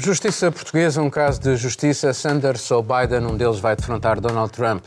Justiça 0.00 0.52
portuguesa, 0.52 1.02
um 1.02 1.10
caso 1.10 1.40
de 1.40 1.56
justiça. 1.56 2.12
Sanders 2.14 2.70
ou 2.70 2.84
Biden, 2.84 3.26
um 3.26 3.36
deles 3.36 3.58
vai 3.58 3.74
defrontar 3.74 4.20
Donald 4.20 4.52
Trump. 4.52 4.84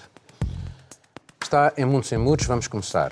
Está 1.43 1.73
em 1.77 1.83
muitos 1.83 2.13
em 2.13 2.17
muitos, 2.17 2.47
vamos 2.47 2.65
começar. 2.65 3.11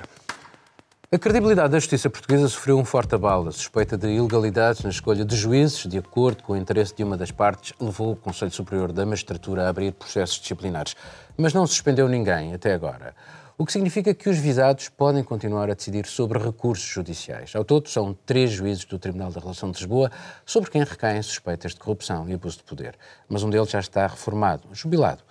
A 1.11 1.17
credibilidade 1.17 1.73
da 1.73 1.77
justiça 1.77 2.09
portuguesa 2.09 2.47
sofreu 2.47 2.79
um 2.79 2.85
forte 2.85 3.15
abalo. 3.15 3.49
A 3.49 3.51
suspeita 3.51 3.97
de 3.97 4.07
ilegalidades 4.07 4.81
na 4.81 4.89
escolha 4.89 5.25
de 5.25 5.35
juízes, 5.35 5.85
de 5.87 5.97
acordo 5.97 6.41
com 6.41 6.53
o 6.53 6.57
interesse 6.57 6.95
de 6.95 7.03
uma 7.03 7.17
das 7.17 7.31
partes, 7.31 7.73
levou 7.81 8.13
o 8.13 8.15
Conselho 8.15 8.51
Superior 8.51 8.93
da 8.93 9.05
Magistratura 9.05 9.65
a 9.65 9.69
abrir 9.69 9.91
processos 9.91 10.39
disciplinares. 10.39 10.95
Mas 11.35 11.53
não 11.53 11.67
suspendeu 11.67 12.07
ninguém 12.07 12.53
até 12.53 12.73
agora. 12.73 13.13
O 13.61 13.65
que 13.65 13.73
significa 13.73 14.13
que 14.13 14.29
os 14.29 14.37
visados 14.37 14.87
podem 14.87 15.21
continuar 15.21 15.69
a 15.69 15.73
decidir 15.73 16.05
sobre 16.05 16.39
recursos 16.39 16.87
judiciais. 16.87 17.53
Ao 17.53 17.65
todo, 17.65 17.89
são 17.89 18.17
três 18.25 18.51
juízes 18.51 18.85
do 18.85 18.97
Tribunal 18.97 19.33
da 19.33 19.41
Relação 19.41 19.69
de 19.69 19.79
Lisboa 19.79 20.09
sobre 20.45 20.71
quem 20.71 20.81
recaem 20.81 21.21
suspeitas 21.21 21.73
de 21.73 21.79
corrupção 21.81 22.29
e 22.29 22.33
abuso 22.33 22.59
de 22.59 22.63
poder. 22.63 22.97
Mas 23.27 23.43
um 23.43 23.49
deles 23.49 23.69
já 23.69 23.81
está 23.81 24.07
reformado, 24.07 24.63
jubilado. 24.71 25.23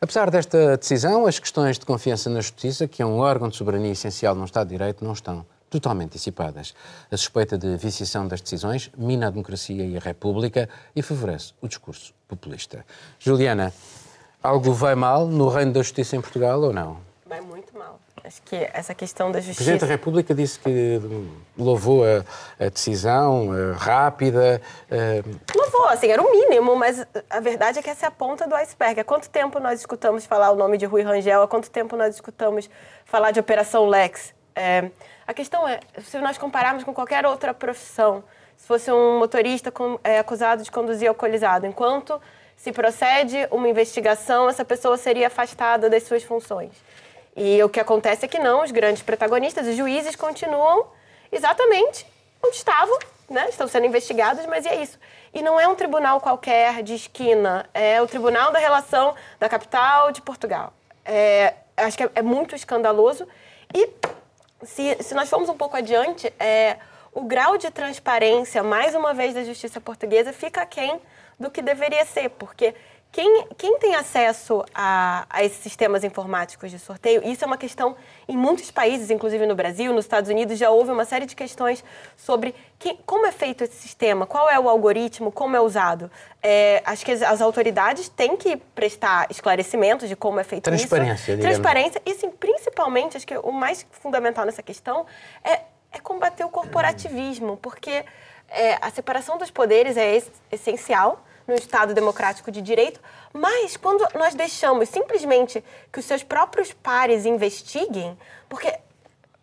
Apesar 0.00 0.30
desta 0.30 0.76
decisão, 0.76 1.26
as 1.26 1.40
questões 1.40 1.76
de 1.76 1.84
confiança 1.84 2.30
na 2.30 2.40
Justiça, 2.40 2.86
que 2.86 3.02
é 3.02 3.06
um 3.06 3.18
órgão 3.18 3.48
de 3.48 3.56
soberania 3.56 3.90
essencial 3.90 4.36
no 4.36 4.44
Estado 4.44 4.68
de 4.68 4.76
Direito, 4.76 5.04
não 5.04 5.12
estão 5.12 5.44
totalmente 5.68 6.12
dissipadas. 6.12 6.76
A 7.10 7.16
suspeita 7.16 7.58
de 7.58 7.76
viciação 7.76 8.28
das 8.28 8.40
decisões 8.40 8.88
mina 8.96 9.26
a 9.26 9.30
democracia 9.30 9.84
e 9.84 9.96
a 9.96 10.00
República 10.00 10.68
e 10.94 11.02
favorece 11.02 11.52
o 11.60 11.66
discurso 11.66 12.14
populista. 12.28 12.86
Juliana, 13.18 13.74
algo 14.40 14.72
vai 14.72 14.94
mal 14.94 15.26
no 15.26 15.48
reino 15.48 15.72
da 15.72 15.82
Justiça 15.82 16.14
em 16.14 16.20
Portugal 16.20 16.60
ou 16.60 16.72
não? 16.72 17.13
Vai 17.26 17.40
muito 17.40 17.76
mal. 17.76 17.98
Acho 18.22 18.42
que 18.42 18.68
essa 18.72 18.94
questão 18.94 19.32
da 19.32 19.40
justiça. 19.40 19.54
O 19.54 19.64
Presidente 19.64 19.80
da 19.80 19.86
República 19.86 20.34
disse 20.34 20.58
que 20.58 21.00
louvou 21.56 22.04
a, 22.04 22.22
a 22.62 22.68
decisão 22.68 23.50
a 23.50 23.76
rápida. 23.76 24.60
A... 24.90 25.56
Louvou, 25.56 25.88
assim, 25.88 26.08
era 26.08 26.22
o 26.22 26.30
mínimo, 26.30 26.76
mas 26.76 27.06
a 27.30 27.40
verdade 27.40 27.78
é 27.78 27.82
que 27.82 27.88
essa 27.88 28.04
é 28.06 28.08
a 28.08 28.10
ponta 28.10 28.46
do 28.46 28.54
iceberg. 28.54 29.00
Há 29.00 29.04
quanto 29.04 29.30
tempo 29.30 29.58
nós 29.58 29.80
escutamos 29.80 30.26
falar 30.26 30.50
o 30.50 30.56
nome 30.56 30.76
de 30.76 30.84
Rui 30.84 31.02
Rangel? 31.02 31.42
Há 31.42 31.48
quanto 31.48 31.70
tempo 31.70 31.96
nós 31.96 32.14
escutamos 32.14 32.68
falar 33.06 33.30
de 33.30 33.40
Operação 33.40 33.86
Lex? 33.86 34.34
É... 34.54 34.90
a 35.26 35.34
questão 35.34 35.66
é, 35.66 35.80
se 36.00 36.16
nós 36.18 36.38
compararmos 36.38 36.84
com 36.84 36.94
qualquer 36.94 37.26
outra 37.26 37.52
profissão, 37.52 38.22
se 38.56 38.66
fosse 38.66 38.92
um 38.92 39.18
motorista 39.18 39.72
com, 39.72 39.98
é, 40.04 40.18
acusado 40.18 40.62
de 40.62 40.70
conduzir 40.70 41.08
alcoolizado, 41.08 41.66
enquanto 41.66 42.20
se 42.56 42.70
procede 42.70 43.48
uma 43.50 43.68
investigação, 43.68 44.48
essa 44.48 44.64
pessoa 44.64 44.96
seria 44.96 45.26
afastada 45.26 45.90
das 45.90 46.04
suas 46.04 46.22
funções. 46.22 46.70
E 47.36 47.62
o 47.62 47.68
que 47.68 47.80
acontece 47.80 48.24
é 48.24 48.28
que 48.28 48.38
não, 48.38 48.62
os 48.62 48.70
grandes 48.70 49.02
protagonistas, 49.02 49.66
os 49.66 49.76
juízes, 49.76 50.14
continuam 50.14 50.86
exatamente 51.32 52.06
onde 52.42 52.56
estavam, 52.56 52.98
né? 53.28 53.48
estão 53.48 53.66
sendo 53.66 53.86
investigados, 53.86 54.46
mas 54.46 54.66
é 54.66 54.76
isso. 54.76 54.98
E 55.32 55.42
não 55.42 55.58
é 55.58 55.66
um 55.66 55.74
tribunal 55.74 56.20
qualquer 56.20 56.82
de 56.82 56.94
esquina, 56.94 57.68
é 57.74 58.00
o 58.00 58.06
Tribunal 58.06 58.52
da 58.52 58.58
Relação 58.58 59.14
da 59.40 59.48
capital 59.48 60.12
de 60.12 60.22
Portugal. 60.22 60.72
É, 61.04 61.54
acho 61.76 61.96
que 61.96 62.04
é, 62.04 62.10
é, 62.14 62.22
muito 62.22 62.54
escandaloso. 62.54 63.26
E 63.74 63.90
se, 64.62 64.96
se 65.02 65.14
nós 65.14 65.28
formos 65.28 65.48
um 65.48 65.56
pouco 65.56 65.76
adiante, 65.76 66.32
é, 66.38 66.76
o 67.12 67.22
grau 67.22 67.56
de 67.56 67.70
transparência, 67.70 68.62
mais 68.62 68.94
uma 68.94 69.12
vez, 69.12 69.34
da 69.34 69.42
justiça 69.42 69.80
portuguesa 69.80 70.32
fica 70.32 70.62
aquém 70.62 71.00
do 71.38 71.50
que 71.50 71.60
deveria 71.60 72.04
ser, 72.04 72.30
porque 72.30 72.74
quem, 73.14 73.46
quem 73.56 73.78
tem 73.78 73.94
acesso 73.94 74.64
a, 74.74 75.24
a, 75.30 75.44
esses 75.44 75.58
sistemas 75.58 76.02
informáticos 76.02 76.68
de 76.68 76.80
sorteio, 76.80 77.22
isso 77.24 77.44
é 77.44 77.46
uma 77.46 77.56
questão 77.56 77.94
em 78.26 78.36
muitos 78.36 78.72
países, 78.72 79.08
inclusive 79.08 79.46
no 79.46 79.54
Brasil, 79.54 79.92
nos 79.92 80.04
Estados 80.04 80.28
Unidos, 80.28 80.58
já 80.58 80.68
houve 80.68 80.90
uma 80.90 81.04
série 81.04 81.24
de 81.24 81.36
questões 81.36 81.84
sobre 82.16 82.56
quem, 82.76 82.98
como 83.06 83.24
é 83.24 83.30
feito 83.30 83.62
esse 83.62 83.76
sistema, 83.76 84.26
qual 84.26 84.50
é 84.50 84.58
o 84.58 84.68
algoritmo, 84.68 85.30
como 85.30 85.54
é 85.54 85.60
usado. 85.60 86.10
É, 86.42 86.82
acho 86.84 87.04
que 87.04 87.12
as, 87.12 87.22
as, 87.22 87.40
autoridades 87.40 88.08
têm 88.08 88.36
que 88.36 88.56
prestar 88.56 89.28
esclarecimentos 89.30 90.08
de 90.08 90.16
como 90.16 90.40
é 90.40 90.44
feito 90.44 90.64
Transparência, 90.64 91.34
isso. 91.34 91.40
Transparência. 91.40 92.00
Transparência. 92.00 92.02
E, 92.04 92.14
sim, 92.16 92.30
principalmente, 92.32 93.16
acho 93.16 93.26
que 93.28 93.38
o 93.38 93.52
mais 93.52 93.86
fundamental 93.92 94.44
nessa 94.44 94.60
questão 94.60 95.06
é, 95.44 95.60
é 95.92 96.00
combater 96.02 96.42
o 96.42 96.48
corporativismo, 96.48 97.58
porque 97.58 98.04
é, 98.48 98.76
a 98.80 98.90
separação 98.90 99.38
dos 99.38 99.52
poderes 99.52 99.96
é 99.96 100.20
essencial 100.50 101.24
no 101.46 101.54
Estado 101.54 101.94
democrático 101.94 102.50
de 102.50 102.62
direito, 102.62 103.00
mas 103.32 103.76
quando 103.76 104.06
nós 104.14 104.34
deixamos 104.34 104.88
simplesmente 104.88 105.62
que 105.92 105.98
os 105.98 106.04
seus 106.04 106.22
próprios 106.22 106.72
pares 106.72 107.26
investiguem, 107.26 108.16
porque 108.48 108.72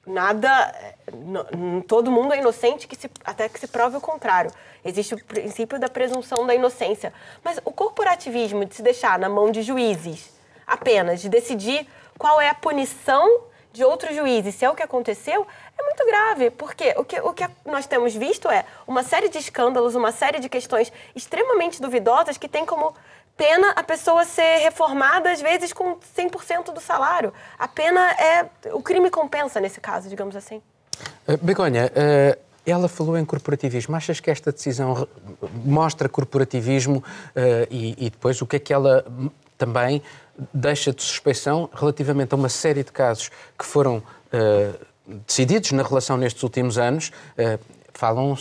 nada, 0.05 0.73
todo 1.87 2.11
mundo 2.11 2.33
é 2.33 2.39
inocente 2.39 2.87
que 2.87 2.95
se, 2.95 3.09
até 3.23 3.47
que 3.47 3.59
se 3.59 3.67
prove 3.67 3.97
o 3.97 4.01
contrário. 4.01 4.51
Existe 4.83 5.13
o 5.13 5.23
princípio 5.23 5.79
da 5.79 5.87
presunção 5.87 6.45
da 6.45 6.55
inocência, 6.55 7.13
mas 7.43 7.59
o 7.63 7.71
corporativismo 7.71 8.65
de 8.65 8.75
se 8.75 8.81
deixar 8.81 9.19
na 9.19 9.29
mão 9.29 9.51
de 9.51 9.61
juízes 9.61 10.31
apenas 10.71 11.21
de 11.21 11.27
decidir 11.27 11.85
qual 12.17 12.39
é 12.39 12.47
a 12.47 12.55
punição 12.55 13.43
de 13.73 13.83
outros 13.83 14.15
juízes, 14.15 14.55
se 14.55 14.65
é 14.65 14.69
o 14.69 14.75
que 14.75 14.83
aconteceu, 14.83 15.47
é 15.77 15.83
muito 15.83 16.05
grave, 16.05 16.49
porque 16.51 16.93
o 16.97 17.03
que, 17.03 17.19
o 17.21 17.33
que 17.33 17.47
nós 17.65 17.85
temos 17.87 18.13
visto 18.13 18.49
é 18.49 18.65
uma 18.85 19.03
série 19.03 19.29
de 19.29 19.37
escândalos, 19.37 19.95
uma 19.95 20.11
série 20.11 20.39
de 20.39 20.49
questões 20.49 20.91
extremamente 21.15 21.81
duvidosas 21.81 22.37
que 22.37 22.49
tem 22.49 22.65
como 22.65 22.93
pena 23.37 23.71
a 23.71 23.83
pessoa 23.83 24.25
ser 24.25 24.57
reformada, 24.57 25.31
às 25.31 25.41
vezes, 25.41 25.73
com 25.73 25.97
100% 26.17 26.73
do 26.73 26.79
salário. 26.79 27.33
A 27.57 27.67
pena 27.67 28.11
é. 28.11 28.45
O 28.73 28.81
crime 28.81 29.09
compensa 29.09 29.59
nesse 29.59 29.79
caso, 29.79 30.09
digamos 30.09 30.35
assim. 30.35 30.61
Uh, 31.27 31.37
Begonha, 31.41 31.91
uh, 31.91 32.39
ela 32.65 32.87
falou 32.87 33.17
em 33.17 33.25
corporativismo. 33.25 33.95
Achas 33.95 34.19
que 34.19 34.29
esta 34.29 34.51
decisão 34.51 35.07
mostra 35.65 36.07
corporativismo 36.07 36.97
uh, 36.97 37.67
e, 37.71 37.95
e, 38.05 38.09
depois 38.09 38.41
o 38.41 38.45
que 38.45 38.57
é 38.57 38.59
que 38.59 38.73
ela 38.73 39.05
também 39.57 40.01
deixa 40.53 40.91
de 40.91 41.01
suspeição 41.01 41.69
relativamente 41.73 42.33
a 42.33 42.37
uma 42.37 42.49
série 42.49 42.83
de 42.83 42.91
casos 42.91 43.29
que 43.57 43.65
foram 43.65 43.97
uh, 43.97 44.85
decididos 45.25 45.71
na 45.71 45.83
relação 45.83 46.17
nestes 46.17 46.41
últimos 46.43 46.77
anos, 46.77 47.11
uh, 47.37 47.59
falam 47.93 48.35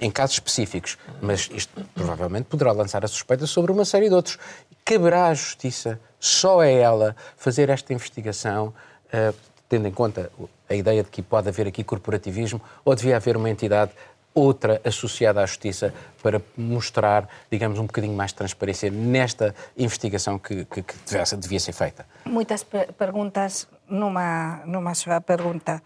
em 0.00 0.10
casos 0.10 0.36
específicos, 0.36 0.98
mas 1.22 1.48
isto 1.52 1.72
provavelmente 1.94 2.46
poderá 2.46 2.72
lançar 2.72 3.04
a 3.04 3.08
suspeita 3.08 3.46
sobre 3.46 3.72
uma 3.72 3.84
série 3.84 4.08
de 4.08 4.14
outros. 4.14 4.38
Caberá 4.84 5.28
à 5.28 5.34
Justiça, 5.34 5.98
só 6.20 6.60
a 6.60 6.66
ela, 6.66 7.16
fazer 7.36 7.70
esta 7.70 7.92
investigação, 7.92 8.74
uh, 9.06 9.34
tendo 9.68 9.88
em 9.88 9.92
conta 9.92 10.30
a 10.68 10.74
ideia 10.74 11.02
de 11.02 11.10
que 11.10 11.22
pode 11.22 11.48
haver 11.48 11.66
aqui 11.66 11.82
corporativismo, 11.82 12.60
ou 12.84 12.94
devia 12.94 13.16
haver 13.16 13.36
uma 13.36 13.48
entidade 13.48 13.92
outra 14.34 14.80
associada 14.84 15.40
à 15.40 15.46
justiça 15.46 15.94
para 16.22 16.42
mostrar, 16.56 17.28
digamos, 17.50 17.78
um 17.78 17.86
bocadinho 17.86 18.14
mais 18.14 18.32
de 18.32 18.36
transparência 18.36 18.90
nesta 18.90 19.54
investigação 19.76 20.38
que, 20.38 20.64
que, 20.64 20.82
que 20.82 20.94
devia 21.38 21.60
ser 21.60 21.72
feita? 21.72 22.04
Muitas 22.24 22.64
perguntas 22.98 23.68
numa, 23.88 24.62
numa 24.66 24.94
só 24.94 25.20
pergunta 25.20 25.82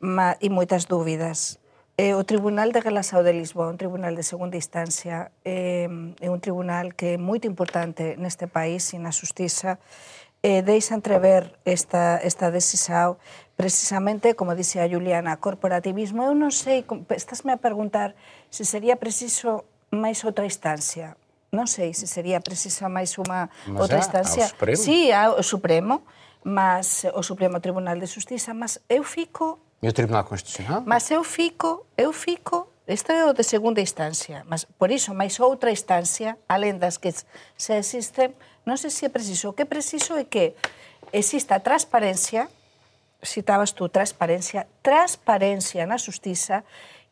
ma, 0.00 0.36
e 0.40 0.48
muitas 0.48 0.86
dúvidas. 0.86 1.58
Eh, 1.98 2.16
o 2.16 2.24
Tribunal 2.24 2.72
de 2.72 2.80
Relação 2.80 3.22
de 3.22 3.32
Lisboa, 3.32 3.68
un 3.68 3.76
tribunal 3.76 4.16
de 4.16 4.22
segunda 4.22 4.56
instancia, 4.56 5.30
eh, 5.44 5.84
é 6.20 6.30
un 6.30 6.40
tribunal 6.40 6.96
que 6.96 7.14
é 7.14 7.18
moito 7.18 7.44
importante 7.44 8.16
neste 8.16 8.48
país 8.48 8.94
e 8.94 8.98
na 8.98 9.12
justiça 9.12 9.76
eh, 10.42 10.62
deixa 10.62 10.96
entrever 10.96 11.52
esta, 11.66 12.18
esta 12.24 12.50
decisão 12.50 13.18
precisamente, 13.60 14.32
como 14.32 14.56
dice 14.56 14.80
a 14.80 14.88
Juliana, 14.88 15.36
corporativismo. 15.36 16.24
Eu 16.24 16.32
non 16.32 16.48
sei, 16.48 16.80
estásme 17.12 17.52
a 17.52 17.60
preguntar 17.60 18.16
se 18.48 18.64
sería 18.64 18.96
preciso 18.96 19.68
máis 19.92 20.24
outra 20.24 20.48
instancia. 20.48 21.20
Non 21.52 21.68
sei 21.68 21.92
se 21.92 22.08
sería 22.08 22.40
precisa 22.40 22.88
máis 22.88 23.20
unha 23.20 23.52
mas 23.68 23.76
outra 23.84 24.00
instancia. 24.00 24.48
Ao 24.48 24.56
Supremo. 24.56 24.80
Sí, 24.80 25.12
ao 25.12 25.44
Supremo, 25.44 25.94
mas 26.40 27.04
o 27.12 27.20
Supremo 27.20 27.60
Tribunal 27.60 28.00
de 28.00 28.08
Justiza, 28.08 28.56
mas 28.56 28.80
eu 28.88 29.04
fico... 29.04 29.60
E 29.84 29.88
o 29.88 29.92
Tribunal 29.92 30.24
Constitucional? 30.24 30.80
Mas 30.88 31.12
eu 31.12 31.20
fico, 31.20 31.84
eu 32.00 32.16
fico 32.16 32.72
Isto 32.90 33.12
é 33.12 33.22
o 33.22 33.30
de 33.30 33.46
segunda 33.46 33.78
instancia, 33.78 34.42
mas 34.50 34.66
por 34.66 34.90
iso 34.90 35.14
máis 35.14 35.38
outra 35.38 35.70
instancia, 35.70 36.34
alén 36.50 36.74
das 36.74 36.98
que 36.98 37.14
se 37.14 37.72
existen, 37.78 38.34
non 38.66 38.74
sei 38.74 38.90
se 38.90 39.06
é 39.06 39.10
preciso. 39.14 39.52
O 39.52 39.54
que 39.54 39.62
é 39.62 39.68
preciso 39.68 40.18
é 40.18 40.26
que 40.26 40.58
exista 41.14 41.62
transparencia, 41.62 42.50
citabas 43.22 43.72
tú, 43.74 43.88
transparencia, 43.88 44.66
transparencia 44.82 45.86
na 45.86 45.96
justiza 45.96 46.64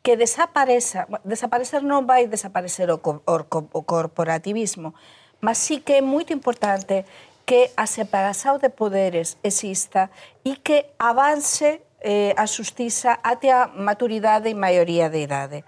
que 0.02 0.16
desapareza, 0.16 1.06
desaparecer 1.24 1.84
non 1.84 2.08
vai 2.08 2.30
desaparecer 2.30 2.88
o, 2.88 2.98
o, 3.02 3.36
o 3.72 3.80
corporativismo, 3.82 4.94
mas 5.42 5.58
sí 5.58 5.84
que 5.84 5.98
é 5.98 6.02
moito 6.02 6.32
importante 6.32 7.04
que 7.48 7.72
a 7.76 7.88
separación 7.88 8.60
de 8.60 8.68
poderes 8.68 9.40
exista 9.42 10.12
e 10.44 10.60
que 10.60 10.92
avance 11.00 11.80
eh, 12.00 12.36
a 12.36 12.46
justiza 12.46 13.18
até 13.24 13.50
a 13.50 13.66
maturidade 13.72 14.48
e 14.48 14.54
maioría 14.54 15.08
de 15.08 15.24
idade. 15.24 15.58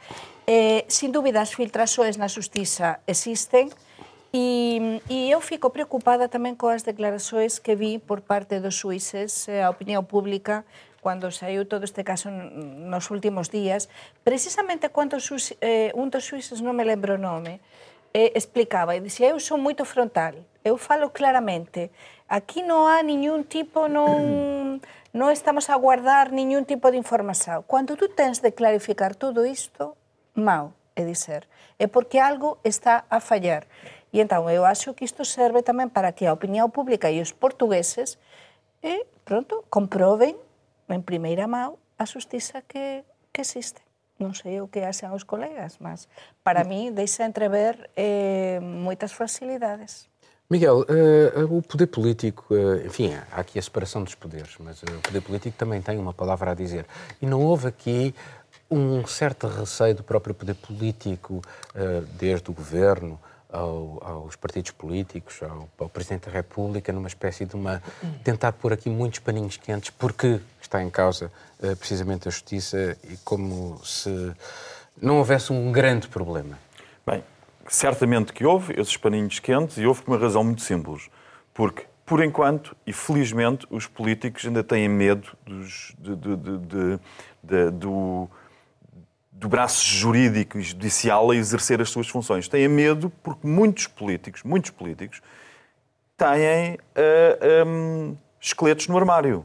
Eh, 0.47 0.85
sin 0.89 1.13
dúbida, 1.13 1.41
as 1.41 1.55
filtraxoes 1.55 2.21
na 2.21 2.29
justiza 2.29 3.01
existen, 3.07 3.73
E, 4.33 5.03
e 5.11 5.31
eu 5.31 5.41
fico 5.43 5.75
preocupada 5.75 6.31
tamén 6.31 6.55
coas 6.55 6.87
declaraxoes 6.87 7.59
que 7.59 7.75
vi 7.75 7.99
por 7.99 8.23
parte 8.23 8.63
dos 8.63 8.79
suíces, 8.79 9.51
eh, 9.51 9.67
a 9.67 9.75
opinión 9.75 10.07
pública, 10.07 10.63
cando 11.03 11.35
saiu 11.35 11.67
todo 11.67 11.83
este 11.83 12.07
caso 12.07 12.31
nos 12.31 13.11
últimos 13.11 13.51
días, 13.51 13.91
precisamente 14.23 14.87
cando 14.95 15.19
eh, 15.19 15.91
un 15.99 16.15
dos 16.15 16.31
suíces, 16.31 16.63
non 16.63 16.79
me 16.79 16.87
lembro 16.87 17.19
o 17.19 17.21
nome, 17.21 17.59
eh, 18.15 18.31
explicaba 18.39 18.95
e 18.95 19.03
dicía, 19.03 19.35
eu 19.35 19.43
son 19.43 19.67
moito 19.67 19.83
frontal, 19.83 20.39
eu 20.63 20.79
falo 20.79 21.11
claramente, 21.11 21.91
aquí 22.31 22.63
non 22.63 22.87
há 22.87 23.03
ningún 23.03 23.43
tipo, 23.43 23.91
non, 23.91 24.79
non 25.19 25.29
estamos 25.35 25.67
a 25.71 25.75
guardar 25.75 26.31
ningún 26.31 26.63
tipo 26.63 26.95
de 26.95 27.03
información. 27.03 27.67
Cando 27.67 27.99
tú 27.99 28.07
tens 28.15 28.39
de 28.47 28.55
clarificar 28.55 29.19
todo 29.19 29.43
isto, 29.43 29.99
mau, 30.39 30.71
é 30.95 31.03
dizer, 31.03 31.51
é 31.83 31.91
porque 31.91 32.23
algo 32.23 32.63
está 32.63 33.11
a 33.11 33.19
fallar. 33.19 33.67
E 34.11 34.21
entón, 34.21 34.51
eu 34.51 34.67
acho 34.67 34.95
que 34.95 35.07
isto 35.07 35.23
serve 35.23 35.63
tamén 35.63 35.89
para 35.91 36.11
que 36.11 36.27
a 36.27 36.35
opinión 36.35 36.75
pública 36.75 37.11
e 37.11 37.23
os 37.23 37.31
portugueses 37.31 38.19
e, 38.83 39.07
pronto, 39.23 39.63
comproben 39.71 40.35
en 40.91 41.03
primeira 41.07 41.47
mão 41.47 41.79
a 41.99 42.05
justiza 42.05 42.63
que, 42.67 43.07
que 43.31 43.43
existe 43.47 43.83
non 44.21 44.37
sei 44.37 44.61
o 44.61 44.69
que 44.69 44.85
hacen 44.85 45.11
os 45.17 45.25
colegas, 45.25 45.81
mas 45.81 46.05
para 46.45 46.63
mí 46.63 46.93
deixa 46.93 47.25
entrever 47.25 47.89
eh, 47.97 48.61
moitas 48.61 49.17
facilidades. 49.17 50.13
Miguel, 50.51 50.83
uh, 50.83 51.57
o 51.57 51.63
poder 51.63 51.87
político, 51.87 52.53
uh, 52.53 52.85
enfim, 52.85 53.15
há 53.15 53.41
aqui 53.41 53.59
a 53.59 53.63
separação 53.63 54.03
dos 54.03 54.17
poderes, 54.17 54.57
mas 54.59 54.83
uh, 54.83 54.99
o 54.99 55.01
poder 55.01 55.23
político 55.23 55.57
também 55.57 55.81
tem 55.81 55.97
uma 55.97 56.13
palavra 56.13 56.51
a 56.51 56.55
dizer. 56.55 56.85
E 57.23 57.25
não 57.25 57.41
houve 57.41 57.69
aqui 57.69 58.15
um 58.69 59.07
certo 59.07 59.47
receio 59.47 59.95
do 59.95 60.03
próprio 60.03 60.35
poder 60.35 60.55
político, 60.55 61.43
desde 62.19 62.51
o 62.51 62.55
governo 62.55 63.19
ao, 63.53 63.99
aos 64.03 64.37
partidos 64.37 64.71
políticos, 64.71 65.43
ao, 65.43 65.69
ao, 65.79 65.89
Presidente 65.89 66.27
da 66.27 66.33
República, 66.33 66.93
numa 66.93 67.09
espécie 67.09 67.45
de 67.45 67.55
uma. 67.55 67.83
tentar 68.25 68.53
pôr 68.53 68.73
aqui 68.73 68.89
muitos 68.89 69.19
paninhos 69.19 69.57
quentes, 69.57 69.91
porque 69.91 70.41
está 70.61 70.83
em 70.83 70.91
causa 70.91 71.31
uh, 71.59 71.77
precisamente 71.77 72.29
a 72.29 72.31
justiça 72.31 72.97
e 73.05 73.17
como 73.19 73.81
se 73.85 74.33
não 75.01 75.19
houvesse 75.19 75.53
um 75.53 75.73
grande 75.73 76.09
problema. 76.09 76.59
Bem, 77.07 77.25
certamente 77.69 78.33
que 78.33 78.45
houve 78.45 78.79
esses 78.79 78.97
paninhos 78.97 79.39
quentes 79.39 79.79
e 79.79 79.87
houve 79.87 80.03
por 80.03 80.13
uma 80.13 80.21
razão 80.21 80.45
muito 80.45 80.63
simples. 80.63 81.09
Porque, 81.55 81.85
por 82.07 82.23
enquanto, 82.23 82.77
e 82.87 82.93
felizmente, 82.93 83.67
os 83.71 83.87
políticos 83.87 84.47
ainda 84.47 84.63
têm 84.63 84.89
medo 84.89 85.37
dos, 85.45 85.95
de, 85.99 86.17
de, 86.17 86.99
de, 87.43 87.71
do 87.71 88.29
do 89.41 89.49
braço 89.49 89.83
jurídico 89.83 90.59
e 90.59 90.63
judicial 90.63 91.31
a 91.31 91.35
exercer 91.35 91.81
as 91.81 91.89
suas 91.89 92.07
funções. 92.07 92.47
Têm 92.47 92.69
medo 92.69 93.11
porque 93.23 93.47
muitos 93.47 93.87
políticos, 93.87 94.43
muitos 94.43 94.71
políticos, 94.71 95.23
têm 96.15 96.75
uh, 96.75 96.79
eh, 96.95 97.65
um, 97.67 98.15
esqueletos 98.39 98.87
no 98.87 98.99
armário, 98.99 99.43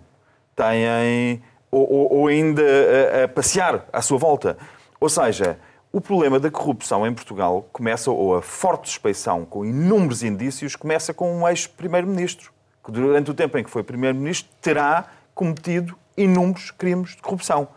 têm 0.54 1.42
ou, 1.72 1.90
ou, 1.90 2.14
ou 2.14 2.28
ainda 2.28 2.62
a, 2.62 3.24
a, 3.24 3.28
passear 3.30 3.86
à 3.94 4.02
sua 4.02 4.18
volta. 4.18 4.58
Ou 5.00 5.08
seja, 5.08 5.58
o 5.94 6.02
problema 6.02 6.42
da 6.42 6.52
corrupção 6.52 7.08
em 7.08 7.14
Portugal 7.14 7.66
começa, 7.72 8.12
ou 8.12 8.36
a 8.36 8.42
forte 8.42 8.90
suspeição 8.90 9.46
com 9.46 9.64
inúmeros 9.64 10.24
indícios, 10.24 10.76
começa 10.76 11.14
com 11.14 11.34
um 11.38 11.48
ex-primeiro-ministro, 11.48 12.52
que 12.84 12.92
durante 12.92 13.32
o 13.32 13.34
tempo 13.34 13.58
em 13.58 13.64
que 13.64 13.70
foi 13.70 13.82
primeiro-ministro 13.82 14.52
terá 14.62 15.06
cometido 15.34 15.98
inúmeros 16.18 16.70
crimes 16.70 17.12
de 17.12 17.22
corrupção. 17.22 17.70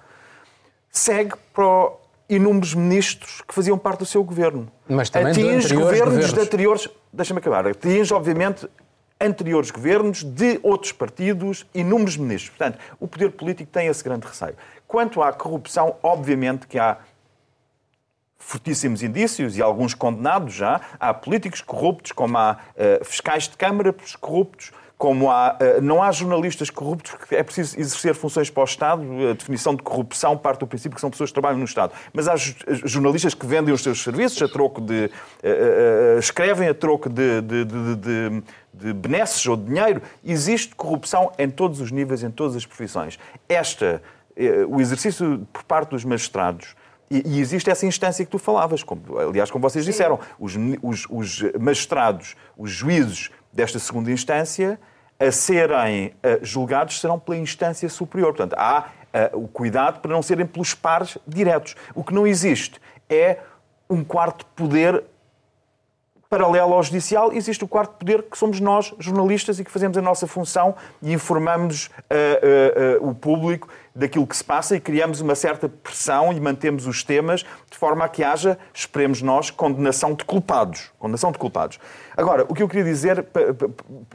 Segue 0.90 1.34
para 1.52 1.64
o 1.64 2.07
inúmeros 2.28 2.74
ministros 2.74 3.40
que 3.46 3.54
faziam 3.54 3.78
parte 3.78 4.00
do 4.00 4.06
seu 4.06 4.22
governo. 4.22 4.70
Mas 4.88 5.08
também 5.10 5.32
atinge 5.32 5.74
governos, 5.74 6.08
governos 6.08 6.32
de 6.32 6.40
anteriores. 6.40 6.88
Deixa-me 7.12 7.38
acabar. 7.38 7.66
Atinge, 7.66 8.12
obviamente, 8.12 8.68
anteriores 9.20 9.70
governos 9.70 10.22
de 10.22 10.60
outros 10.62 10.92
partidos, 10.92 11.66
inúmeros 11.74 12.16
ministros. 12.16 12.50
Portanto, 12.50 12.78
o 13.00 13.08
poder 13.08 13.30
político 13.30 13.70
tem 13.70 13.86
esse 13.86 14.04
grande 14.04 14.26
receio. 14.26 14.54
Quanto 14.86 15.22
à 15.22 15.32
corrupção, 15.32 15.96
obviamente 16.02 16.66
que 16.66 16.78
há 16.78 16.98
fortíssimos 18.38 19.02
indícios 19.02 19.56
e 19.56 19.62
alguns 19.62 19.94
condenados 19.94 20.54
já. 20.54 20.80
Há 20.98 21.12
políticos 21.12 21.60
corruptos, 21.60 22.12
como 22.12 22.38
há 22.38 22.56
uh, 22.74 23.04
fiscais 23.04 23.48
de 23.48 23.56
Câmara 23.56 23.94
corruptos, 24.20 24.72
como 24.98 25.30
há, 25.30 25.56
eh, 25.60 25.80
não 25.80 26.02
há 26.02 26.10
jornalistas 26.10 26.68
corruptos, 26.68 27.12
porque 27.12 27.36
é 27.36 27.42
preciso 27.44 27.78
exercer 27.78 28.14
funções 28.16 28.50
para 28.50 28.60
o 28.60 28.64
Estado. 28.64 29.02
A 29.30 29.32
definição 29.32 29.74
de 29.74 29.82
corrupção 29.82 30.36
parte 30.36 30.58
do 30.58 30.66
princípio 30.66 30.96
que 30.96 31.00
são 31.00 31.08
pessoas 31.08 31.30
que 31.30 31.34
trabalham 31.34 31.56
no 31.56 31.64
Estado. 31.64 31.92
Mas 32.12 32.26
há 32.26 32.34
jornalistas 32.84 33.32
que 33.32 33.46
vendem 33.46 33.72
os 33.72 33.80
seus 33.80 34.02
serviços 34.02 34.42
a 34.42 34.48
troco 34.48 34.80
de. 34.80 35.08
Escrevem 36.18 36.68
a 36.68 36.74
troco 36.74 37.08
de, 37.08 37.40
de, 37.40 37.64
de, 37.64 37.96
de 37.96 38.42
de 38.78 38.92
benesses 38.92 39.44
ou 39.46 39.56
de 39.56 39.64
dinheiro, 39.64 40.00
existe 40.24 40.72
corrupção 40.76 41.32
em 41.36 41.50
todos 41.50 41.80
os 41.80 41.90
níveis, 41.90 42.22
em 42.22 42.30
todas 42.30 42.54
as 42.54 42.64
profissões. 42.64 43.18
Esta, 43.48 44.00
o 44.68 44.80
exercício 44.80 45.44
por 45.52 45.64
parte 45.64 45.90
dos 45.90 46.04
magistrados, 46.04 46.76
e, 47.10 47.40
existe 47.40 47.70
essa 47.70 47.86
instância 47.86 48.24
que 48.24 48.30
tu 48.30 48.38
falavas, 48.38 48.82
como, 48.82 49.18
aliás, 49.18 49.50
como 49.50 49.62
vocês 49.62 49.84
disseram, 49.84 50.20
os, 50.38 50.54
os, 50.80 51.06
os 51.10 51.42
magistrados, 51.58 52.36
os 52.56 52.70
juízes 52.70 53.30
desta 53.52 53.78
segunda 53.78 54.12
instância 54.12 54.78
a 55.18 55.32
serem 55.32 56.08
uh, 56.08 56.44
julgados 56.44 57.00
serão 57.00 57.18
pela 57.18 57.36
instância 57.36 57.88
superior. 57.88 58.34
Portanto, 58.34 58.54
há 58.58 58.88
uh, 59.32 59.38
o 59.38 59.48
cuidado 59.48 60.00
para 60.00 60.12
não 60.12 60.22
serem 60.22 60.46
pelos 60.46 60.74
pares 60.74 61.18
diretos. 61.26 61.74
O 61.94 62.04
que 62.04 62.14
não 62.14 62.26
existe 62.26 62.80
é 63.08 63.38
um 63.90 64.04
quarto 64.04 64.44
poder 64.46 65.04
paralelo 66.28 66.74
ao 66.74 66.82
judicial, 66.82 67.32
existe 67.32 67.64
o 67.64 67.68
quarto 67.68 67.94
poder 67.94 68.22
que 68.22 68.36
somos 68.36 68.60
nós, 68.60 68.94
jornalistas, 68.98 69.58
e 69.58 69.64
que 69.64 69.70
fazemos 69.70 69.96
a 69.96 70.02
nossa 70.02 70.26
função 70.26 70.74
e 71.00 71.12
informamos 71.12 71.86
uh, 71.86 73.00
uh, 73.00 73.06
uh, 73.06 73.10
o 73.10 73.14
público 73.14 73.68
daquilo 73.98 74.26
que 74.26 74.36
se 74.36 74.44
passa 74.44 74.76
e 74.76 74.80
criamos 74.80 75.20
uma 75.20 75.34
certa 75.34 75.68
pressão 75.68 76.32
e 76.32 76.40
mantemos 76.40 76.86
os 76.86 77.02
temas 77.02 77.44
de 77.70 77.76
forma 77.76 78.04
a 78.04 78.08
que 78.08 78.22
haja, 78.22 78.56
esperemos 78.72 79.20
nós, 79.20 79.50
condenação 79.50 80.14
de 80.14 80.24
culpados. 80.24 80.90
Condenação 80.98 81.32
de 81.32 81.38
culpados. 81.38 81.80
Agora, 82.16 82.46
o 82.48 82.54
que 82.54 82.62
eu 82.62 82.68
queria 82.68 82.84
dizer, 82.84 83.26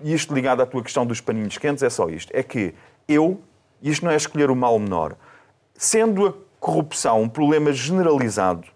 e 0.01 0.13
isto 0.13 0.33
ligado 0.33 0.61
à 0.61 0.65
tua 0.65 0.81
questão 0.81 1.05
dos 1.05 1.19
paninhos 1.19 1.57
quentes, 1.57 1.83
é 1.83 1.89
só 1.89 2.07
isto. 2.09 2.31
É 2.33 2.41
que 2.41 2.73
eu, 3.07 3.41
e 3.81 3.89
isto 3.89 4.05
não 4.05 4.11
é 4.11 4.15
escolher 4.15 4.49
o 4.49 4.55
mal 4.55 4.79
menor, 4.79 5.15
sendo 5.75 6.27
a 6.27 6.33
corrupção 6.59 7.21
um 7.21 7.29
problema 7.29 7.73
generalizado 7.73 8.73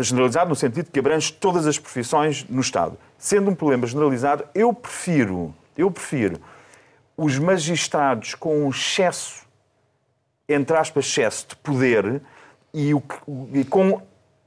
generalizado 0.00 0.50
no 0.50 0.56
sentido 0.56 0.90
que 0.90 0.98
abrange 0.98 1.32
todas 1.32 1.64
as 1.64 1.78
profissões 1.78 2.44
no 2.48 2.60
Estado. 2.60 2.98
Sendo 3.16 3.52
um 3.52 3.54
problema 3.54 3.86
generalizado, 3.86 4.44
eu 4.52 4.74
prefiro, 4.74 5.54
eu 5.76 5.88
prefiro 5.92 6.40
os 7.16 7.38
magistrados 7.38 8.34
com 8.34 8.64
um 8.64 8.70
excesso, 8.70 9.46
entre 10.52 10.76
aspas, 10.76 11.06
excesso 11.06 11.48
de 11.48 11.56
poder 11.56 12.20
e, 12.72 12.94
o, 12.94 13.02
e 13.52 13.64
com 13.64 14.02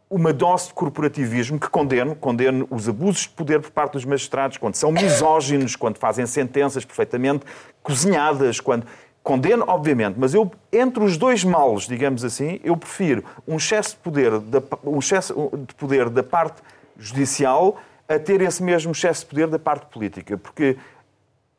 uma 0.09 0.31
dose 0.31 0.67
de 0.67 0.73
corporativismo 0.73 1.59
que 1.59 1.67
condeno, 1.67 2.15
condeno 2.15 2.67
os 2.69 2.87
abusos 2.87 3.23
de 3.23 3.29
poder 3.29 3.59
por 3.59 3.71
parte 3.71 3.93
dos 3.93 4.05
magistrados, 4.05 4.57
quando 4.57 4.75
são 4.75 4.91
misóginos, 4.91 5.75
quando 5.75 5.97
fazem 5.97 6.25
sentenças 6.27 6.85
perfeitamente 6.85 7.45
cozinhadas, 7.81 8.59
quando 8.59 8.85
Condeno, 9.23 9.63
obviamente, 9.69 10.19
mas 10.19 10.33
eu, 10.33 10.51
entre 10.69 11.01
os 11.01 11.15
dois 11.15 11.45
males, 11.45 11.83
digamos 11.83 12.25
assim, 12.25 12.59
eu 12.61 12.75
prefiro 12.75 13.23
um 13.47 13.55
excesso 13.55 13.91
de 13.91 14.01
poder 14.01 14.37
da, 14.37 14.61
um 14.83 14.99
excesso 14.99 15.33
de 15.65 15.73
poder 15.75 16.09
da 16.09 16.21
parte 16.21 16.61
judicial 16.97 17.77
a 18.05 18.19
ter 18.19 18.41
esse 18.41 18.61
mesmo 18.61 18.91
excesso 18.91 19.21
de 19.21 19.27
poder 19.27 19.47
da 19.47 19.57
parte 19.57 19.85
política. 19.85 20.37
Porque 20.37 20.77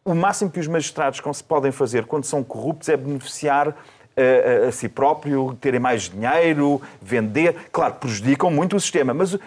o 0.04 0.14
máximo 0.14 0.50
que 0.50 0.60
os 0.60 0.68
magistrados 0.68 1.22
podem 1.40 1.72
fazer 1.72 2.04
quando 2.04 2.24
são 2.24 2.44
corruptos 2.44 2.90
é 2.90 2.98
beneficiar 2.98 3.74
a, 4.16 4.68
a, 4.68 4.72
si 4.72 4.88
próprio, 4.88 5.56
terem 5.60 5.80
mais 5.80 6.08
dinheiro, 6.08 6.80
vender. 7.00 7.56
Claro, 7.72 7.94
prejudicam 7.94 8.50
muito 8.50 8.76
o 8.76 8.80
sistema, 8.80 9.12
mas 9.12 9.38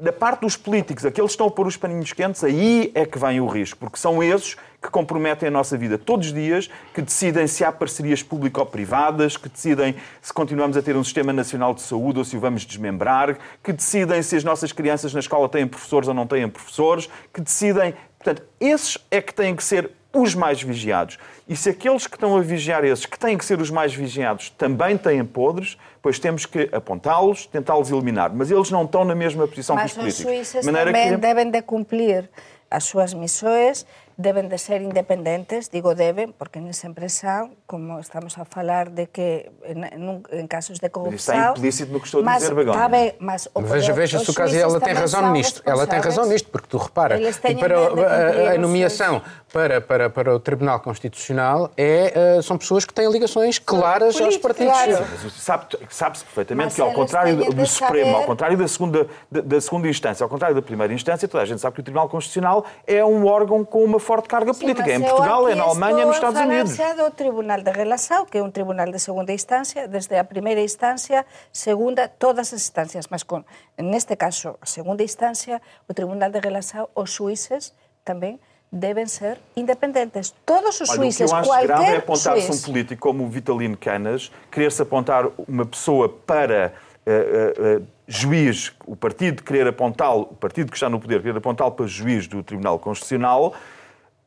da 0.00 0.12
parte 0.12 0.40
dos 0.40 0.56
políticos, 0.56 1.04
aqueles 1.04 1.30
que 1.30 1.34
estão 1.34 1.46
a 1.46 1.50
pôr 1.50 1.66
os 1.66 1.76
paninhos 1.76 2.12
quentes, 2.14 2.42
aí 2.42 2.90
é 2.94 3.04
que 3.04 3.18
vem 3.18 3.38
o 3.38 3.46
risco, 3.46 3.78
porque 3.78 3.98
são 3.98 4.22
esses 4.22 4.56
que 4.80 4.88
comprometem 4.88 5.48
a 5.48 5.50
nossa 5.50 5.76
vida 5.76 5.98
todos 5.98 6.28
os 6.28 6.32
dias, 6.32 6.70
que 6.94 7.02
decidem 7.02 7.46
se 7.46 7.62
há 7.62 7.70
parcerias 7.70 8.22
público-privadas, 8.22 9.36
que 9.36 9.46
decidem 9.46 9.94
se 10.22 10.32
continuamos 10.32 10.74
a 10.78 10.82
ter 10.82 10.96
um 10.96 11.04
sistema 11.04 11.34
nacional 11.34 11.74
de 11.74 11.82
saúde 11.82 12.18
ou 12.18 12.24
se 12.24 12.34
o 12.34 12.40
vamos 12.40 12.64
desmembrar, 12.64 13.36
que 13.62 13.74
decidem 13.74 14.22
se 14.22 14.36
as 14.36 14.42
nossas 14.42 14.72
crianças 14.72 15.12
na 15.12 15.20
escola 15.20 15.50
têm 15.50 15.66
professores 15.66 16.08
ou 16.08 16.14
não 16.14 16.26
têm 16.26 16.48
professores, 16.48 17.10
que 17.32 17.42
decidem. 17.42 17.94
Portanto, 18.18 18.42
esses 18.58 18.96
é 19.10 19.20
que 19.20 19.34
têm 19.34 19.54
que 19.54 19.62
ser 19.62 19.90
os 20.12 20.34
mais 20.34 20.62
vigiados. 20.62 21.18
E 21.48 21.56
se 21.56 21.70
aqueles 21.70 22.06
que 22.06 22.16
estão 22.16 22.36
a 22.36 22.40
vigiar 22.40 22.84
esses, 22.84 23.06
que 23.06 23.18
têm 23.18 23.36
que 23.38 23.44
ser 23.44 23.60
os 23.60 23.70
mais 23.70 23.94
vigiados, 23.94 24.50
também 24.50 24.96
têm 24.96 25.24
podres, 25.24 25.76
pois 26.02 26.18
temos 26.18 26.46
que 26.46 26.68
apontá-los, 26.72 27.46
tentá-los 27.46 27.90
eliminar. 27.90 28.32
Mas 28.34 28.50
eles 28.50 28.70
não 28.70 28.84
estão 28.84 29.04
na 29.04 29.14
mesma 29.14 29.46
posição 29.46 29.76
Mas 29.76 29.92
que 29.92 29.98
os 29.98 30.02
políticos. 30.02 30.24
Mas 30.24 30.40
os 30.40 30.48
suíços 30.48 30.84
também 30.84 31.10
que... 31.10 31.16
devem 31.16 31.50
de 31.50 31.62
cumprir 31.62 32.30
as 32.70 32.84
suas 32.84 33.14
missões 33.14 33.86
deben 34.20 34.48
de 34.48 34.58
ser 34.58 34.82
independentes, 34.82 35.70
digo 35.70 35.94
deben, 35.94 36.32
porque 36.36 36.60
nesa 36.60 36.86
empresa, 36.86 37.48
como 37.66 37.98
estamos 37.98 38.36
a 38.36 38.44
falar 38.44 38.90
de 38.90 39.06
que 39.06 39.50
en 39.64 40.46
casos 40.46 40.78
de 40.78 40.90
corrupção... 40.90 41.34
Está 41.34 41.50
implícito 41.56 41.90
no 41.90 42.00
que 42.00 42.06
estou 42.06 42.20
a 42.20 42.24
mas, 42.24 42.42
dizer, 42.42 42.54
Begonha. 42.54 42.78
Tá 42.78 42.88
bem, 42.88 43.14
mas 43.18 43.48
o 43.54 43.62
Veja, 43.62 43.92
poder- 43.92 43.92
veja 43.94 44.18
os 44.18 44.24
se 44.24 44.30
o 44.30 44.34
caso 44.34 44.54
e 44.54 44.60
juízes 44.60 44.74
ela 44.74 44.80
tem 44.80 44.92
razão 44.92 45.20
são 45.20 45.32
nisto. 45.32 45.62
Ela 45.64 45.86
tem 45.86 46.00
razão 46.00 46.26
nisto, 46.26 46.50
porque 46.50 46.68
tu 46.68 46.76
repara, 46.76 47.18
e 47.18 47.54
para 47.56 47.78
a, 47.78 48.50
a 48.50 48.52
os 48.52 48.58
nomeação 48.58 49.22
para, 49.52 49.80
para, 49.80 50.08
para 50.08 50.34
o 50.34 50.38
Tribunal 50.38 50.78
Constitucional 50.80 51.70
é, 51.76 52.12
eh, 52.38 52.42
são 52.42 52.56
pessoas 52.56 52.84
que 52.84 52.94
têm 52.94 53.10
ligações 53.10 53.58
claras 53.58 54.14
aos 54.20 54.36
políticos, 54.38 54.42
partidos. 54.42 54.72
claro. 54.72 55.06
Mas 55.24 55.32
sabe- 55.32 55.66
Sabe-se 55.90 56.24
perfeitamente 56.24 56.66
Mas 56.66 56.74
que, 56.74 56.80
ao 56.80 56.92
contrário 56.92 57.36
do, 57.36 57.52
do 57.52 57.66
Supremo, 57.66 58.16
ao 58.16 58.24
contrário 58.24 58.56
da 58.56 58.68
segunda, 58.68 59.08
da, 59.30 59.40
da 59.40 59.60
segunda 59.60 59.88
instância, 59.88 60.22
ao 60.22 60.28
contrário 60.30 60.54
da 60.54 60.62
primeira 60.62 60.92
instância, 60.92 61.26
toda 61.26 61.42
a 61.42 61.46
gente 61.46 61.60
sabe 61.60 61.74
que 61.74 61.80
o 61.80 61.84
Tribunal 61.84 62.08
Constitucional 62.08 62.64
é 62.86 63.04
um 63.04 63.26
órgão 63.26 63.64
com 63.64 63.82
uma 63.84 63.98
forte 63.98 64.28
carga 64.28 64.54
Sim, 64.54 64.60
política. 64.60 64.90
É 64.90 64.94
em 64.94 65.00
Portugal, 65.00 65.48
é 65.48 65.54
na 65.54 65.64
Alemanha, 65.64 66.02
é 66.02 66.06
nos 66.06 66.16
Estados 66.16 66.40
Unidos. 66.40 66.76
do 66.96 67.10
Tribunal 67.10 67.60
de 67.62 67.70
Relação, 67.72 68.26
que 68.26 68.38
é 68.38 68.42
un 68.42 68.52
tribunal 68.52 68.90
de 68.90 68.98
segunda 68.98 69.32
instancia, 69.32 69.88
desde 69.88 70.16
a 70.16 70.24
primeira 70.24 70.60
instancia, 70.60 71.26
segunda, 71.52 72.08
todas 72.08 72.52
as 72.52 72.60
instancias, 72.62 73.08
mas 73.10 73.24
con, 73.24 73.44
neste 73.76 74.16
caso, 74.16 74.58
a 74.60 74.66
segunda 74.66 75.02
instancia, 75.02 75.60
o 75.88 75.94
Tribunal 75.94 76.30
de 76.30 76.40
Relação, 76.40 76.88
os 76.94 77.10
xuíces 77.10 77.74
tamén 78.04 78.38
deben 78.72 79.06
ser 79.06 79.38
independentes. 79.56 80.34
Todos 80.46 80.80
os 80.80 80.90
Olha, 80.90 81.00
o 81.00 81.02
que 81.02 81.12
xuíces, 81.12 81.30
eu 81.30 81.36
acho 81.36 81.50
grave 81.50 81.72
é 81.72 81.74
qualquer 81.74 81.96
apontar-se 81.98 82.52
um 82.52 82.62
político 82.62 83.00
como 83.00 83.24
o 83.24 83.28
Vitalino 83.28 83.76
Canas, 83.76 84.30
querer-se 84.50 84.80
apontar 84.82 85.26
uma 85.48 85.66
pessoa 85.66 86.08
para 86.08 86.72
eh, 87.06 87.54
eh, 87.58 87.82
juiz, 88.06 88.72
o 88.86 88.94
partido 88.94 89.42
querer 89.42 89.66
apontá-lo, 89.66 90.22
o 90.22 90.34
partido 90.34 90.70
que 90.70 90.76
está 90.76 90.88
no 90.88 91.00
poder 91.00 91.20
querer 91.20 91.36
apontá-lo 91.36 91.72
para 91.72 91.86
juiz 91.86 92.28
do 92.28 92.42
Tribunal 92.42 92.78
Constitucional, 92.78 93.54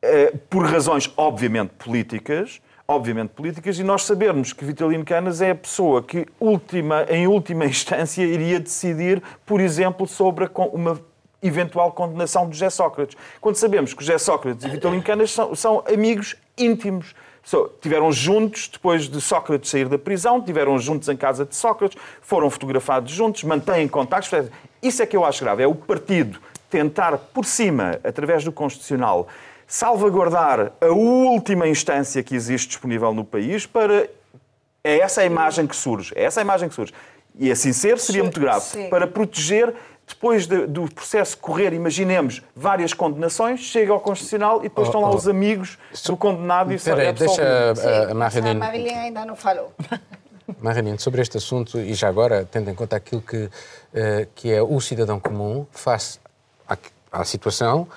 eh, 0.02 0.34
por 0.50 0.66
razões 0.66 1.10
obviamente 1.16 1.70
políticas, 1.78 2.60
obviamente 2.86 3.30
políticas, 3.30 3.78
e 3.78 3.82
nós 3.82 4.02
sabermos 4.02 4.52
que 4.52 4.64
Vitalino 4.64 5.04
Canas 5.04 5.40
é 5.40 5.52
a 5.52 5.54
pessoa 5.54 6.02
que 6.02 6.26
última, 6.38 7.06
em 7.08 7.26
última 7.26 7.64
instância 7.66 8.22
iria 8.22 8.60
decidir, 8.60 9.22
por 9.46 9.60
exemplo, 9.60 10.06
sobre 10.06 10.50
uma 10.72 11.00
eventual 11.44 11.92
condenação 11.92 12.48
de 12.48 12.54
José 12.54 12.70
Sócrates. 12.70 13.16
Quando 13.40 13.56
sabemos 13.56 13.92
que 13.92 14.02
José 14.02 14.18
Sócrates 14.18 14.64
e 14.64 14.68
Vitalino 14.68 15.02
Canas 15.02 15.30
são, 15.30 15.54
são 15.54 15.84
amigos 15.92 16.34
íntimos. 16.56 17.14
So, 17.44 17.70
tiveram 17.80 18.10
juntos 18.10 18.68
depois 18.72 19.06
de 19.06 19.20
Sócrates 19.20 19.70
sair 19.70 19.86
da 19.86 19.98
prisão, 19.98 20.40
tiveram 20.40 20.78
juntos 20.78 21.10
em 21.10 21.16
casa 21.16 21.44
de 21.44 21.54
Sócrates, 21.54 22.00
foram 22.22 22.48
fotografados 22.48 23.12
juntos, 23.12 23.44
mantêm 23.44 23.86
contactos. 23.86 24.48
Isso 24.82 25.02
é 25.02 25.06
que 25.06 25.14
eu 25.14 25.24
acho 25.24 25.44
grave. 25.44 25.62
É 25.62 25.66
o 25.66 25.74
partido 25.74 26.40
tentar, 26.70 27.18
por 27.18 27.44
cima, 27.44 28.00
através 28.02 28.42
do 28.42 28.50
Constitucional, 28.50 29.28
salvaguardar 29.66 30.72
a 30.80 30.86
última 30.86 31.68
instância 31.68 32.22
que 32.22 32.34
existe 32.34 32.68
disponível 32.68 33.12
no 33.12 33.24
país 33.24 33.66
para. 33.66 34.08
É 34.82 34.98
essa 34.98 35.20
a 35.22 35.24
imagem 35.24 35.66
que 35.66 35.76
surge. 35.76 36.12
É 36.14 36.24
essa 36.24 36.40
a 36.40 36.42
imagem 36.42 36.68
que 36.68 36.74
surge. 36.74 36.92
E 37.38 37.50
assim 37.50 37.72
ser 37.72 37.98
seria 37.98 38.22
muito 38.22 38.38
grave. 38.38 38.88
Para 38.88 39.06
proteger, 39.06 39.74
depois 40.06 40.46
de- 40.46 40.66
do 40.66 40.92
processo 40.92 41.36
correr, 41.38 41.72
imaginemos, 41.72 42.42
várias 42.54 42.92
condenações, 42.92 43.60
chega 43.60 43.92
ao 43.92 44.00
Constitucional 44.00 44.60
e 44.60 44.64
depois 44.64 44.88
estão 44.88 45.00
lá 45.00 45.10
oh. 45.10 45.16
os 45.16 45.26
amigos 45.26 45.78
do 46.06 46.16
condenado 46.16 46.72
e 46.72 46.76
Espera 46.76 47.02
aí, 47.02 47.08
é 47.08 47.12
deixa 47.12 47.70
absolvido. 47.70 48.42
a, 48.42 48.50
a 48.50 48.50
A 48.50 48.54
Marilene, 48.54 48.98
ainda 48.98 49.24
não 49.24 49.36
falou. 49.36 49.72
Marilene, 50.60 50.98
sobre 50.98 51.22
este 51.22 51.38
assunto, 51.38 51.78
e 51.80 51.94
já 51.94 52.08
agora, 52.08 52.46
tendo 52.50 52.70
em 52.70 52.74
conta 52.74 52.96
aquilo 52.96 53.22
que, 53.22 53.48
eh, 53.94 54.28
que 54.34 54.52
é 54.52 54.62
o 54.62 54.78
cidadão 54.80 55.18
comum, 55.18 55.66
face 55.72 56.18
à, 56.68 56.76
à 57.10 57.24
situação 57.24 57.88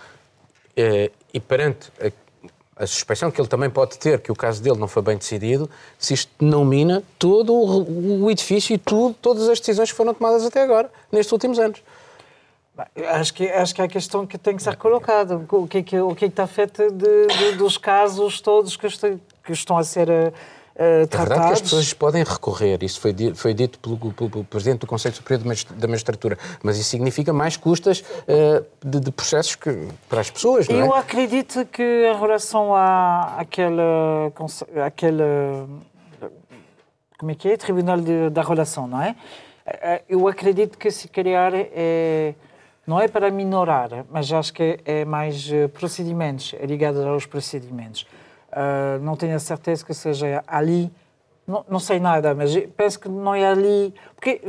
eh, 0.75 1.11
e 1.33 1.39
perante 1.41 1.91
a, 2.01 2.83
a 2.83 2.87
suspeição 2.87 3.29
que 3.29 3.41
ele 3.41 3.47
também 3.49 3.69
pode 3.69 3.97
ter 3.97 4.21
que 4.21 4.31
o 4.31 4.35
caso 4.35 4.61
dele 4.61 4.77
não 4.77 4.87
foi 4.87 5.01
bem 5.01 5.17
decidido, 5.17 5.69
se 5.99 6.13
isto 6.13 6.31
não 6.39 6.63
mina 6.63 7.03
todo 7.19 7.53
o, 7.53 8.23
o 8.23 8.31
edifício 8.31 8.73
e 8.73 8.77
tudo, 8.77 9.13
todas 9.21 9.49
as 9.49 9.59
decisões 9.59 9.91
que 9.91 9.97
foram 9.97 10.13
tomadas 10.13 10.45
até 10.45 10.61
agora, 10.61 10.89
nestes 11.11 11.31
últimos 11.33 11.59
anos. 11.59 11.81
Acho 13.11 13.33
que, 13.33 13.49
acho 13.49 13.73
que 13.75 13.81
é 13.81 13.85
a 13.85 13.87
questão 13.87 14.25
que 14.27 14.37
tem 14.37 14.55
que 14.55 14.61
ser 14.63 14.75
colocada. 14.75 15.35
O 15.51 15.67
que 15.67 15.77
é 15.79 15.83
que, 15.83 15.99
o 15.99 16.13
que, 16.15 16.25
é 16.25 16.27
que 16.27 16.33
está 16.33 16.45
feito 16.47 16.91
de- 16.91 17.27
de- 17.27 17.51
dos 17.57 17.77
casos 17.77 18.39
todos 18.41 18.75
que, 18.77 18.85
este- 18.87 19.17
que 19.43 19.51
estão 19.51 19.77
a 19.77 19.83
ser 19.83 20.09
eh, 20.09 20.31
eh, 20.75 21.01
É 21.01 21.05
verdade 21.05 21.07
que 21.07 21.15
as 21.17 21.27
tratados? 21.27 21.61
pessoas 21.61 21.93
podem 21.93 22.23
recorrer, 22.23 22.83
isso 22.83 22.99
foi, 23.01 23.11
di- 23.13 23.33
foi 23.33 23.53
dito 23.53 23.79
pelo, 23.79 23.97
pelo- 23.97 24.29
pelo 24.29 24.43
Presidente 24.43 24.79
do 24.81 24.87
Conselho 24.87 25.15
Superior 25.15 25.43
da 25.75 25.87
Magistratura, 25.87 26.37
mas 26.61 26.77
isso 26.77 26.89
significa 26.89 27.33
mais 27.33 27.57
custas 27.57 28.03
eh, 28.27 28.63
de, 28.85 28.99
de 28.99 29.11
processos 29.11 29.55
que, 29.55 29.87
para 30.07 30.21
as 30.21 30.29
pessoas, 30.29 30.67
não 30.67 30.75
é? 30.79 30.81
Eu 30.87 30.93
acredito 30.93 31.65
que 31.65 31.81
em 31.81 32.19
relação 32.19 32.75
à, 32.75 33.37
àquela. 33.39 33.81
Como 37.17 37.31
é 37.31 37.35
que 37.35 37.49
é? 37.49 37.57
Tribunal 37.57 37.99
de, 37.99 38.29
da 38.29 38.43
Relação, 38.43 38.87
não 38.87 39.01
é? 39.01 39.15
Eh, 39.65 40.03
Eu 40.07 40.27
acredito 40.27 40.77
que 40.77 40.91
se 40.91 41.07
calhar 41.07 41.51
é. 41.55 42.35
Não 42.87 42.99
é 42.99 43.07
para 43.07 43.29
minorar, 43.29 44.05
mas 44.09 44.31
acho 44.31 44.53
que 44.53 44.79
é 44.85 45.03
mais 45.03 45.51
eh, 45.51 45.67
procedimentos, 45.67 46.55
é 46.57 46.65
ligado 46.65 47.05
aos 47.05 47.25
procedimentos. 47.25 48.07
Ah, 48.51 48.97
não 49.01 49.15
tenho 49.15 49.35
a 49.35 49.39
certeza 49.39 49.85
que 49.85 49.93
seja 49.93 50.43
ali. 50.47 50.91
Não, 51.45 51.65
não 51.69 51.79
sei 51.79 51.99
nada, 51.99 52.33
mas 52.33 52.55
penso 52.75 52.99
que 52.99 53.09
não 53.09 53.35
é 53.35 53.45
ali. 53.45 53.93
Porque 54.15 54.41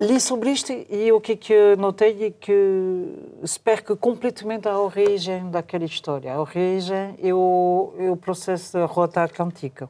Li 0.00 0.20
sobre 0.20 0.50
isto 0.50 0.72
e 0.72 1.12
o 1.12 1.20
que 1.20 1.32
é 1.32 1.36
que 1.36 1.76
notei 1.76 2.26
é 2.26 2.30
que 2.30 3.14
se 3.44 3.58
perca 3.60 3.94
completamente 3.94 4.68
a 4.68 4.76
origem 4.78 5.48
daquela 5.50 5.84
história. 5.84 6.34
A 6.34 6.40
origem 6.40 7.16
é 7.22 7.32
o, 7.32 7.94
é 7.96 8.10
o 8.10 8.16
processo 8.16 8.72
da 8.72 8.86
Rota 8.86 9.22
Atlântica. 9.22 9.88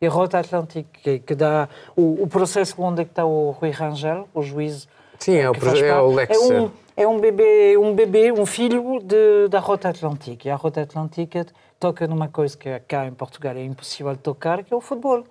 E 0.00 0.06
a 0.06 0.10
Rota 0.10 0.40
Atlântica 0.40 0.88
que, 0.92 1.20
que 1.20 1.34
dá 1.36 1.68
o, 1.96 2.24
o 2.24 2.26
processo 2.26 2.74
onde 2.82 3.02
é 3.02 3.04
está 3.04 3.24
o 3.24 3.52
Rui 3.52 3.70
Rangel, 3.70 4.28
o 4.34 4.42
juiz. 4.42 4.88
Sim, 5.24 5.36
é 5.36 5.50
o 5.50 5.54
é 5.54 6.02
o 6.02 6.14
Lex, 6.14 6.36
É 6.36 6.38
um, 6.38 6.70
é 6.94 7.08
um 7.08 7.18
bebê, 7.18 7.78
um 7.78 7.94
bebê, 7.94 8.30
um 8.30 8.44
filho 8.44 9.00
de, 9.02 9.48
da 9.48 9.58
Rota 9.58 9.88
Atlântica. 9.88 10.46
E 10.46 10.50
a 10.50 10.54
Rota 10.54 10.82
Atlântica 10.82 11.46
toca 11.80 12.06
numa 12.06 12.28
coisa 12.28 12.54
que 12.54 12.78
cá 12.80 13.06
em 13.06 13.14
Portugal 13.14 13.56
é 13.56 13.64
impossível 13.64 14.14
tocar, 14.18 14.62
que 14.62 14.74
é 14.74 14.76
o 14.76 14.82
futebol. 14.82 15.24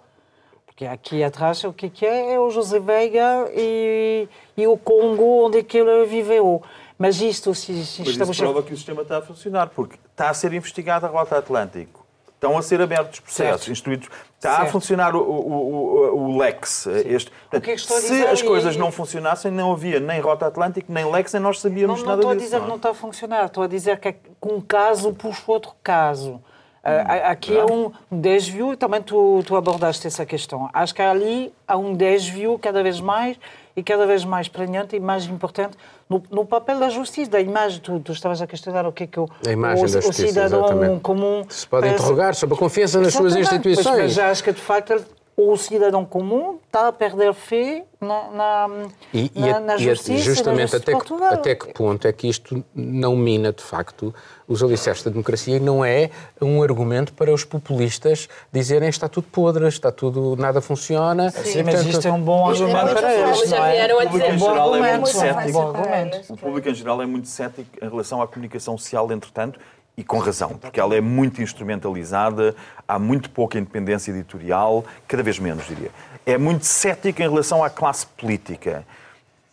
Porque 0.66 0.88
aqui 0.88 1.24
atrás 1.24 1.64
o 1.64 1.72
que 1.72 1.92
que 1.92 2.08
é? 2.08 2.34
É 2.34 2.40
o 2.40 2.50
José 2.50 2.80
Veiga 2.80 3.48
e, 3.56 4.28
e 4.58 4.66
o 4.66 4.76
Congo 4.78 5.46
onde 5.46 5.60
é 5.60 5.64
que 5.64 5.78
ele 5.78 6.08
viveu. 6.08 6.64
Mas 6.98 7.22
isto, 7.22 7.54
se, 7.54 7.86
se 7.86 8.02
Mas 8.02 8.10
estamos 8.10 8.36
isso 8.36 8.44
prova 8.44 8.64
que 8.64 8.74
o 8.74 8.76
sistema 8.76 9.04
está 9.04 9.20
a 9.20 9.22
funcionar, 9.22 9.70
porque 9.70 10.00
está 10.10 10.32
a 10.32 10.34
ser 10.34 10.54
investigada 10.54 11.06
a 11.06 11.10
Rota 11.12 11.38
Atlântico. 11.38 12.04
Estão 12.34 12.58
a 12.58 12.64
ser 12.64 12.82
abertos 12.82 13.20
processos, 13.20 13.62
Certo. 13.62 13.72
instruídos. 13.72 14.10
Está 14.48 14.54
a 14.58 14.58
Certo. 14.62 14.72
funcionar 14.72 15.16
o, 15.16 15.20
o, 15.22 15.54
o, 15.54 16.24
o 16.34 16.38
Lex. 16.38 16.86
Este. 16.88 17.32
Que 17.50 17.56
é 17.58 17.62
que 17.62 17.72
a 17.72 17.78
se 17.78 18.26
as 18.26 18.42
coisas 18.42 18.76
não 18.76 18.92
funcionassem, 18.92 19.52
não 19.52 19.72
havia 19.72 20.00
nem 20.00 20.20
Rota 20.20 20.48
Atlântico, 20.48 20.92
nem 20.92 21.10
Lex, 21.10 21.32
nem 21.34 21.42
nós 21.42 21.56
Não, 21.58 21.62
sabíamos 21.70 22.00
não 22.02 22.06
nada 22.08 22.20
estou 22.20 22.32
a 22.32 22.34
disso. 22.36 22.46
dizer 22.46 22.58
que 22.58 22.62
não 22.62 22.68
não 22.68 22.74
é? 22.74 22.78
está 22.78 22.90
a 22.90 22.94
funcionar, 22.94 23.46
estou 23.46 23.64
a 23.64 23.68
dizer 23.68 24.00
que 24.00 24.08
é 24.10 24.12
que 24.12 24.20
um 24.44 24.60
caso 24.60 25.14
puxa 25.14 25.44
outro 25.48 25.72
caso. 25.82 26.42
Ah, 26.84 26.92
Hum, 26.92 27.32
aqui 27.32 27.58
é 27.58 27.64
um 27.64 27.92
desvio, 28.12 28.76
também 28.76 29.02
tu, 29.02 29.42
tu 29.48 29.56
abordaste 29.56 30.06
essa 30.06 30.26
questão. 30.26 30.70
Acho 30.74 30.94
que 30.94 31.02
ali 31.02 31.54
há 31.66 31.78
um 31.78 31.94
desvio 31.94 32.60
cada 32.60 32.84
vez 32.84 33.00
mais 33.00 33.38
e 33.76 33.82
cada 33.84 34.06
vez 34.06 34.24
mais 34.24 34.48
pregnante 34.48 34.96
e 34.96 35.00
mais 35.00 35.26
importante 35.26 35.76
no, 36.10 36.22
no 36.30 36.46
papel 36.46 36.80
da 36.80 36.90
justiça, 36.90 37.32
da 37.32 37.42
imagem. 37.42 37.80
Tu, 37.82 38.00
tu 38.00 38.12
estavas 38.12 38.42
a 38.42 38.48
questionar 38.48 38.86
o 38.86 38.92
que 38.92 39.04
é 39.04 39.08
que 39.08 39.20
o, 39.20 39.24
o, 39.24 39.28
da 39.46 39.74
o 39.74 40.02
justiça, 40.02 40.28
cidadão 40.28 40.66
exatamente. 40.66 41.02
comum... 41.02 41.44
Se 41.50 41.68
pode 41.68 41.88
pensa- 41.88 41.96
interrogar 42.04 42.36
sobre 42.36 42.56
a 42.56 42.60
confiança 42.60 43.00
nas 43.02 43.14
suas 43.14 43.36
Exatamente, 43.36 43.64
pois, 43.64 43.78
instituições. 43.78 44.18
Mas 44.18 44.20
acho 44.32 44.44
que, 44.44 44.52
de 44.54 44.62
facto, 44.62 45.04
o 45.36 45.58
cidadão 45.58 46.06
comum 46.06 46.60
está 46.68 46.90
a 46.90 46.92
perder 46.92 47.34
fé 47.34 47.86
na, 48.00 48.30
na, 48.30 48.70
E, 49.12 49.32
na, 49.34 49.60
na 49.60 49.74
e 49.78 49.90
a- 49.90 49.96
justiça 49.96 50.12
e 50.12 50.18
na 50.18 50.22
justamente 50.24 50.72
justiça 50.72 50.78
até 50.96 51.06
que, 51.06 51.24
até 51.24 51.56
que 51.56 51.74
ponto 51.74 52.08
é 52.08 52.14
que 52.14 52.28
isto 52.28 52.64
não 52.76 53.16
mina, 53.16 53.52
de 53.52 53.64
facto, 53.64 54.14
os 54.48 54.62
alicerces 54.64 55.04
da 55.04 55.12
democracia 55.12 55.58
e 55.58 55.60
não 55.60 55.84
é 55.84 56.10
um 56.42 56.62
argumento 56.62 57.14
para 57.14 57.34
os 57.34 57.44
populistas 57.44 58.28
dizerem 58.52 58.90
está 58.90 59.08
tudo 59.08 59.28
podre, 59.32 59.68
está 59.68 59.92
tudo, 59.92 60.36
nada 60.38 60.62
funciona. 60.62 61.30
Sim, 61.32 61.64
mas 61.64 61.86
isto 61.86 62.08
é 62.08 62.12
um 62.12 62.22
bom 62.22 62.50
é 62.50 62.54
argumento 62.54 62.94
para 62.94 63.14
eles, 63.14 63.50
já 63.50 63.58
não 63.58 63.66
é? 63.66 63.72
vieram 63.72 64.00
a 64.00 64.04
O 64.04 64.10
público 64.10 64.26
dizer. 64.26 64.36
em 64.36 64.40
geral 64.40 64.76
é 64.76 64.98
muito 64.98 65.18
argumento, 65.18 66.16
cético. 66.16 66.34
O 66.34 66.38
público 66.38 66.70
em 66.70 66.76
geral 66.76 67.02
é 67.02 67.06
muito 67.06 67.28
cético 67.28 67.70
em 67.82 67.90
relação 67.90 68.22
à 68.22 68.28
comunicação 68.28 68.78
social, 68.78 69.12
entretanto, 69.12 69.60
e 69.96 70.04
com 70.04 70.18
razão, 70.18 70.50
porque 70.50 70.80
ela 70.80 70.96
é 70.96 71.02
muito 71.02 71.42
instrumentalizada, 71.42 72.56
há 72.88 72.98
muito 72.98 73.30
pouca 73.30 73.60
independência 73.60 74.12
editorial, 74.12 74.84
cada 75.08 75.22
vez 75.22 75.38
menos, 75.38 75.68
diria. 75.68 75.92
É 76.26 76.38
muito 76.38 76.66
cética 76.66 77.24
em 77.24 77.30
relação 77.30 77.64
à 77.64 77.70
classe 77.70 78.06
política. 78.08 78.86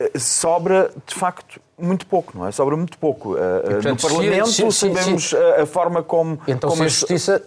Eh, 0.01 0.19
Sobra, 0.19 0.91
de 1.07 1.15
facto, 1.15 1.61
muito 1.79 2.07
pouco, 2.07 2.37
não 2.37 2.47
é? 2.47 2.51
Sobra 2.53 2.77
muito 2.77 2.97
pouco. 2.99 3.37
Eh, 3.37 3.41
eh, 3.41 3.61
portanto, 3.75 3.93
no 3.93 3.99
se- 4.01 4.07
Parlamento 4.09 4.47
se- 4.49 4.71
se- 4.73 4.73
sabemos 4.73 5.35
a, 5.35 5.63
a 5.63 5.67
forma 5.67 6.03
como... 6.03 6.41
Então, 6.49 6.71
como 6.71 6.77
se 6.83 6.83
a 6.85 6.89
justiça 6.89 7.43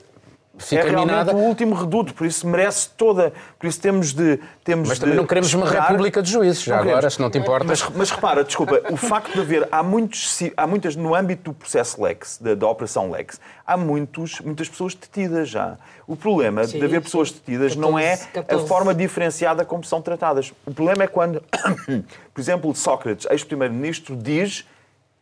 fica 0.58 0.82
é 0.82 0.90
realmente 0.90 1.10
minada. 1.12 1.34
o 1.36 1.40
último 1.40 1.76
reduto, 1.76 2.14
por 2.14 2.26
isso 2.28 2.48
merece 2.48 2.90
toda. 2.98 3.34
Por 3.60 3.68
isso 3.68 3.80
temos 3.82 4.14
de. 4.14 4.40
Temos 4.64 4.90
Mas 4.90 5.00
também 5.00 5.16
de 5.16 5.20
não 5.20 5.28
queremos 5.28 5.54
uma 5.54 5.66
esperar- 5.66 5.88
república 5.90 6.22
de 6.22 6.32
juízes, 6.32 6.64
já 6.64 6.76
Não 6.76 6.82
agora, 6.82 6.96
queremos. 6.96 7.14
se 7.16 7.20
não 7.20 7.30
te 7.30 7.38
importas. 7.38 7.82
Mas, 7.84 7.96
mas 7.98 8.12
repara, 8.12 8.44
desculpa, 8.44 8.82
o 8.90 8.96
facto 8.98 9.34
de 9.34 9.40
haver. 9.42 9.68
Há, 9.72 9.84
muitos, 9.84 10.40
há 10.56 10.66
muitas. 10.68 10.96
No 10.96 11.14
âmbito 11.16 11.52
do 11.52 11.54
processo 11.54 12.02
Lex, 12.02 12.38
da, 12.40 12.56
da 12.56 12.68
Operação 12.68 13.12
Lex, 13.12 13.40
há 13.66 13.76
muitos, 13.76 14.40
muitas 14.42 14.70
pessoas 14.70 14.94
detidas 14.96 15.50
já. 15.50 15.78
O 16.08 16.16
problema 16.16 16.66
Sim, 16.66 16.80
de 16.80 16.86
haver 16.86 16.98
sim. 16.98 17.04
pessoas 17.04 17.32
detidas 17.32 17.76
não 17.76 17.98
é 17.98 18.12
14, 18.18 18.32
14. 18.34 18.64
a 18.64 18.68
forma 18.68 18.94
diferenciada 18.94 19.64
como 19.66 19.84
são 19.84 20.02
tratadas. 20.02 20.52
O 20.66 20.74
problema 20.74 21.04
é 21.04 21.08
quando, 21.08 21.42
por 22.34 22.40
exemplo, 22.42 22.74
Sócrates, 22.76 23.26
ex-primeiro-ministro, 23.30 24.16
diz. 24.16 24.66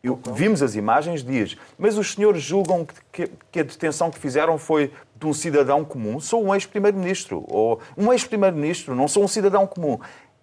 Eu- 0.02 0.18
vimos 0.32 0.62
as 0.62 0.74
imagens, 0.74 1.22
diz, 1.22 1.56
mas 1.78 1.96
os 1.96 2.12
senhores 2.12 2.42
julgam 2.42 2.84
que, 2.84 2.94
que- 3.26 3.32
que 3.52 3.60
a 3.60 3.62
detenção 3.62 4.10
que 4.10 4.18
fizeram 4.18 4.58
foi 4.58 4.92
de 5.16 5.26
um 5.26 5.32
cidadão 5.32 5.84
comum? 5.84 6.18
Sou 6.20 6.44
um 6.44 6.54
ex-primeiro-ministro, 6.54 7.44
ou 7.48 7.80
um 7.96 8.12
ex-primeiro-ministro, 8.12 8.94
não 8.94 9.06
sou 9.06 9.22
um 9.24 9.28
cidadão 9.28 9.66
comum. 9.66 9.98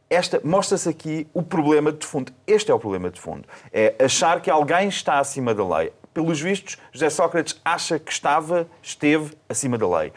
Esta 0.10 0.42
mostra-se 0.44 0.90
aqui 0.90 1.28
o 1.34 1.44
problema 1.44 1.92
de 1.92 2.06
fundo. 2.08 2.32
Este 2.48 2.72
é 2.72 2.74
o 2.74 2.80
problema 2.80 3.12
de 3.12 3.20
fundo. 3.20 3.44
É 3.72 3.94
achar 4.04 4.42
que 4.42 4.50
alguém 4.50 4.88
está 4.88 5.20
acima 5.20 5.54
da 5.54 5.64
lei. 5.78 5.92
Pelos 6.14 6.42
vistos, 6.42 6.78
José 6.92 7.10
Sócrates 7.12 7.60
acha 7.64 8.00
que 8.00 8.12
estava, 8.12 8.68
esteve 8.82 9.34
acima 9.48 9.78
da 9.78 9.88
lei. 10.00 10.12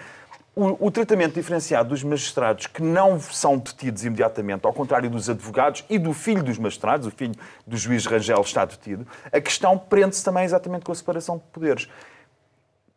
O, 0.54 0.88
o 0.88 0.90
tratamento 0.90 1.35
diferenciado 1.35 1.88
dos 1.88 2.04
magistrados 2.04 2.66
que 2.66 2.82
não 2.82 3.18
são 3.18 3.56
detidos 3.56 4.04
imediatamente, 4.04 4.66
ao 4.66 4.73
contrário 4.73 5.09
dos 5.09 5.30
advogados 5.30 5.82
e 5.88 5.99
do 5.99 6.12
filho 6.12 6.42
dos 6.42 6.59
magistrados, 6.59 7.06
o 7.06 7.11
filho 7.11 7.35
do 7.66 7.75
juiz 7.75 8.04
Rangel 8.04 8.40
está 8.42 8.62
detido, 8.66 9.06
a 9.32 9.40
questão 9.40 9.78
prende-se 9.78 10.23
também 10.23 10.44
exatamente 10.44 10.85
com 10.85 10.92
a 10.92 10.94
separação 10.94 11.38
de 11.38 11.44
poderes. 11.44 11.88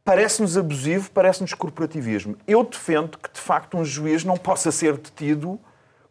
Parece-nos 0.04 0.58
abusivo, 0.58 1.10
parece-nos 1.12 1.54
corporativismo. 1.54 2.38
Eu 2.46 2.64
defendo 2.64 3.18
que, 3.18 3.32
de 3.32 3.40
facto, 3.40 3.78
um 3.78 3.86
juiz 3.86 4.24
não 4.24 4.38
possa 4.38 4.72
ser 4.72 4.98
detido 4.98 5.60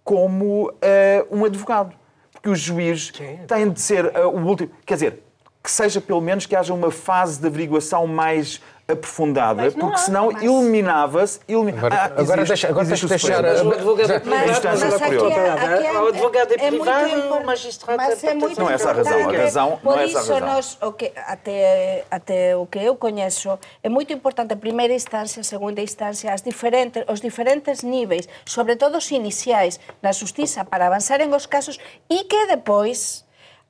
como 0.02 0.72
eh, 0.82 1.24
um 1.30 1.44
advogado. 1.44 1.94
Porque 2.32 2.48
o 2.48 2.56
juiz 2.56 3.12
tem 3.46 3.70
de 3.70 3.80
ser 3.80 4.06
eh, 4.06 4.24
o 4.24 4.44
último. 4.44 4.70
Quer 4.84 4.94
dizer, 4.94 5.22
que 5.62 5.70
seja 5.70 5.98
pelo 5.98 6.20
menos 6.20 6.44
que 6.44 6.54
haja 6.54 6.74
uma 6.74 6.90
fase 6.90 7.40
de 7.40 7.46
averiguação 7.46 8.06
mais 8.06 8.60
aprofundada, 8.86 9.62
não 9.62 9.70
porque 9.72 9.98
senão 9.98 10.30
mas- 10.30 10.42
eliminava-se. 10.42 11.40
Ilumi... 11.48 11.72
Agora- 11.72 11.94
Ah, 11.94 12.04
agora 12.04 12.20
existe- 12.42 12.46
deixa- 12.48 12.68
agora 12.68 12.86
existe 12.86 13.06
deixar-. 13.06 13.42
Mas 13.42 13.60
o 13.62 13.72
advogado 13.72 14.10
é 14.12 14.20
Mas 14.24 14.46
mas 14.62 14.82
aqui 15.02 15.14
é- 15.14 15.86
é- 15.86 16.00
O 16.00 16.08
advogado 16.08 16.52
é 16.52 16.54
é 16.66 16.70
muito 16.70 16.82
privado, 16.84 17.08
impor- 17.18 17.40
o 17.40 17.46
magistrado 17.46 17.96
mas 17.96 18.24
é 18.24 18.26
é 18.30 18.34
muito 18.34 18.60
Não 18.60 18.70
é 18.70 18.74
essa 18.74 18.90
a 18.90 18.92
razão, 18.92 19.28
a 19.28 19.32
razão 19.32 19.70
não 19.70 19.92
Por 19.94 19.98
é 19.98 20.04
essa 20.04 20.18
a 20.18 20.22
isso, 20.22 20.32
razão. 20.34 20.48
nós, 20.48 20.78
o 20.82 20.92
que, 20.92 21.12
até, 21.26 22.04
até 22.10 22.56
o 22.56 22.66
que 22.66 22.78
eu 22.78 22.94
coñezo, 22.96 23.58
é 23.82 23.88
muito 23.88 24.12
importante 24.12 24.52
a 24.52 24.56
primeira 24.56 24.92
instancia, 24.92 25.40
a 25.40 25.44
segunda 25.44 25.80
instancia, 25.80 26.32
as 26.32 26.42
diferentes, 26.42 27.02
os 27.08 27.20
diferentes 27.20 27.82
níveis, 27.82 28.28
sobre 28.44 28.76
todo 28.76 28.98
os 28.98 29.10
iniciais 29.10 29.80
na 30.02 30.12
justiza 30.12 30.64
para 30.64 30.86
avanzar 30.88 31.20
en 31.22 31.32
os 31.34 31.46
casos 31.46 31.78
e 32.10 32.24
que 32.24 32.46
depois 32.48 33.23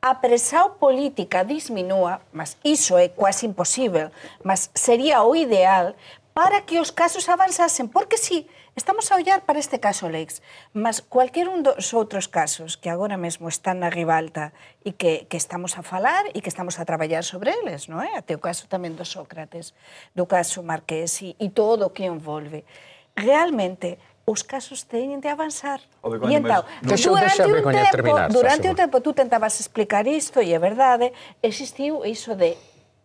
a 0.05 0.21
presión 0.21 0.77
política 0.77 1.49
disminúa, 1.49 2.21
mas 2.29 2.61
iso 2.61 3.01
é 3.01 3.09
quase 3.09 3.49
imposible, 3.49 4.13
mas 4.45 4.69
sería 4.77 5.25
o 5.25 5.33
ideal 5.33 5.97
para 6.37 6.61
que 6.61 6.77
os 6.77 6.93
casos 6.93 7.25
avanzasen, 7.33 7.89
porque 7.89 8.21
si, 8.21 8.45
sí, 8.45 8.51
estamos 8.77 9.09
a 9.09 9.17
ollar 9.17 9.49
para 9.49 9.57
este 9.57 9.81
caso 9.81 10.13
Lex, 10.13 10.45
mas 10.77 11.01
cualquier 11.01 11.49
un 11.49 11.65
dos 11.65 11.97
outros 11.97 12.29
casos 12.29 12.77
que 12.77 12.93
agora 12.93 13.17
mesmo 13.17 13.49
están 13.49 13.81
na 13.81 13.89
ribalta 13.89 14.53
e 14.85 14.93
que, 14.93 15.25
que 15.25 15.41
estamos 15.41 15.81
a 15.81 15.83
falar 15.87 16.29
e 16.37 16.45
que 16.45 16.53
estamos 16.53 16.77
a 16.77 16.85
traballar 16.85 17.25
sobre 17.25 17.57
eles, 17.57 17.89
non 17.89 18.05
é? 18.05 18.13
Até 18.21 18.37
o 18.37 18.45
caso 18.45 18.69
tamén 18.69 18.93
do 18.93 19.09
Sócrates, 19.09 19.73
do 20.13 20.29
caso 20.29 20.61
Marqués 20.61 21.17
e, 21.25 21.33
e 21.41 21.49
todo 21.49 21.89
o 21.89 21.95
que 21.97 22.05
envolve. 22.05 22.69
Realmente, 23.17 23.97
os 24.25 24.43
casos 24.43 24.89
teñen 24.89 25.21
de 25.21 25.29
avanzar. 25.29 25.81
E 26.01 26.33
entao, 26.33 26.65
no, 26.81 26.97
durante, 26.97 27.45
un 27.45 27.61
tempo, 27.61 27.91
terminar, 27.93 28.29
durante 28.33 28.67
un 28.73 28.77
tempo, 28.77 28.97
tú 29.05 29.13
tentabas 29.13 29.61
explicar 29.61 30.09
isto, 30.09 30.41
e 30.41 30.57
é 30.57 30.59
verdade, 30.59 31.13
existiu 31.45 32.05
iso 32.09 32.33
de 32.33 32.57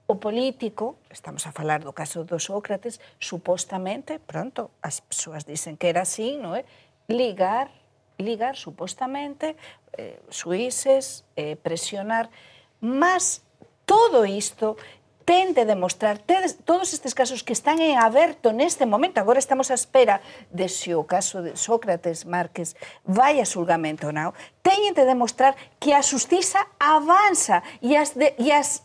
o 0.09 0.15
político, 0.17 0.97
estamos 1.11 1.45
a 1.45 1.51
falar 1.51 1.85
do 1.85 1.93
caso 1.93 2.25
do 2.25 2.39
Sócrates, 2.39 2.97
supostamente, 3.19 4.17
pronto, 4.17 4.71
as 4.81 5.05
persoas 5.05 5.45
dicen 5.45 5.77
que 5.77 5.85
era 5.85 6.01
así, 6.01 6.39
non 6.39 6.57
é? 6.57 6.65
Ligar, 7.05 7.69
ligar 8.17 8.57
supostamente, 8.57 9.53
eh, 9.93 10.17
suíces, 10.33 11.27
eh, 11.38 11.59
presionar, 11.61 12.33
mas 12.81 13.45
todo 13.85 14.25
isto 14.25 14.81
ten 15.29 15.53
de 15.53 15.62
demostrar, 15.62 16.17
tedes, 16.17 16.57
todos 16.65 16.89
estes 16.89 17.13
casos 17.13 17.45
que 17.45 17.53
están 17.53 17.77
en 17.77 18.01
aberto 18.01 18.50
neste 18.50 18.89
momento, 18.89 19.21
agora 19.21 19.38
estamos 19.38 19.69
á 19.69 19.77
espera 19.77 20.25
de 20.50 20.65
se 20.65 20.97
o 20.97 21.06
caso 21.06 21.45
de 21.45 21.54
Sócrates 21.54 22.25
Márquez 22.25 22.73
vai 23.06 23.38
a 23.38 23.45
xulgamento 23.45 24.10
ou 24.10 24.13
non, 24.15 24.34
teñen 24.65 24.97
de 24.97 25.06
demostrar 25.06 25.54
que 25.77 25.93
a 25.93 26.01
justiza 26.01 26.65
avanza 26.82 27.62
e 27.77 27.93
as, 27.93 28.17
de, 28.17 28.34
e 28.41 28.49
as 28.49 28.82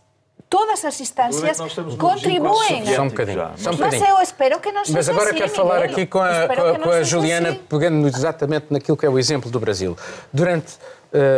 todas 0.52 0.84
as 0.84 1.00
um 1.00 1.00
regime 1.00 2.44
quase 2.44 2.92
Só 2.92 3.02
um 3.02 3.08
bocadinho. 3.08 3.40
Um 3.40 3.76
Mas 3.80 4.02
eu 4.04 4.20
espero 4.20 4.60
que 4.60 4.70
não 4.70 4.84
seja 4.84 4.98
Mas 5.00 5.08
agora 5.08 5.30
assim, 5.30 5.38
quero 5.38 5.50
falar 5.50 5.80
Miguel. 5.80 5.92
aqui 5.96 6.06
com 6.06 6.20
a, 6.20 6.46
com 6.46 6.52
a- 6.60 6.72
não 6.76 6.80
com 6.84 6.90
a 6.90 7.02
Juliana, 7.02 7.48
assim. 7.56 7.60
pegando 7.72 8.06
exatamente 8.06 8.66
naquilo 8.68 8.96
que 9.00 9.06
é 9.06 9.08
o 9.08 9.18
exemplo 9.18 9.50
do 9.50 9.58
Brasil. 9.58 9.96
Durante 10.28 10.76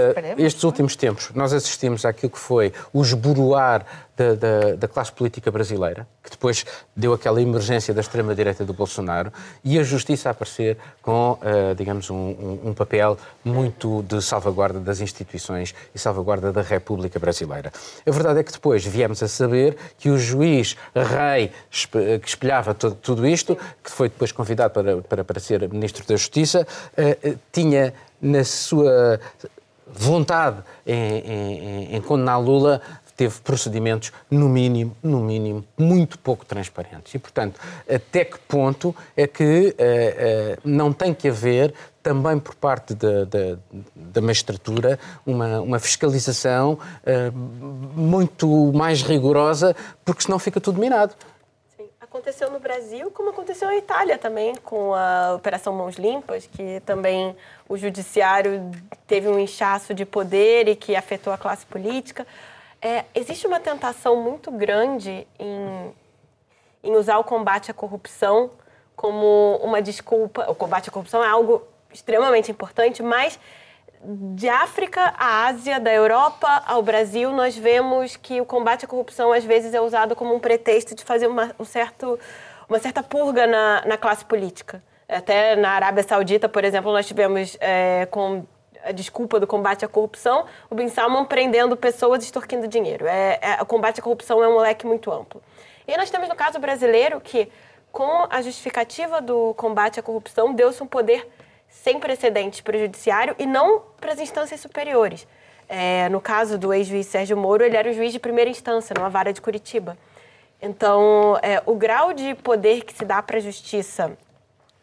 Esperemos, 0.09 0.43
estes 0.43 0.65
últimos 0.65 0.97
tempos, 0.97 1.31
nós 1.35 1.53
assistimos 1.53 2.05
àquilo 2.05 2.31
que 2.33 2.39
foi 2.39 2.73
o 2.93 3.03
esboroar 3.03 3.85
da, 4.17 4.35
da, 4.35 4.75
da 4.77 4.89
classe 4.89 5.13
política 5.13 5.51
brasileira, 5.51 6.09
que 6.25 6.31
depois 6.31 6.65
deu 6.97 7.13
aquela 7.13 7.41
emergência 7.43 7.93
da 7.93 8.01
extrema-direita 8.01 8.65
do 8.65 8.73
Bolsonaro, 8.73 9.31
e 9.63 9.79
a 9.79 9.83
justiça 9.83 10.31
a 10.31 10.33
aparecer 10.33 10.79
com, 11.03 11.39
eh, 11.43 11.75
digamos, 11.75 12.09
um, 12.09 12.17
um- 12.65 12.73
papel 12.75 13.19
muito 13.45 14.03
de 14.09 14.23
salvaguarda 14.23 14.81
das 14.81 15.01
instituições 15.01 15.75
e 15.95 15.99
salvaguarda 15.99 16.51
da 16.51 16.63
República 16.63 17.19
Brasileira. 17.19 17.71
A 18.07 18.11
verdade 18.11 18.41
é 18.41 18.43
que 18.43 18.53
depois 18.53 18.85
viemos 18.87 19.23
a 19.23 19.29
saber 19.29 19.77
que 19.99 20.09
o 20.09 20.17
juiz 20.17 20.77
rei 20.95 21.53
que 22.21 22.27
espelhava 22.29 22.73
todo- 22.73 22.95
tudo 22.95 23.27
isto, 23.27 23.55
que 23.85 23.91
foi 23.91 24.09
depois 24.09 24.33
convidado 24.33 24.73
para, 24.73 24.97
para, 25.03 25.25
para 25.25 25.41
ser 25.41 25.69
Ministro 25.69 26.07
da 26.07 26.17
Justiça, 26.17 26.67
eh, 26.97 27.35
tinha 27.53 27.93
na 28.23 28.45
sua 28.45 29.21
vontade 29.87 30.59
em, 30.87 31.19
em- 31.19 31.97
em 31.97 32.01
condenar 32.01 32.41
Lula 32.41 32.81
teve 33.17 33.41
procedimentos, 33.41 34.13
no 34.31 34.47
mínimo, 34.47 34.95
no 35.03 35.21
mínimo, 35.21 35.65
muito 35.79 36.19
pouco 36.19 36.45
transparentes. 36.45 37.15
E, 37.15 37.19
portanto, 37.19 37.59
até 37.89 38.27
que 38.27 38.39
ponto 38.41 38.95
é 39.17 39.27
que 39.27 39.75
eh, 39.79 40.17
eh, 40.19 40.59
não 40.63 40.93
tem 40.93 41.15
que 41.15 41.27
haver 41.29 41.73
também 42.03 42.39
por 42.39 42.55
parte 42.55 42.95
da, 42.95 43.25
da, 43.25 43.57
da 43.95 44.21
magistratura 44.21 44.99
uma, 45.25 45.61
uma 45.63 45.79
fiscalização 45.79 46.79
eh, 47.07 47.31
muito 47.33 48.71
mais 48.75 49.01
rigorosa, 49.03 49.75
porque 50.05 50.23
senão 50.25 50.39
fica 50.39 50.61
tudo 50.61 50.79
minado. 50.79 51.15
Aconteceu 52.17 52.51
no 52.51 52.59
Brasil, 52.59 53.11
como 53.11 53.29
aconteceu 53.29 53.69
na 53.69 53.77
Itália 53.77 54.17
também, 54.17 54.55
com 54.65 54.95
a 54.95 55.35
Operação 55.35 55.75
Mãos 55.75 55.97
Limpas, 55.97 56.47
que 56.47 56.81
também 56.81 57.37
o 57.69 57.77
judiciário 57.77 58.71
teve 59.07 59.29
um 59.29 59.39
inchaço 59.39 59.93
de 59.93 60.07
poder 60.07 60.67
e 60.67 60.75
que 60.75 60.97
afetou 60.97 61.31
a 61.31 61.37
classe 61.37 61.67
política. 61.67 62.27
É, 62.81 63.05
existe 63.15 63.47
uma 63.47 63.61
tentação 63.61 64.17
muito 64.17 64.51
grande 64.51 65.27
em, 65.39 65.95
em 66.83 66.97
usar 66.97 67.19
o 67.19 67.25
combate 67.25 67.71
à 67.71 67.75
corrupção 67.75 68.51
como 68.97 69.61
uma 69.63 69.83
desculpa. 69.83 70.51
O 70.51 70.55
combate 70.55 70.89
à 70.89 70.93
corrupção 70.93 71.23
é 71.23 71.29
algo 71.29 71.69
extremamente 71.93 72.51
importante, 72.51 73.03
mas 73.03 73.39
de 74.03 74.49
África 74.49 75.15
à 75.19 75.47
Ásia, 75.47 75.81
da 75.81 75.93
Europa 75.93 76.63
ao 76.67 76.83
Brasil, 76.83 77.33
nós 77.33 77.57
vemos 77.57 78.17
que 78.17 78.41
o 78.41 78.47
combate 78.47 78.85
à 78.85 78.89
corrupção 78.89 79.33
às 79.33 79.45
vezes 79.45 79.75
é 79.75 79.81
usado 79.81 80.15
como 80.15 80.35
um 80.35 80.41
pretexto 80.41 80.95
de 80.95 81.05
fazer 81.05 81.27
uma, 81.27 81.55
um 81.59 81.65
certo, 81.65 82.19
uma 82.69 82.79
certa 82.79 83.03
purga 83.03 83.47
na, 83.47 83.85
na 83.87 83.97
classe 83.97 84.25
política. 84.25 84.83
Até 85.09 85.57
na 85.57 85.71
Arábia 85.71 86.03
Saudita, 86.03 86.49
por 86.49 86.65
exemplo, 86.65 86.93
nós 86.93 87.07
tivemos 87.07 87.57
é, 87.61 88.07
com 88.07 88.45
a 88.85 88.93
desculpa 88.93 89.41
do 89.41 89.47
combate 89.47 89.85
à 89.85 89.89
corrupção, 89.89 90.47
o 90.71 90.75
Bin 90.75 90.89
Salman 90.89 91.25
prendendo 91.25 91.77
pessoas 91.77 92.23
extorquindo 92.23 92.69
dinheiro. 92.69 93.07
É, 93.07 93.39
é, 93.41 93.63
o 93.63 93.67
combate 93.67 94.01
à 94.01 94.03
corrupção 94.03 94.43
é 94.43 94.49
um 94.49 94.59
leque 94.59 94.87
muito 94.87 95.13
amplo. 95.13 95.43
E 95.87 95.97
nós 95.97 96.11
temos 96.11 96.29
no 96.29 96.35
caso 96.37 96.59
brasileiro 96.59 97.21
que, 97.21 97.51
com 97.91 98.27
a 98.31 98.41
justificativa 98.43 99.21
do 99.21 99.55
combate 99.55 99.99
à 99.99 100.03
corrupção, 100.03 100.53
deu-se 100.53 100.83
um 100.83 100.87
poder 100.87 101.29
sem 101.83 102.01
precedentes 102.01 102.61
para 102.61 102.77
o 102.77 102.81
judiciário 102.81 103.35
e 103.39 103.47
não 103.47 103.83
para 104.01 104.13
as 104.13 104.19
instâncias 104.19 104.61
superiores. 104.61 105.27
É, 105.69 106.09
no 106.09 106.21
caso 106.21 106.59
do 106.59 106.73
ex-juiz 106.73 107.07
Sérgio 107.07 107.37
Moro, 107.37 107.65
ele 107.65 107.77
era 107.77 107.91
o 107.91 107.93
juiz 107.93 108.13
de 108.13 108.19
primeira 108.19 108.51
instância, 108.51 108.95
numa 108.97 109.11
vara 109.11 109.33
de 109.33 109.41
Curitiba. 109.41 109.97
Então, 110.61 111.39
é, 111.43 111.63
o 111.67 111.75
grau 111.75 112.13
de 112.13 112.35
poder 112.37 112.85
que 112.85 112.93
se 112.93 113.05
dá 113.05 113.23
para 113.23 113.37
a 113.37 113.41
justiça 113.41 114.17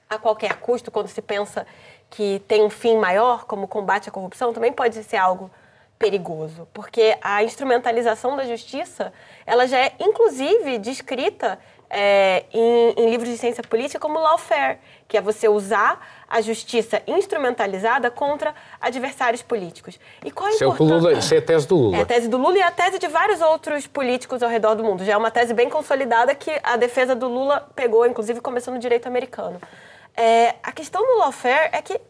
a 0.09 0.17
qualquer 0.17 0.57
custo, 0.57 0.91
quando 0.91 1.07
se 1.07 1.21
pensa 1.21 1.65
que 2.09 2.41
tem 2.47 2.63
um 2.63 2.69
fim 2.69 2.97
maior, 2.97 3.45
como 3.45 3.67
combate 3.67 4.09
à 4.09 4.11
corrupção, 4.11 4.53
também 4.53 4.71
pode 4.71 5.03
ser 5.03 5.17
algo 5.17 5.49
perigoso, 5.97 6.67
porque 6.73 7.17
a 7.21 7.43
instrumentalização 7.43 8.35
da 8.35 8.45
justiça, 8.45 9.13
ela 9.45 9.65
já 9.65 9.79
é 9.79 9.93
inclusive 9.99 10.77
descrita 10.77 11.57
é, 11.89 12.43
em, 12.51 12.93
em, 12.97 13.09
livros 13.09 13.29
de 13.29 13.37
ciência 13.37 13.63
política 13.63 13.99
como 13.99 14.19
lawfare, 14.19 14.79
que 15.07 15.15
é 15.15 15.21
você 15.21 15.47
usar 15.47 16.22
a 16.33 16.41
justiça 16.41 16.99
instrumentalizada 17.05 18.09
contra 18.09 18.55
adversários 18.81 19.43
políticos. 19.43 19.99
E 20.25 20.31
qual 20.31 20.49
é 20.49 20.65
o 20.65 20.83
Lula, 20.83 21.13
isso 21.13 21.31
é 21.35 21.37
a 21.37 21.41
tese 21.43 21.67
do 21.67 21.75
Lula. 21.75 21.97
É 21.97 22.01
a 22.01 22.05
tese 22.07 22.27
do 22.27 22.37
Lula 22.39 22.57
e 22.57 22.61
a 22.63 22.71
tese 22.71 22.97
de 22.97 23.07
vários 23.07 23.39
outros 23.39 23.85
políticos 23.85 24.41
ao 24.41 24.49
redor 24.49 24.73
do 24.73 24.83
mundo. 24.83 25.05
Já 25.05 25.13
é 25.13 25.17
uma 25.17 25.29
tese 25.29 25.53
bem 25.53 25.69
consolidada 25.69 26.33
que 26.33 26.49
a 26.63 26.75
defesa 26.75 27.13
do 27.13 27.27
Lula 27.27 27.69
pegou, 27.75 28.03
inclusive 28.07 28.41
começou 28.41 28.73
no 28.73 28.79
direito 28.79 29.05
americano. 29.05 29.61
É, 30.17 30.55
a 30.63 30.71
questão 30.71 31.05
do 31.05 31.19
lawfare 31.19 31.69
é 31.71 31.83
que, 31.83 32.01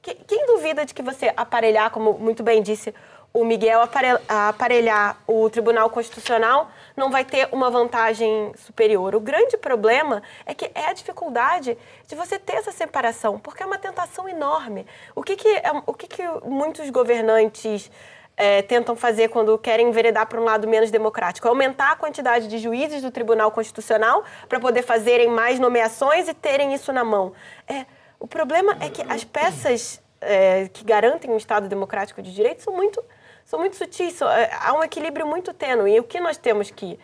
que 0.00 0.14
quem 0.14 0.46
duvida 0.46 0.86
de 0.86 0.94
que 0.94 1.02
você 1.02 1.32
aparelhar, 1.36 1.90
como 1.90 2.12
muito 2.12 2.44
bem 2.44 2.62
disse 2.62 2.94
o 3.34 3.44
Miguel 3.44 3.80
aparelhar 4.28 5.16
o 5.26 5.50
Tribunal 5.50 5.90
Constitucional 5.90 6.70
não 6.96 7.10
vai 7.10 7.24
ter 7.24 7.48
uma 7.52 7.70
vantagem 7.70 8.52
superior. 8.56 9.14
O 9.14 9.20
grande 9.20 9.56
problema 9.56 10.22
é 10.46 10.54
que 10.54 10.70
é 10.74 10.86
a 10.86 10.92
dificuldade 10.92 11.76
de 12.06 12.14
você 12.14 12.38
ter 12.38 12.56
essa 12.56 12.72
separação, 12.72 13.38
porque 13.38 13.62
é 13.62 13.66
uma 13.66 13.78
tentação 13.78 14.28
enorme. 14.28 14.86
O 15.14 15.22
que, 15.22 15.36
que, 15.36 15.48
é, 15.48 15.72
o 15.86 15.94
que, 15.94 16.06
que 16.06 16.22
muitos 16.44 16.88
governantes 16.90 17.90
é, 18.36 18.62
tentam 18.62 18.96
fazer 18.96 19.28
quando 19.28 19.56
querem 19.58 19.88
enveredar 19.88 20.26
para 20.26 20.40
um 20.40 20.44
lado 20.44 20.66
menos 20.68 20.90
democrático? 20.90 21.48
Aumentar 21.48 21.92
a 21.92 21.96
quantidade 21.96 22.48
de 22.48 22.58
juízes 22.58 23.02
do 23.02 23.10
Tribunal 23.10 23.50
Constitucional 23.50 24.24
para 24.48 24.60
poder 24.60 24.82
fazerem 24.82 25.28
mais 25.28 25.58
nomeações 25.58 26.28
e 26.28 26.34
terem 26.34 26.74
isso 26.74 26.92
na 26.92 27.04
mão. 27.04 27.32
É, 27.68 27.86
o 28.18 28.26
problema 28.26 28.76
é 28.80 28.88
que 28.88 29.02
as 29.08 29.24
peças 29.24 30.00
é, 30.20 30.68
que 30.72 30.84
garantem 30.84 31.30
um 31.30 31.36
Estado 31.36 31.68
democrático 31.68 32.22
de 32.22 32.32
direito 32.32 32.62
são 32.62 32.74
muito 32.74 33.02
são 33.44 33.58
muito 33.58 33.76
sutis, 33.76 34.14
são, 34.14 34.30
é, 34.30 34.50
há 34.60 34.72
um 34.72 34.82
equilíbrio 34.82 35.26
muito 35.26 35.52
tênue. 35.52 35.94
E 35.94 36.00
o 36.00 36.04
que 36.04 36.20
nós 36.20 36.36
temos 36.36 36.70
que 36.70 36.98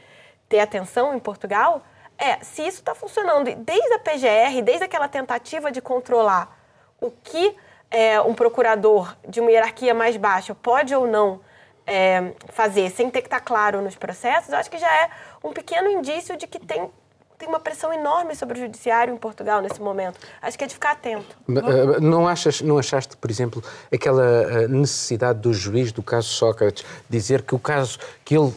ter 0.49 0.61
atenção 0.61 1.15
em 1.15 1.19
Portugal 1.19 1.83
é 2.17 2.43
se 2.43 2.63
isso 2.63 2.79
está 2.79 2.95
funcionando 2.95 3.55
desde 3.57 3.93
a 3.93 3.99
PGR, 3.99 4.63
desde 4.63 4.85
aquela 4.85 5.09
tentativa 5.09 5.71
de 5.71 5.81
controlar 5.81 6.59
o 7.01 7.11
que 7.11 7.57
é, 7.91 8.21
um 8.21 8.35
procurador 8.35 9.17
de 9.27 9.41
uma 9.41 9.51
hierarquia 9.51 9.95
mais 9.95 10.17
baixa 10.17 10.55
pode 10.55 10.95
ou 10.95 11.07
não 11.07 11.41
é, 11.87 12.35
fazer, 12.49 12.91
sem 12.91 13.09
ter 13.09 13.23
que 13.23 13.29
estar 13.29 13.41
tá 13.41 13.45
claro 13.45 13.81
nos 13.81 13.97
processos, 13.97 14.53
acho 14.53 14.71
que 14.71 14.79
já 14.79 14.95
é 15.05 15.11
um 15.43 15.53
pequeno 15.53 15.91
indício 15.91 16.37
de 16.37 16.47
que 16.47 16.59
tem 16.59 16.91
tem 17.39 17.49
uma 17.49 17.61
pressão 17.61 17.93
enorme 17.93 18.35
sobre 18.35 18.59
o 18.59 18.61
judiciário 18.61 19.15
em 19.15 19.17
Portugal 19.17 19.63
nesse 19.63 19.81
momento. 19.81 20.19
Acho 20.43 20.59
que 20.59 20.65
é 20.65 20.67
de 20.67 20.75
ficar 20.75 20.93
atento. 20.93 21.37
Eh, 21.49 22.01
não, 22.01 22.27
achas, 22.27 22.61
não 22.61 22.79
achaste, 22.79 23.17
por 23.17 23.31
exemplo, 23.31 23.63
aquela 23.93 24.25
eh, 24.25 24.69
necessidade 24.69 25.39
do 25.39 25.53
juiz 25.53 25.93
do 25.93 26.03
caso 26.03 26.29
Sócrates 26.29 26.85
dizer 27.09 27.43
que 27.43 27.55
o 27.55 27.59
caso, 27.59 27.99
que 28.25 28.37
ele, 28.37 28.53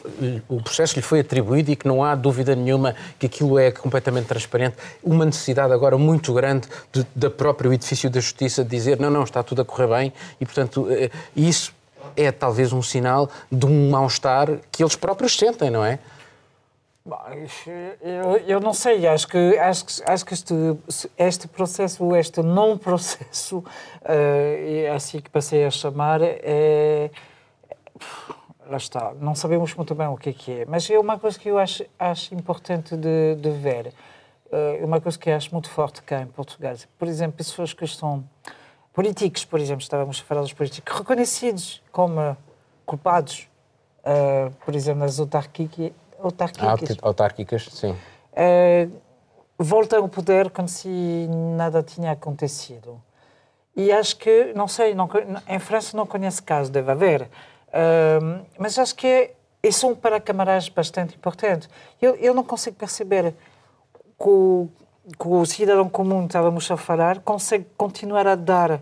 o 0.50 0.62
processo 0.64 0.96
lhe 0.96 1.02
foi 1.02 1.20
atribuído 1.20 1.70
e 1.70 1.76
que 1.76 1.88
não 1.88 2.04
há 2.04 2.16
dúvida 2.16 2.56
nenhuma 2.56 2.96
que 3.20 3.28
aquilo 3.28 3.60
é 3.60 3.72
completamente 3.72 4.26
transparente? 4.26 4.76
Uma 5.04 5.26
necessidade 5.26 5.72
agora 5.72 5.98
muito 5.98 6.34
grande 6.34 6.68
de, 6.92 7.06
da 7.16 7.30
próprio 7.30 7.72
edifício 7.72 8.10
da 8.10 8.20
justiça 8.20 8.64
de 8.64 8.70
dizer 8.72 9.00
não, 9.00 9.12
não, 9.12 9.24
está 9.24 9.44
tudo 9.44 9.62
a 9.62 9.66
correr 9.66 9.88
bem 9.88 10.14
e, 10.40 10.46
portanto, 10.46 10.88
eh, 10.90 11.12
isso 11.36 11.72
é 12.16 12.32
talvez 12.32 12.74
um 12.74 12.82
sinal 12.82 13.30
de 13.52 13.66
um 13.66 13.92
mal-estar 13.92 14.50
que 14.72 14.84
eles 14.84 14.96
próprios 14.96 15.38
sentem, 15.38 15.70
não 15.70 15.86
é? 15.86 16.00
Eu, 18.02 18.38
eu 18.48 18.60
não 18.60 18.74
sei, 18.74 19.08
acho 19.08 19.28
que, 19.28 19.58
acho 19.58 19.86
que, 19.86 20.04
acho 20.06 20.26
que 20.26 20.34
este, 20.34 20.54
este 21.18 21.48
processo, 21.48 22.16
este 22.16 22.44
não 22.44 22.78
processo, 22.78 23.58
uh, 23.58 23.66
é 24.06 24.90
assim 24.92 25.20
que 25.20 25.30
passei 25.30 25.66
a 25.66 25.72
chamar, 25.72 26.20
é. 26.22 27.10
Lá 28.68 28.78
está, 28.78 29.14
não 29.20 29.36
sabemos 29.36 29.74
muito 29.74 29.94
bem 29.94 30.08
o 30.08 30.16
que 30.16 30.30
é 30.30 30.34
que 30.34 30.52
é, 30.62 30.66
mas 30.66 30.90
é 30.90 30.98
uma 30.98 31.20
coisa 31.20 31.38
que 31.38 31.50
eu 31.50 31.58
acho, 31.58 31.84
acho 32.00 32.34
importante 32.34 32.96
de, 32.96 33.36
de 33.36 33.50
ver, 33.50 33.94
é 34.52 34.86
uma 34.86 35.02
coisa 35.02 35.18
que 35.18 35.30
acho 35.30 35.52
muito 35.52 35.70
forte 35.70 36.02
cá 36.04 36.22
em 36.22 36.28
Portugal. 36.28 36.76
Por 36.98 37.08
exemplo, 37.08 37.38
pessoas 37.38 37.74
que 37.74 37.84
estão. 37.84 38.24
políticos, 38.94 39.44
por 39.44 39.60
exemplo, 39.60 39.82
estávamos 39.82 40.20
a 40.20 40.24
falar 40.24 40.42
dos 40.42 40.54
políticos, 40.54 40.98
reconhecidos 40.98 41.82
como 41.92 42.38
culpados, 42.86 43.50
uh, 44.00 44.52
por 44.64 44.76
exemplo, 44.76 45.02
nas 45.02 45.20
autarquias 45.20 45.92
autárquicas. 46.24 46.98
Autárquicas, 47.02 47.70
sim. 47.72 47.92
Uh, 47.92 48.92
voltam 49.58 50.02
ao 50.02 50.10
poder 50.10 50.50
como 50.50 50.68
se 50.68 50.90
nada 51.56 51.84
tinha 51.84 52.12
acontecido. 52.12 53.02
E 53.76 53.92
acho 53.92 54.18
que, 54.18 54.54
não 54.54 54.68
sei, 54.68 54.94
não, 54.94 55.10
em 55.48 55.60
França 55.60 55.96
não 55.96 56.06
conheço 56.06 56.44
caso, 56.44 56.72
deve 56.72 56.92
haver, 56.92 57.22
uh, 57.22 58.46
mas 58.58 58.78
acho 58.78 58.96
que 58.96 59.08
é, 59.08 59.34
é 59.64 59.86
um 59.86 59.96
para 59.96 60.20
camaradas 60.20 60.68
bastante 60.70 61.16
importante. 61.16 61.70
Eu, 62.02 62.16
eu 62.16 62.34
não 62.34 62.44
consigo 62.44 62.76
perceber 62.76 63.34
que 64.20 64.30
o, 64.30 64.70
que 65.18 65.28
o 65.28 65.46
cidadão 65.46 65.90
comum, 65.90 66.26
estávamos 66.26 66.70
a 66.70 66.78
falar, 66.78 67.20
consegue 67.20 67.66
continuar 67.78 68.28
a 68.28 68.36
dar 68.36 68.82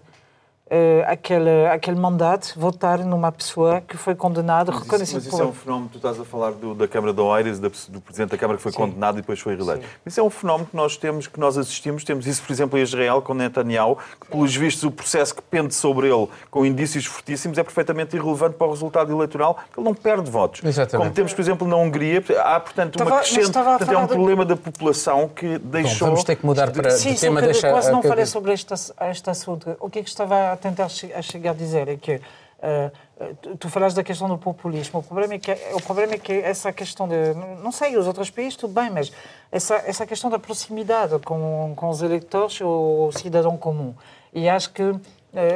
uh, 0.70 1.04
aquele, 1.08 1.68
aquele 1.68 2.00
mandato, 2.00 2.54
votar 2.58 3.00
numa 3.00 3.32
pessoa 3.32 3.82
que 3.82 3.98
foi 3.98 4.16
condenada, 4.16 4.72
reconhecida 4.72 5.18
Mas 5.18 5.28
isso 5.28 5.38
por... 5.38 5.44
é 5.44 5.46
um 5.46 5.54
fenómeno, 5.54 5.90
tu 5.92 5.98
estás 5.98 6.20
a 6.20 6.26
falar 6.26 6.52
do, 6.52 6.76
da 6.76 6.88
Câmara 6.88 7.14
de 7.14 7.22
Oeiras, 7.22 7.60
do, 7.60 7.70
do 7.90 8.02
Presidente 8.02 8.32
da 8.32 8.38
Câmara 8.38 8.58
que 8.58 8.64
foi 8.64 8.72
Sim. 8.72 8.78
condenado 8.78 9.18
e 9.18 9.22
depois 9.22 9.40
foi 9.40 9.56
reeleito. 9.56 9.86
Isso 10.06 10.20
é 10.20 10.24
um 10.24 10.30
fenómeno 10.30 10.68
que 10.70 10.76
nós 10.76 10.98
temos, 10.98 11.28
que 11.28 11.40
nós 11.40 11.58
assistimos, 11.58 12.04
temos 12.04 12.28
isso, 12.28 12.42
por 12.44 12.52
exemplo, 12.52 12.78
em 12.78 12.82
Israel, 12.82 13.22
com 13.22 13.34
Netanyahu, 13.34 13.98
que, 14.20 14.28
pelos 14.28 14.56
vistos, 14.56 14.84
o 14.84 14.92
processo 14.92 15.36
que 15.36 15.42
pende 15.42 15.74
sobre 15.74 16.08
ele, 16.08 16.28
com 16.50 16.66
indícios 16.66 17.06
fortíssimos, 17.06 17.58
é 17.58 17.64
perfeitamente 17.64 18.16
irrelevante 18.16 18.56
para 18.56 18.68
o 18.68 18.72
resultado 18.72 19.12
eleitoral, 19.12 19.56
porque 19.56 19.80
ele 19.80 19.86
não 19.86 19.96
perde 19.96 20.30
votos. 20.30 20.64
Exatamente. 20.64 20.98
Como 20.98 21.12
temos, 21.12 21.34
por 21.34 21.42
exemplo, 21.42 21.68
na 21.68 21.76
Hungria, 21.76 22.24
há, 22.44 22.60
portanto, 22.60 22.96
uma 22.96 23.04
estava, 23.04 23.20
crescente... 23.22 23.52
Portanto, 23.52 23.92
é 23.92 23.98
um 23.98 24.08
de... 24.08 24.14
problema 24.14 24.46
da 24.46 24.56
população 24.56 25.28
que 25.28 25.58
deixou... 25.60 26.00
Bom, 26.00 26.14
vamos 26.14 26.24
ter 26.24 26.36
que 26.36 26.46
mudar 26.46 26.72
para 26.72 26.92
sim, 26.92 27.14
de 27.14 27.20
tema. 27.20 27.40
Sim, 27.40 27.46
deixa... 27.48 27.70
quase 27.70 27.92
não 27.92 28.02
falei 28.02 28.26
sobre 28.26 28.54
este, 28.54 28.74
este 28.74 29.30
assunto. 29.30 29.76
O 29.80 29.90
que 29.90 30.00
é 30.00 30.04
que 30.04 30.10
estava 30.10 30.52
a 30.52 30.58
tentar 30.60 30.90
chegar 30.90 31.22
cheguei 31.22 31.50
a 31.50 31.54
dizer 31.54 31.88
é 31.88 31.98
que 31.98 32.16
uh, 32.16 33.58
tu, 33.58 33.70
falaste 33.70 33.96
da 33.96 34.04
questão 34.04 34.28
do 34.28 34.38
populismo. 34.38 35.00
O 35.00 35.04
problema 35.04 35.34
é 35.36 35.40
que, 35.40 35.52
o 35.74 35.82
problema 35.82 36.14
é 36.14 36.18
que 36.18 36.34
essa 36.34 36.72
questão 36.72 37.08
de. 37.08 37.34
Não 37.64 37.72
sei, 37.72 37.98
os 37.98 38.08
outros 38.08 38.30
países, 38.30 38.56
tudo 38.56 38.74
bem, 38.74 38.90
mas 38.90 39.12
essa, 39.52 39.76
essa 39.76 40.06
questão 40.06 40.30
da 40.30 40.40
proximidade 40.40 41.18
com, 41.20 41.74
com 41.76 41.90
os 41.90 42.02
eleitores 42.02 42.62
ou 42.62 43.08
o 43.08 43.12
cidadão 43.12 43.58
comum. 43.58 43.94
E 44.34 44.48
acho 44.48 44.72
que 44.72 44.84
uh, 44.84 45.00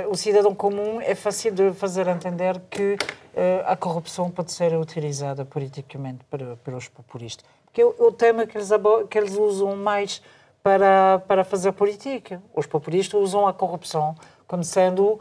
o 0.09 0.15
cidadão 0.15 0.55
comum 0.55 0.99
é 1.01 1.15
fácil 1.15 1.53
de 1.53 1.73
fazer 1.73 2.07
entender 2.07 2.59
que 2.69 2.93
uh, 2.93 2.97
a 3.65 3.75
corrupção 3.75 4.31
pode 4.31 4.51
ser 4.51 4.73
utilizada 4.75 5.45
politicamente 5.45 6.23
para, 6.29 6.55
pelos 6.57 6.87
populistas. 6.87 7.45
Porque 7.65 7.81
é 7.81 7.85
o, 7.85 7.95
o 7.99 8.11
tema 8.11 8.45
que 8.45 8.57
eles, 8.57 8.69
que 9.09 9.17
eles 9.17 9.35
usam 9.35 9.75
mais 9.75 10.21
para, 10.63 11.19
para 11.27 11.43
fazer 11.43 11.73
política. 11.73 12.41
Os 12.55 12.65
populistas 12.65 13.19
usam 13.19 13.45
a 13.45 13.53
corrupção 13.53 14.15
como 14.53 14.63
sendo 14.63 15.03
uh, 15.03 15.19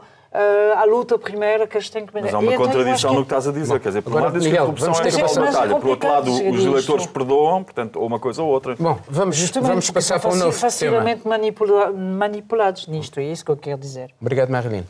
a 0.77 0.83
luta 0.83 1.17
primeira 1.17 1.65
que 1.65 1.75
eles 1.75 1.89
têm 1.89 2.05
que... 2.05 2.13
Mas 2.13 2.31
há 2.31 2.37
uma 2.37 2.53
contradição 2.53 3.09
que... 3.09 3.15
no 3.15 3.21
que 3.23 3.33
estás 3.33 3.47
a 3.47 3.51
dizer. 3.51 3.73
Bom, 3.73 3.79
Quer 3.79 3.89
dizer, 3.89 4.01
por 4.03 4.13
um 4.13 4.19
lado 4.19 4.39
diz 4.39 4.47
que 4.47 4.55
a 4.55 4.61
corrupção 4.61 4.93
é 4.93 5.07
essa 5.07 5.41
batalha, 5.41 5.75
por 5.75 5.89
outro 5.89 6.07
lado 6.07 6.31
os 6.31 6.63
eleitores 6.63 7.07
perdoam, 7.07 7.63
portanto, 7.63 7.99
ou 7.99 8.05
uma 8.05 8.19
coisa 8.19 8.43
ou 8.43 8.49
outra. 8.49 8.75
Bom, 8.79 8.99
vamos, 9.09 9.49
vamos 9.49 9.89
passar 9.89 10.19
para 10.19 10.29
um 10.29 10.35
novo 10.35 10.51
facilmente 10.51 11.27
manipula 11.27 11.91
manipulados 11.91 12.85
nisto, 12.85 13.19
é 13.19 13.23
isso 13.23 13.43
que 13.43 13.49
eu 13.49 13.57
quero 13.57 13.79
dizer. 13.79 14.11
Obrigado, 14.21 14.51
Marilene. 14.51 14.85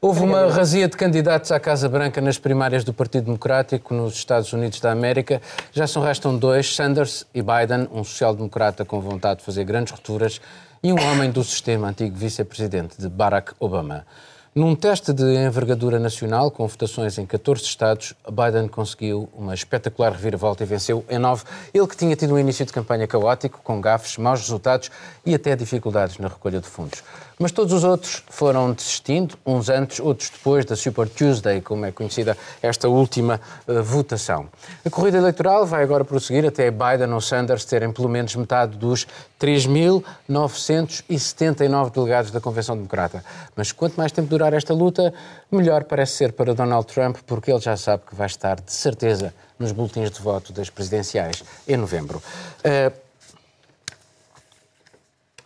Houve 0.00 0.20
uma 0.20 0.48
razia 0.48 0.88
de 0.88 0.96
candidatos 0.96 1.52
à 1.52 1.60
Casa 1.60 1.88
Branca 1.88 2.20
nas 2.20 2.38
primárias 2.38 2.82
do 2.82 2.92
Partido 2.92 3.26
Democrático 3.26 3.94
nos 3.94 4.14
Estados 4.14 4.52
Unidos 4.52 4.80
da 4.80 4.90
América. 4.90 5.40
Já 5.72 5.86
são 5.86 6.02
restam 6.02 6.36
dois, 6.36 6.74
Sanders 6.74 7.24
e 7.32 7.40
Biden, 7.40 7.88
um 7.92 8.02
social-democrata 8.02 8.84
com 8.84 9.00
vontade 9.00 9.38
de 9.38 9.46
fazer 9.46 9.64
grandes 9.64 9.92
rupturas 9.92 10.40
e 10.86 10.92
um 10.92 11.02
homem 11.10 11.32
do 11.32 11.42
sistema, 11.42 11.88
antigo 11.88 12.16
vice-presidente 12.16 12.96
de 12.96 13.08
Barack 13.08 13.52
Obama. 13.58 14.06
Num 14.54 14.76
teste 14.76 15.12
de 15.12 15.24
envergadura 15.34 15.98
nacional, 15.98 16.48
com 16.48 16.64
votações 16.66 17.18
em 17.18 17.26
14 17.26 17.62
estados, 17.64 18.14
Biden 18.24 18.68
conseguiu 18.68 19.28
uma 19.34 19.52
espetacular 19.52 20.12
reviravolta 20.12 20.62
e 20.62 20.66
venceu 20.66 21.04
em 21.10 21.18
9. 21.18 21.44
Ele 21.74 21.86
que 21.88 21.96
tinha 21.96 22.14
tido 22.14 22.34
um 22.34 22.38
início 22.38 22.64
de 22.64 22.72
campanha 22.72 23.06
caótico, 23.06 23.60
com 23.64 23.80
gafes, 23.80 24.16
maus 24.16 24.40
resultados 24.40 24.90
e 25.26 25.34
até 25.34 25.56
dificuldades 25.56 26.16
na 26.18 26.28
recolha 26.28 26.60
de 26.60 26.68
fundos. 26.68 27.02
Mas 27.38 27.52
todos 27.52 27.74
os 27.74 27.84
outros 27.84 28.22
foram 28.30 28.72
desistindo, 28.72 29.36
uns 29.44 29.68
antes, 29.68 30.00
outros 30.00 30.30
depois 30.30 30.64
da 30.64 30.74
Super 30.74 31.06
Tuesday, 31.06 31.60
como 31.60 31.84
é 31.84 31.92
conhecida 31.92 32.34
esta 32.62 32.88
última 32.88 33.38
uh, 33.68 33.82
votação. 33.82 34.48
A 34.82 34.88
corrida 34.88 35.18
eleitoral 35.18 35.66
vai 35.66 35.82
agora 35.82 36.02
prosseguir 36.02 36.46
até 36.46 36.70
Biden 36.70 37.12
ou 37.12 37.20
Sanders 37.20 37.66
terem 37.66 37.92
pelo 37.92 38.08
menos 38.08 38.34
metade 38.34 38.78
dos 38.78 39.06
3.979 39.40 41.92
delegados 41.92 42.30
da 42.30 42.40
Convenção 42.40 42.76
Democrata. 42.76 43.24
Mas 43.54 43.72
quanto 43.72 43.96
mais 43.96 44.12
tempo 44.12 44.28
durar 44.28 44.54
esta 44.54 44.72
luta, 44.72 45.12
melhor 45.50 45.84
parece 45.84 46.12
ser 46.12 46.32
para 46.32 46.54
Donald 46.54 46.86
Trump, 46.86 47.18
porque 47.26 47.50
ele 47.50 47.60
já 47.60 47.76
sabe 47.76 48.04
que 48.08 48.14
vai 48.14 48.26
estar 48.26 48.60
de 48.60 48.72
certeza 48.72 49.34
nos 49.58 49.72
boletins 49.72 50.10
de 50.10 50.20
voto 50.20 50.52
das 50.52 50.70
presidenciais 50.70 51.42
em 51.68 51.76
novembro. 51.76 52.22
Uh, 52.60 52.92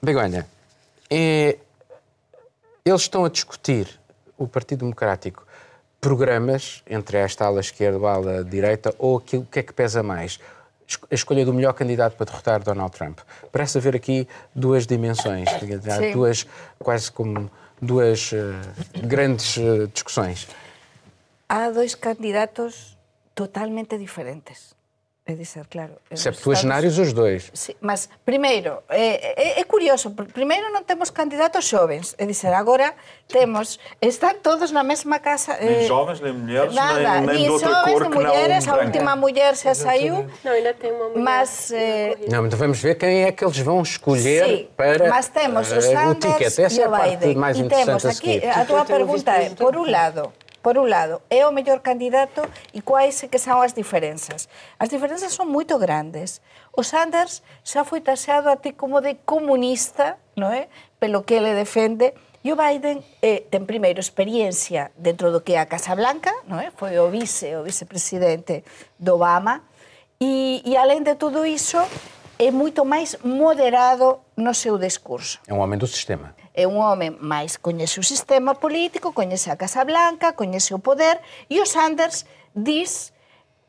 Begonha, 0.02 0.46
é 1.10 1.58
eles 2.84 3.02
estão 3.02 3.24
a 3.24 3.28
discutir, 3.28 4.00
o 4.38 4.48
Partido 4.48 4.80
Democrático, 4.80 5.46
programas 6.00 6.82
entre 6.88 7.18
esta 7.18 7.44
ala 7.44 7.60
esquerda 7.60 7.98
e 7.98 8.06
a 8.06 8.10
ala 8.10 8.44
direita 8.44 8.94
ou 8.98 9.16
o 9.16 9.20
que 9.20 9.58
é 9.58 9.62
que 9.62 9.72
pesa 9.72 10.02
mais? 10.02 10.40
A 11.10 11.14
escolha 11.14 11.44
do 11.44 11.52
melhor 11.52 11.72
candidato 11.72 12.16
para 12.16 12.26
derrotar 12.26 12.62
Donald 12.62 12.92
Trump. 12.96 13.20
Parece 13.52 13.78
haver 13.78 13.94
aqui 13.94 14.26
duas 14.54 14.86
dimensões, 14.86 15.48
duas, 16.12 16.46
quase 16.78 17.12
como 17.12 17.50
duas 17.80 18.32
uh, 18.32 19.06
grandes 19.06 19.56
uh, 19.56 19.86
discussões. 19.88 20.48
Há 21.48 21.70
dois 21.70 21.94
candidatos 21.94 22.96
totalmente 23.34 23.96
diferentes. 23.98 24.74
É 25.26 25.34
dizer, 25.34 25.66
claro. 25.70 25.92
Septuagenários 26.12 26.98
os 26.98 27.12
dois. 27.12 27.50
Sí, 27.54 27.76
mas, 27.80 28.08
primeiro, 28.24 28.82
é, 28.88 29.58
é, 29.58 29.60
é 29.60 29.64
curioso, 29.64 30.10
primeiro 30.10 30.72
non 30.72 30.82
temos 30.82 31.12
candidatos 31.12 31.68
xovens, 31.68 32.16
é 32.18 32.24
dizer, 32.26 32.50
agora 32.50 32.96
temos, 33.28 33.78
están 34.02 34.40
todos 34.42 34.72
na 34.72 34.82
mesma 34.82 35.20
casa. 35.20 35.54
Nem 35.60 35.84
eh, 35.84 35.86
jovens, 35.86 36.18
nem 36.18 36.32
mulheres, 36.32 36.74
nada, 36.74 37.20
nem, 37.20 37.36
nem 37.36 37.42
de 37.44 37.50
outra 37.52 37.68
jovens, 37.68 37.92
cor 37.92 38.02
nem 38.02 38.10
que 38.10 38.18
mulheres, 38.18 38.66
não 38.66 38.74
a 38.74 38.78
última 38.82 39.12
mulher 39.14 39.52
já 39.54 39.74
saiu. 39.76 40.26
Não, 40.42 40.50
ainda 40.50 40.74
tem 40.74 40.90
uma 40.90 41.08
mulher. 41.10 41.22
Mas, 41.22 41.70
eh, 41.70 42.16
Não, 42.26 42.46
então 42.46 42.58
vamos 42.58 42.80
ver 42.80 42.96
quem 42.96 43.22
é 43.22 43.30
que 43.30 43.44
eles 43.44 43.58
vão 43.60 43.82
escolher 43.82 44.44
Sim, 44.48 44.68
para 44.74 45.08
mas 45.08 45.28
temos 45.28 45.70
uh, 45.70 45.78
o 45.78 45.82
Sanders 45.82 46.10
o 46.10 46.14
ticket. 46.16 46.58
Essa 46.58 46.80
e 46.80 46.80
é 46.80 46.86
a 46.86 46.90
parte 46.90 47.34
mais 47.36 47.56
e 47.56 47.60
interessante 47.60 47.86
temos 47.86 48.04
a 48.04 48.08
aquí, 48.08 48.40
seguir. 48.40 48.50
a 48.50 48.64
tua 48.64 48.84
pergunta 48.84 49.30
é, 49.36 49.50
por 49.50 49.76
un 49.76 49.86
lado, 49.92 50.32
por 50.62 50.76
un 50.76 50.92
lado, 50.92 51.22
é 51.32 51.44
o 51.48 51.52
mellor 51.52 51.80
candidato 51.80 52.44
e 52.72 52.84
quais 52.84 53.20
é 53.24 53.28
que 53.28 53.40
son 53.40 53.64
as 53.64 53.72
diferenzas? 53.72 54.48
As 54.76 54.92
diferenzas 54.92 55.32
son 55.32 55.48
moito 55.48 55.80
grandes. 55.80 56.44
O 56.76 56.84
Sanders 56.84 57.40
xa 57.64 57.84
foi 57.84 58.04
taxado 58.04 58.52
a 58.52 58.60
ti 58.60 58.76
como 58.76 59.00
de 59.00 59.16
comunista, 59.24 60.20
non 60.36 60.52
é? 60.52 60.68
Pelo 61.00 61.24
que 61.24 61.40
ele 61.40 61.56
defende, 61.56 62.12
E 62.40 62.48
o 62.52 62.56
Biden 62.56 63.04
eh, 63.20 63.44
ten 63.52 63.68
primeiro 63.68 64.00
experiencia 64.00 64.88
dentro 64.96 65.28
do 65.28 65.44
que 65.44 65.52
é 65.52 65.60
a 65.60 65.68
Casa 65.68 65.92
Blanca, 65.92 66.32
non 66.48 66.56
é? 66.56 66.72
foi 66.72 66.96
o 66.96 67.12
vice, 67.12 67.52
o 67.52 67.60
vicepresidente 67.60 68.64
do 68.96 69.20
Obama, 69.20 69.60
e, 70.16 70.64
e 70.64 70.72
além 70.72 71.04
de 71.04 71.20
tudo 71.20 71.44
iso, 71.44 71.84
é 72.40 72.48
moito 72.48 72.80
máis 72.88 73.20
moderado 73.20 74.24
no 74.40 74.56
seu 74.56 74.80
discurso. 74.80 75.36
É 75.44 75.52
um 75.52 75.60
homem 75.60 75.76
do 75.76 75.84
sistema. 75.84 76.32
é 76.54 76.66
un 76.66 76.82
home 76.82 77.14
máis 77.22 77.56
coñece 77.56 78.00
o 78.00 78.06
sistema 78.06 78.58
político, 78.58 79.14
coñece 79.14 79.50
a 79.50 79.56
Casa 79.56 79.84
Blanca, 79.84 80.34
coñece 80.34 80.74
o 80.74 80.82
poder, 80.82 81.20
e 81.48 81.62
o 81.62 81.66
Sanders 81.66 82.26
diz 82.54 83.12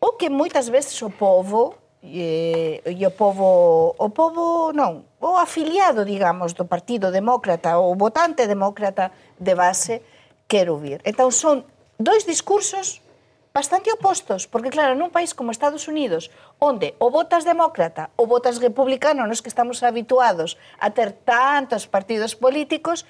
o 0.01 0.17
que 0.17 0.33
moitas 0.33 0.69
veces 0.69 0.97
o 1.05 1.13
povo 1.13 1.77
e, 2.01 2.81
e 2.81 3.05
o 3.05 3.13
povo 3.13 3.93
o 3.97 4.09
povo 4.09 4.73
non, 4.73 5.05
o 5.21 5.37
afiliado, 5.37 6.01
digamos, 6.01 6.57
do 6.57 6.65
Partido 6.65 7.13
Demócrata, 7.13 7.77
o 7.77 7.93
votante 7.93 8.49
demócrata 8.49 9.13
de 9.37 9.53
base 9.53 10.01
quer 10.49 10.73
ouvir. 10.73 10.99
Entón 11.05 11.29
son 11.29 11.61
dois 12.01 12.25
discursos 12.25 13.05
bastante 13.53 13.91
opostos, 13.91 14.47
porque 14.47 14.71
claro, 14.71 14.95
nun 14.95 15.11
país 15.11 15.35
como 15.35 15.51
Estados 15.51 15.91
Unidos, 15.91 16.31
onde 16.59 16.95
o 17.03 17.11
votas 17.11 17.43
demócrata, 17.43 18.07
o 18.15 18.23
votas 18.23 18.63
republicano, 18.63 19.27
nos 19.27 19.43
que 19.43 19.51
estamos 19.51 19.83
habituados 19.83 20.55
a 20.79 20.95
ter 20.95 21.11
tantos 21.11 21.83
partidos 21.83 22.33
políticos, 22.39 23.03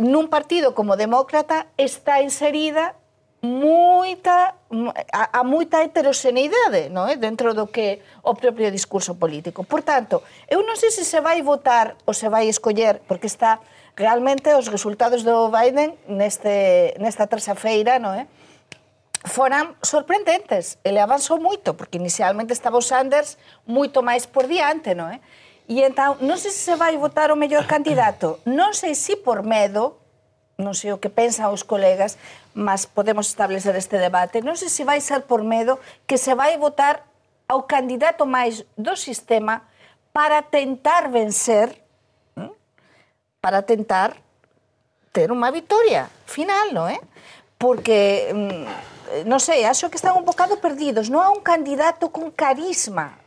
nun 0.00 0.32
partido 0.32 0.72
como 0.72 0.96
demócrata 0.96 1.68
está 1.76 2.24
inserida 2.24 2.96
moita 3.42 4.54
a, 5.12 5.22
a 5.38 5.42
moita 5.42 5.82
heteroxeneidade, 5.82 6.88
non 6.88 7.10
é? 7.10 7.18
Dentro 7.18 7.52
do 7.52 7.66
que 7.68 7.98
o 8.22 8.38
propio 8.38 8.70
discurso 8.70 9.18
político. 9.18 9.66
Por 9.66 9.82
tanto, 9.82 10.22
eu 10.46 10.62
non 10.62 10.78
sei 10.78 10.94
se 10.94 11.02
se 11.02 11.18
vai 11.18 11.42
votar 11.42 11.98
ou 12.06 12.14
se 12.14 12.30
vai 12.30 12.46
escoller, 12.46 13.02
porque 13.04 13.26
está 13.26 13.58
realmente 13.98 14.48
os 14.54 14.70
resultados 14.70 15.26
do 15.26 15.50
Biden 15.50 15.98
neste 16.08 16.94
nesta 17.02 17.26
terça 17.26 17.52
feira, 17.58 17.98
non 17.98 18.14
é? 18.14 18.30
foran 19.24 19.78
sorprendentes. 19.82 20.78
Ele 20.84 20.98
avanzou 20.98 21.38
moito, 21.38 21.74
porque 21.74 21.98
inicialmente 21.98 22.52
estaba 22.52 22.78
o 22.78 22.84
Sanders 22.84 23.38
moito 23.66 24.02
máis 24.02 24.26
por 24.26 24.50
diante, 24.50 24.94
non 24.94 25.10
é? 25.10 25.18
Eh? 25.18 25.20
E 25.70 25.86
entón, 25.86 26.18
non 26.20 26.36
sei 26.42 26.50
se 26.50 26.74
se 26.74 26.74
vai 26.74 26.98
votar 26.98 27.30
o 27.30 27.38
mellor 27.38 27.70
candidato. 27.70 28.42
Non 28.44 28.74
sei 28.74 28.98
se 28.98 29.14
por 29.14 29.46
medo, 29.46 30.02
non 30.58 30.74
sei 30.74 30.90
o 30.90 30.98
que 30.98 31.08
pensan 31.08 31.54
os 31.54 31.62
colegas, 31.62 32.18
mas 32.52 32.84
podemos 32.84 33.30
establecer 33.30 33.78
este 33.78 33.96
debate. 33.96 34.42
Non 34.42 34.58
sei 34.58 34.68
se 34.68 34.82
vai 34.82 34.98
ser 34.98 35.22
por 35.24 35.46
medo 35.46 35.78
que 36.04 36.18
se 36.18 36.34
vai 36.34 36.58
votar 36.58 37.06
ao 37.46 37.70
candidato 37.70 38.26
máis 38.26 38.66
do 38.74 38.98
sistema 38.98 39.70
para 40.10 40.42
tentar 40.42 41.08
vencer, 41.08 41.72
para 43.40 43.62
tentar 43.62 44.18
ter 45.14 45.30
unha 45.30 45.48
vitoria 45.54 46.10
final, 46.26 46.74
non 46.74 46.90
é? 46.90 46.98
Eh? 46.98 47.02
Porque 47.56 48.28
mm, 48.34 48.91
non 49.28 49.38
sei, 49.38 49.64
acho 49.68 49.90
que 49.92 49.98
están 50.00 50.16
un 50.16 50.24
bocado 50.24 50.56
perdidos. 50.58 51.12
Non 51.12 51.20
há 51.20 51.30
un 51.30 51.44
candidato 51.44 52.08
con 52.08 52.32
carisma 52.32 53.22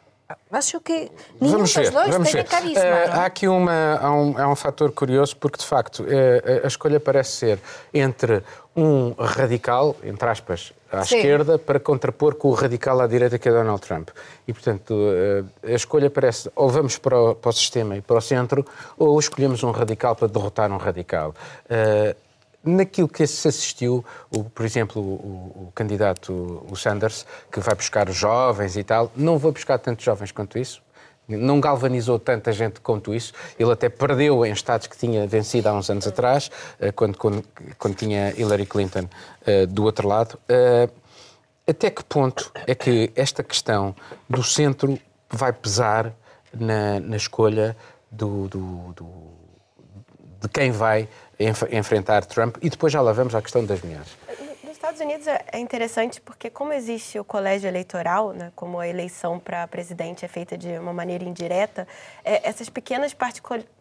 Acho 0.52 0.80
que 0.82 1.12
nenhum 1.40 1.58
vamos 1.58 1.74
ver, 1.74 1.84
dos 1.84 1.94
dois 1.94 2.10
vamos 2.10 2.32
tem 2.32 2.42
ver. 2.42 2.50
carisma. 2.50 2.82
Uh, 2.82 3.12
há 3.12 3.26
aqui 3.26 3.48
uma, 3.48 3.96
há 4.02 4.12
um, 4.12 4.38
há 4.38 4.48
um 4.48 4.56
fator 4.56 4.92
curioso, 4.92 5.38
porque 5.38 5.58
de 5.60 5.66
facto 5.66 6.02
uh, 6.02 6.64
a 6.64 6.68
escolha 6.68 7.00
parece 7.00 7.32
ser 7.32 7.60
entre 7.94 8.42
um 8.76 9.14
radical, 9.20 9.96
entre 10.04 10.28
aspas, 10.28 10.74
à 10.92 11.04
Sim. 11.04 11.18
esquerda, 11.18 11.60
para 11.60 11.80
contrapor 11.80 12.36
com 12.36 12.48
o 12.48 12.54
radical 12.54 13.00
à 13.02 13.08
direita, 13.08 13.38
que 13.38 13.48
é 13.48 13.52
Donald 13.52 13.82
Trump. 13.82 14.10
E 14.48 14.54
portanto 14.54 14.96
uh, 14.96 15.48
a 15.64 15.72
escolha 15.74 16.10
parece 16.10 16.50
ou 16.56 16.70
vamos 16.70 16.98
para 16.98 17.20
o, 17.20 17.36
para 17.36 17.50
o 17.50 17.54
sistema 17.54 17.96
e 17.98 18.02
para 18.02 18.16
o 18.16 18.22
centro, 18.22 18.66
ou 18.98 19.20
escolhemos 19.20 19.62
um 19.62 19.72
radical 19.72 20.16
para 20.16 20.28
derrotar 20.28 20.72
um 20.72 20.78
radical. 20.78 21.36
Naquilo 22.66 23.08
que 23.08 23.26
se 23.28 23.48
assistiu, 23.48 24.04
o, 24.32 24.44
por 24.44 24.66
exemplo, 24.66 25.02
o, 25.02 25.68
o, 25.68 25.72
candidato, 25.76 26.66
o 26.70 26.76
Sanders, 26.76 27.26
que 27.52 27.60
vai 27.60 27.76
buscar 27.76 28.10
jovens 28.10 28.76
e 28.76 28.84
tal, 28.84 29.12
não 29.16 29.38
vai 29.38 29.52
buscar 29.52 29.78
tantos 29.78 30.04
jovens 30.04 30.32
quanto 30.32 30.58
isso. 30.58 30.82
Não 31.28 31.60
galvanizou 31.60 32.20
tanta 32.20 32.52
gente 32.52 32.80
quanto 32.82 33.14
isso. 33.14 33.34
Ele 33.58 33.72
até 33.72 33.90
perdeu 33.90 34.46
em 34.46 34.52
estados 34.52 34.88
que 34.88 34.98
tinha 34.98 35.26
vencido 35.26 35.70
há 35.70 35.74
uns 35.74 35.90
anos 35.90 36.08
atrás, 36.08 36.52
eh, 36.80 36.92
quando, 36.92 37.18
quando, 37.18 37.44
quando 37.80 37.96
tinha 37.96 38.32
Hillary 38.38 38.66
Clinton 38.66 39.08
uh, 39.48 39.66
do 39.66 39.84
outro 39.84 40.08
lado. 40.08 40.38
Uh, 40.48 40.92
até 41.68 41.90
que 41.90 42.04
ponto 42.04 42.52
é 42.68 42.76
que 42.76 43.12
esta 43.16 43.44
questão 43.44 43.96
do 44.30 44.44
centro 44.44 45.00
vai 45.32 45.52
pesar 45.52 46.14
na, 46.54 47.00
na 47.00 47.18
escolha 47.18 47.76
do, 48.12 48.48
do, 48.48 48.94
do, 48.94 49.08
de 50.42 50.48
quem 50.50 50.72
vai 50.72 51.10
enf 51.40 51.64
enfrentar 51.72 52.26
Trump 52.26 52.58
e 52.62 52.70
depois 52.70 52.92
já 52.92 53.02
lá 53.02 53.12
vamos 53.12 53.36
à 53.36 53.42
questão 53.42 53.66
das 53.66 53.82
mulheres. 53.82 54.08
Nos 54.64 54.72
Estados 54.72 55.00
Unidos 55.00 55.28
é 55.28 55.58
interessante 55.58 56.22
porque 56.22 56.50
como 56.50 56.72
existe 56.72 57.20
o 57.20 57.24
colégio 57.24 57.68
eleitoral, 57.68 58.34
né, 58.34 58.52
como 58.56 58.80
a 58.80 58.88
eleição 58.88 59.40
para 59.40 59.68
presidente 59.68 60.24
é 60.24 60.28
feita 60.28 60.58
de 60.58 60.78
uma 60.78 60.94
maneira 60.94 61.24
indireta, 61.24 61.88
é, 62.24 62.48
essas 62.48 62.70
pequenas 62.70 63.16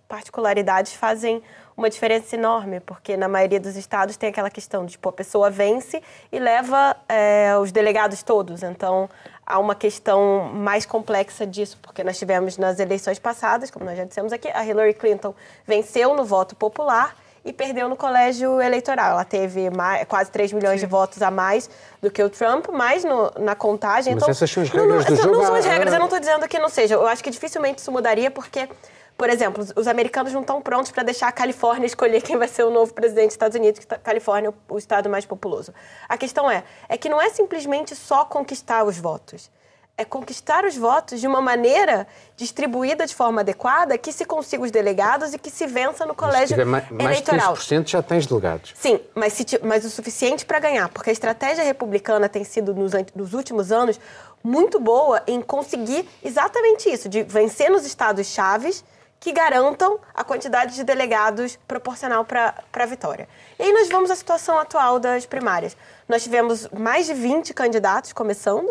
particularidades 0.09 0.95
fazem 0.95 1.43
uma 1.77 1.91
diferença 1.91 2.37
enorme, 2.37 2.81
porque 2.81 3.17
na 3.17 3.29
maioria 3.29 3.61
dos 3.61 3.77
estados 3.77 4.17
tem 4.17 4.31
aquela 4.31 4.49
questão 4.49 4.87
de 4.87 4.93
tipo, 4.93 5.09
a 5.09 5.13
pessoa 5.13 5.51
vence 5.51 6.03
e 6.33 6.39
leva 6.39 6.97
é, 7.09 7.57
os 7.59 7.71
delegados 7.73 8.23
todos. 8.23 8.63
Então, 8.63 9.11
há 9.45 9.59
uma 9.59 9.75
questão 9.75 10.51
mais 10.55 10.87
complexa 10.87 11.47
disso, 11.47 11.79
porque 11.83 12.03
nós 12.05 12.19
tivemos 12.19 12.57
nas 12.57 12.79
eleições 12.79 13.19
passadas, 13.19 13.71
como 13.71 13.85
nós 13.85 13.97
já 13.97 14.05
dissemos 14.05 14.33
aqui, 14.33 14.49
a 14.49 14.65
Hillary 14.65 14.95
Clinton 14.95 15.35
venceu 15.67 16.15
no 16.15 16.25
voto 16.25 16.55
popular 16.57 17.15
e 17.45 17.53
perdeu 17.53 17.89
no 17.89 17.97
colégio 17.97 18.61
eleitoral. 18.61 19.13
Ela 19.13 19.25
teve 19.25 19.69
mais, 19.71 20.07
quase 20.07 20.31
3 20.31 20.53
milhões 20.53 20.81
Sim. 20.81 20.87
de 20.87 20.91
votos 20.91 21.21
a 21.21 21.31
mais 21.31 21.69
do 22.01 22.11
que 22.11 22.23
o 22.23 22.31
Trump, 22.31 22.67
mas 22.73 23.05
no, 23.05 23.31
na 23.39 23.55
contagem... 23.55 24.15
Mas 24.15 24.23
então, 24.23 24.31
essas 24.31 24.51
são 24.51 24.63
as 24.63 24.71
regras 24.71 24.89
não, 24.89 24.97
não, 24.97 25.05
do 25.05 25.17
jogo. 25.17 25.37
Não 25.37 25.45
são 25.45 25.55
as 25.55 25.65
regras, 25.67 25.93
eu 25.93 25.99
não 25.99 26.07
estou 26.07 26.21
dizendo 26.21 26.49
que 26.49 26.59
não 26.59 26.69
seja. 26.69 26.95
Eu 26.95 27.07
acho 27.07 27.23
que 27.23 27.31
dificilmente 27.31 27.81
isso 27.81 27.93
mudaria, 27.93 28.31
porque... 28.31 28.69
Por 29.17 29.31
exemplo, 29.31 29.65
os 29.77 29.87
americanos 29.87 30.33
não 30.33 30.41
estão 30.41 30.61
prontos 30.61 30.91
para 30.91 31.05
deixar 31.05 31.29
a 31.29 31.33
Califórnia 31.33 31.87
escolher 31.87 32.21
quem 32.21 32.37
vai 32.37 32.49
ser 32.49 32.65
o 32.65 32.71
novo 32.71 32.93
presidente 32.93 33.27
dos 33.27 33.35
Estados 33.35 33.57
Unidos, 33.57 33.85
que 33.85 33.95
a 33.95 33.99
Califórnia 33.99 34.49
é 34.49 34.73
o 34.73 34.77
estado 34.77 35.09
mais 35.09 35.25
populoso. 35.25 35.73
A 36.09 36.19
questão 36.19 36.51
é, 36.51 36.65
é 36.89 36.97
que 36.97 37.09
não 37.09 37.23
é 37.23 37.31
simplesmente 37.31 37.95
só 37.95 38.25
conquistar 38.25 38.83
os 38.83 38.99
votos. 38.99 39.49
É 39.97 40.05
conquistar 40.05 40.65
os 40.65 40.77
votos 40.77 41.21
de 41.21 41.27
uma 41.27 41.41
maneira 41.41 42.07
distribuída 42.37 43.07
de 43.07 43.15
forma 43.15 43.43
adequada, 43.43 43.97
que 43.97 44.13
se 44.13 44.25
consiga 44.25 44.65
os 44.65 44.71
delegados 44.71 45.33
e 45.33 45.39
que 45.39 45.51
se 45.51 45.67
vença 45.67 46.05
no 46.05 46.15
colégio 46.15 46.49
se 46.49 46.55
tiver 46.55 46.65
mais, 46.65 46.91
eleitoral. 46.91 47.53
Mais 47.53 47.65
de 47.65 47.77
15% 47.77 47.89
já 47.89 48.03
tens 48.03 48.27
delegados. 48.27 48.73
Sim, 48.75 48.99
mas, 49.15 49.33
se, 49.35 49.45
mas 49.63 49.85
o 49.85 49.91
suficiente 49.91 50.45
para 50.45 50.59
ganhar, 50.59 50.89
porque 50.89 51.11
a 51.11 51.13
estratégia 51.13 51.63
republicana 51.63 52.29
tem 52.29 52.43
sido, 52.43 52.75
nos, 52.75 52.93
nos 53.15 53.35
últimos 53.35 53.71
anos, 53.71 54.01
muito 54.43 54.81
boa 54.81 55.23
em 55.29 55.41
conseguir 55.41 56.09
exatamente 56.23 56.91
isso, 56.91 57.09
de 57.09 57.23
vencer 57.23 57.71
nos 57.71 57.87
estados 57.87 58.27
chaves 58.27 58.85
que 59.25 59.33
garantam 59.33 59.99
a 60.15 60.23
quantidade 60.23 60.75
de 60.75 60.85
delegados 60.85 61.59
proporcional 61.67 62.27
para 62.27 62.55
a 62.75 62.87
vitória. 62.87 63.27
E 63.59 63.63
aí 63.63 63.73
nós 63.73 63.89
vamos 63.89 64.11
à 64.11 64.15
situação 64.15 64.59
atual 64.59 65.01
das 65.01 65.25
primárias. 65.25 65.75
Nós 66.07 66.23
tivemos 66.23 66.69
mais 66.69 67.07
de 67.07 67.15
20 67.15 67.55
candidatos 67.55 68.13
começando, 68.13 68.71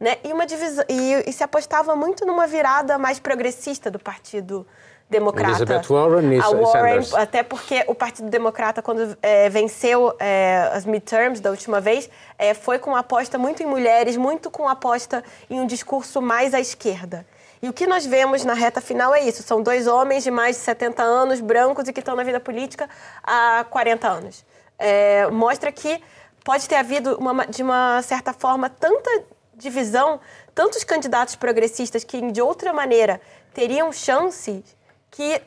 né? 0.00 0.16
E 0.24 0.32
uma 0.32 0.46
divisão 0.46 0.84
e, 0.88 1.24
e 1.28 1.32
se 1.32 1.44
apostava 1.44 1.94
muito 1.94 2.24
numa 2.24 2.46
virada 2.46 2.96
mais 2.96 3.20
progressista 3.20 3.90
do 3.90 3.98
Partido 3.98 4.66
Democrata. 5.10 5.50
Elizabeth 5.50 5.88
Warren 5.88 6.32
e 6.32 6.40
a 6.40 6.48
Warren, 6.48 7.02
Sanders. 7.02 7.14
até 7.14 7.42
porque 7.42 7.84
o 7.86 7.94
Partido 7.94 8.30
Democrata, 8.30 8.80
quando 8.80 9.18
é, 9.20 9.50
venceu 9.50 10.14
é, 10.18 10.70
as 10.72 10.86
midterms 10.86 11.40
da 11.40 11.50
última 11.50 11.80
vez, 11.80 12.08
é, 12.38 12.54
foi 12.54 12.78
com 12.78 12.96
aposta 12.96 13.36
muito 13.36 13.62
em 13.62 13.66
mulheres, 13.66 14.16
muito 14.16 14.50
com 14.50 14.68
aposta 14.68 15.22
em 15.50 15.60
um 15.60 15.66
discurso 15.66 16.22
mais 16.22 16.54
à 16.54 16.60
esquerda. 16.60 17.26
E 17.62 17.68
o 17.68 17.72
que 17.72 17.86
nós 17.86 18.06
vemos 18.06 18.42
na 18.44 18.54
reta 18.54 18.80
final 18.80 19.14
é 19.14 19.20
isso: 19.20 19.42
são 19.42 19.62
dois 19.62 19.86
homens 19.86 20.22
de 20.22 20.30
mais 20.30 20.56
de 20.56 20.62
70 20.62 21.02
anos, 21.02 21.40
brancos 21.40 21.88
e 21.88 21.92
que 21.92 22.00
estão 22.00 22.16
na 22.16 22.22
vida 22.22 22.40
política 22.40 22.88
há 23.22 23.66
40 23.68 24.08
anos. 24.08 24.46
É, 24.78 25.26
mostra 25.26 25.70
que 25.70 26.00
pode 26.42 26.66
ter 26.68 26.76
havido, 26.76 27.18
uma, 27.18 27.44
de 27.46 27.62
uma 27.62 28.00
certa 28.00 28.32
forma, 28.32 28.70
tanta 28.70 29.24
divisão, 29.60 30.20
tantos 30.54 30.82
candidatos 30.82 31.36
progressistas 31.36 32.02
que, 32.02 32.20
de 32.32 32.42
outra 32.42 32.72
maneira, 32.72 33.20
teriam 33.54 33.92
chances, 33.92 34.62
que 35.10 35.40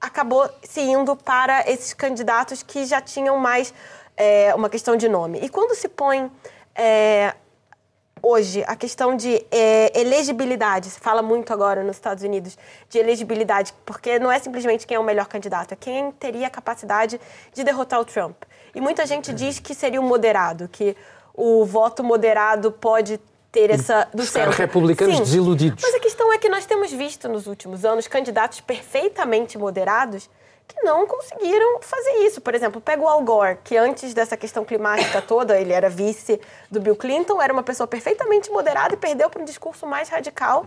acabou 0.00 0.48
se 0.62 0.80
indo 0.80 1.16
para 1.16 1.68
esses 1.70 1.92
candidatos 1.92 2.62
que 2.62 2.84
já 2.84 3.00
tinham 3.00 3.36
mais 3.38 3.74
é, 4.16 4.54
uma 4.54 4.70
questão 4.70 4.96
de 4.96 5.08
nome. 5.08 5.40
E 5.42 5.48
quando 5.48 5.74
se 5.74 5.88
põe 5.88 6.30
é, 6.74 7.34
hoje 8.22 8.64
a 8.66 8.76
questão 8.76 9.16
de 9.16 9.44
é, 9.50 9.98
elegibilidade, 9.98 10.90
se 10.90 11.00
fala 11.00 11.22
muito 11.22 11.52
agora 11.52 11.82
nos 11.82 11.96
Estados 11.96 12.22
Unidos 12.22 12.56
de 12.88 12.98
elegibilidade, 12.98 13.74
porque 13.84 14.18
não 14.18 14.30
é 14.30 14.38
simplesmente 14.38 14.86
quem 14.86 14.96
é 14.96 15.00
o 15.00 15.04
melhor 15.04 15.26
candidato, 15.26 15.72
é 15.72 15.76
quem 15.76 16.12
teria 16.12 16.46
a 16.46 16.50
capacidade 16.50 17.20
de 17.52 17.64
derrotar 17.64 18.00
o 18.00 18.04
Trump. 18.04 18.42
E 18.74 18.80
muita 18.80 19.06
gente 19.06 19.32
diz 19.32 19.58
que 19.58 19.74
seria 19.74 20.00
o 20.00 20.04
moderado, 20.04 20.68
que 20.68 20.96
o 21.34 21.64
voto 21.64 22.02
moderado 22.02 22.72
pode 22.72 23.20
ter 23.56 23.70
essa 23.70 24.06
do 24.12 24.22
centro. 24.22 24.50
republicanos 24.50 25.16
Sim, 25.16 25.22
desiludidos. 25.22 25.82
Mas 25.82 25.94
a 25.94 25.98
questão 25.98 26.30
é 26.30 26.36
que 26.36 26.46
nós 26.46 26.66
temos 26.66 26.92
visto 26.92 27.26
nos 27.26 27.46
últimos 27.46 27.86
anos 27.86 28.06
candidatos 28.06 28.60
perfeitamente 28.60 29.56
moderados 29.56 30.28
que 30.68 30.82
não 30.82 31.06
conseguiram 31.06 31.80
fazer 31.80 32.10
isso. 32.26 32.42
Por 32.42 32.54
exemplo, 32.54 32.82
pega 32.82 33.00
o 33.00 33.08
Al 33.08 33.22
Gore, 33.22 33.58
que 33.64 33.74
antes 33.78 34.12
dessa 34.12 34.36
questão 34.36 34.62
climática 34.62 35.22
toda, 35.26 35.58
ele 35.58 35.72
era 35.72 35.88
vice 35.88 36.38
do 36.70 36.80
Bill 36.80 36.96
Clinton, 36.96 37.40
era 37.40 37.50
uma 37.50 37.62
pessoa 37.62 37.86
perfeitamente 37.86 38.50
moderada 38.50 38.92
e 38.92 38.96
perdeu 38.98 39.30
para 39.30 39.40
um 39.40 39.44
discurso 39.44 39.86
mais 39.86 40.10
radical 40.10 40.66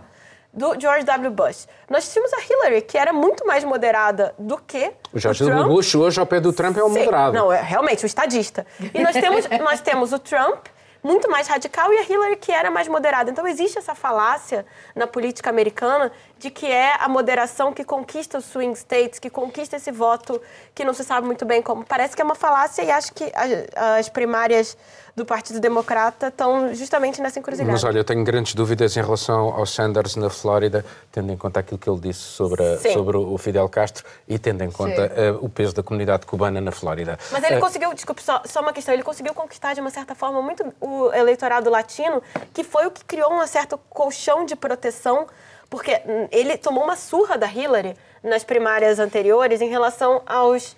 do 0.52 0.74
George 0.80 1.04
W. 1.04 1.30
Bush. 1.30 1.68
Nós 1.88 2.12
tínhamos 2.12 2.32
a 2.32 2.38
Hillary, 2.38 2.82
que 2.82 2.98
era 2.98 3.12
muito 3.12 3.46
mais 3.46 3.62
moderada 3.62 4.34
do 4.36 4.58
que 4.58 4.90
O 5.12 5.18
George 5.20 5.44
o 5.44 5.46
W. 5.46 5.68
Bush 5.68 5.94
hoje 5.94 6.18
ao 6.18 6.26
pé 6.26 6.40
do 6.40 6.52
Trump 6.52 6.76
é 6.76 6.82
o 6.82 6.88
Sim, 6.88 6.98
moderado. 6.98 7.34
Não, 7.34 7.52
é 7.52 7.62
realmente 7.62 8.04
o 8.04 8.06
estadista. 8.06 8.66
E 8.92 9.00
nós 9.00 9.12
temos, 9.12 9.48
nós 9.60 9.80
temos 9.80 10.12
o 10.12 10.18
Trump, 10.18 10.66
muito 11.02 11.30
mais 11.30 11.48
radical, 11.48 11.92
e 11.92 11.98
a 11.98 12.02
Hillary, 12.02 12.36
que 12.36 12.52
era 12.52 12.70
mais 12.70 12.88
moderada. 12.88 13.30
Então, 13.30 13.46
existe 13.46 13.78
essa 13.78 13.94
falácia 13.94 14.66
na 14.94 15.06
política 15.06 15.50
americana 15.50 16.12
de 16.40 16.50
que 16.50 16.66
é 16.66 16.94
a 16.98 17.06
moderação 17.06 17.70
que 17.70 17.84
conquista 17.84 18.38
os 18.38 18.46
swing 18.46 18.72
states, 18.74 19.18
que 19.18 19.28
conquista 19.28 19.76
esse 19.76 19.92
voto 19.92 20.40
que 20.74 20.82
não 20.84 20.94
se 20.94 21.04
sabe 21.04 21.26
muito 21.26 21.44
bem 21.44 21.60
como. 21.60 21.84
Parece 21.84 22.16
que 22.16 22.22
é 22.22 22.24
uma 22.24 22.34
falácia 22.34 22.82
e 22.82 22.90
acho 22.90 23.12
que 23.12 23.30
as 23.76 24.08
primárias 24.08 24.74
do 25.14 25.26
Partido 25.26 25.60
Democrata 25.60 26.28
estão 26.28 26.72
justamente 26.74 27.20
nessa 27.20 27.38
encruzilhada. 27.38 27.72
Mas 27.72 27.84
olha, 27.84 27.98
eu 27.98 28.04
tenho 28.04 28.24
grandes 28.24 28.54
dúvidas 28.54 28.96
em 28.96 29.02
relação 29.02 29.50
ao 29.54 29.66
Sanders 29.66 30.16
na 30.16 30.30
Flórida, 30.30 30.82
tendo 31.12 31.30
em 31.30 31.36
conta 31.36 31.60
aquilo 31.60 31.78
que 31.78 31.90
ele 31.90 32.00
disse 32.00 32.20
sobre, 32.20 32.62
a- 32.62 32.78
sobre 32.78 33.18
o 33.18 33.36
Fidel 33.36 33.68
Castro 33.68 34.06
e 34.26 34.38
tendo 34.38 34.64
em 34.64 34.70
conta 34.70 35.12
eh, 35.14 35.32
o 35.42 35.48
peso 35.50 35.74
da 35.74 35.82
comunidade 35.82 36.24
cubana 36.24 36.58
na 36.58 36.72
Flórida. 36.72 37.18
Mas 37.30 37.44
ele 37.44 37.56
Eh, 37.56 37.60
conseguiu, 37.60 37.92
desculpe, 37.92 38.22
só, 38.22 38.40
só 38.46 38.60
uma 38.62 38.72
questão, 38.72 38.94
ele 38.94 39.02
conseguiu 39.02 39.34
conquistar 39.34 39.74
de 39.74 39.80
uma 39.82 39.90
certa 39.90 40.14
forma 40.14 40.40
muito 40.40 40.64
o 40.80 41.12
eleitorado 41.12 41.68
latino, 41.68 42.22
que 42.54 42.64
foi 42.64 42.86
o 42.86 42.90
que 42.90 43.04
criou 43.04 43.30
um 43.30 43.46
certo 43.46 43.78
colchão 43.90 44.46
de 44.46 44.56
proteção, 44.56 45.26
porque 45.70 46.02
hum, 46.04 46.28
ele 46.32 46.58
tomou 46.58 46.84
uma 46.84 46.96
surra 46.96 47.38
da 47.38 47.46
Hillary 47.46 47.96
nas 48.22 48.44
primárias 48.44 48.98
anteriores 48.98 49.60
em 49.62 49.68
relação 49.70 50.20
aos, 50.26 50.76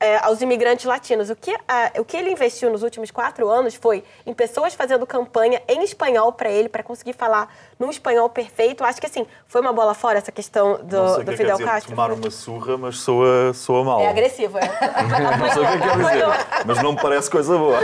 eh, 0.00 0.16
aos 0.22 0.40
imigrantes 0.40 0.84
latinos. 0.84 1.30
O 1.30 1.36
que, 1.36 1.54
a- 1.68 1.92
o 2.00 2.04
que 2.04 2.16
ele 2.16 2.30
investiu 2.30 2.70
nos 2.70 2.82
últimos 2.82 3.10
quatro 3.12 3.48
anos 3.48 3.74
foi 3.76 4.02
em 4.26 4.32
pessoas 4.34 4.74
fazendo 4.74 5.06
campanha 5.06 5.62
em 5.68 5.84
espanhol 5.84 6.32
para 6.32 6.50
ele, 6.50 6.68
para 6.68 6.82
conseguir 6.82 7.12
falar 7.12 7.54
num 7.78 7.88
espanhol 7.90 8.28
perfeito. 8.28 8.82
Acho 8.82 9.00
que, 9.00 9.06
assim, 9.06 9.24
foi 9.46 9.60
uma 9.60 9.72
bola 9.72 9.94
fora 9.94 10.18
essa 10.18 10.32
questão 10.32 10.78
Não 10.78 10.84
do, 10.84 10.88
sei 10.90 10.98
o 10.98 11.06
do 11.06 11.14
que 11.14 11.20
é 11.20 11.22
que 11.24 11.26
quer 11.30 11.36
Fidel 11.36 11.56
dizer 11.58 11.68
Castro. 11.70 11.90
tomar 11.94 12.10
uma 12.12 12.30
surra, 12.30 12.76
mas 12.78 12.98
soa, 12.98 13.52
soa 13.54 13.84
mal. 13.84 14.00
É 14.00 14.08
agressivo, 14.08 14.58
é. 14.58 14.62
Não 15.38 15.52
sei 15.52 15.62
o 15.62 15.66
que 15.66 15.72
é 15.72 15.78
que 15.78 15.88
quer 15.88 15.96
dizer, 15.98 16.26
mas 16.66 16.82
não 16.82 16.92
me 16.94 17.00
parece 17.00 17.30
coisa 17.30 17.56
boa. 17.56 17.78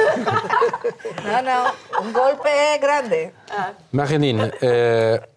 Não, 1.24 1.42
não. 1.42 2.02
Um 2.08 2.12
golpe 2.12 2.48
é 2.48 2.78
grande. 2.78 3.30
Eh, 4.62 5.28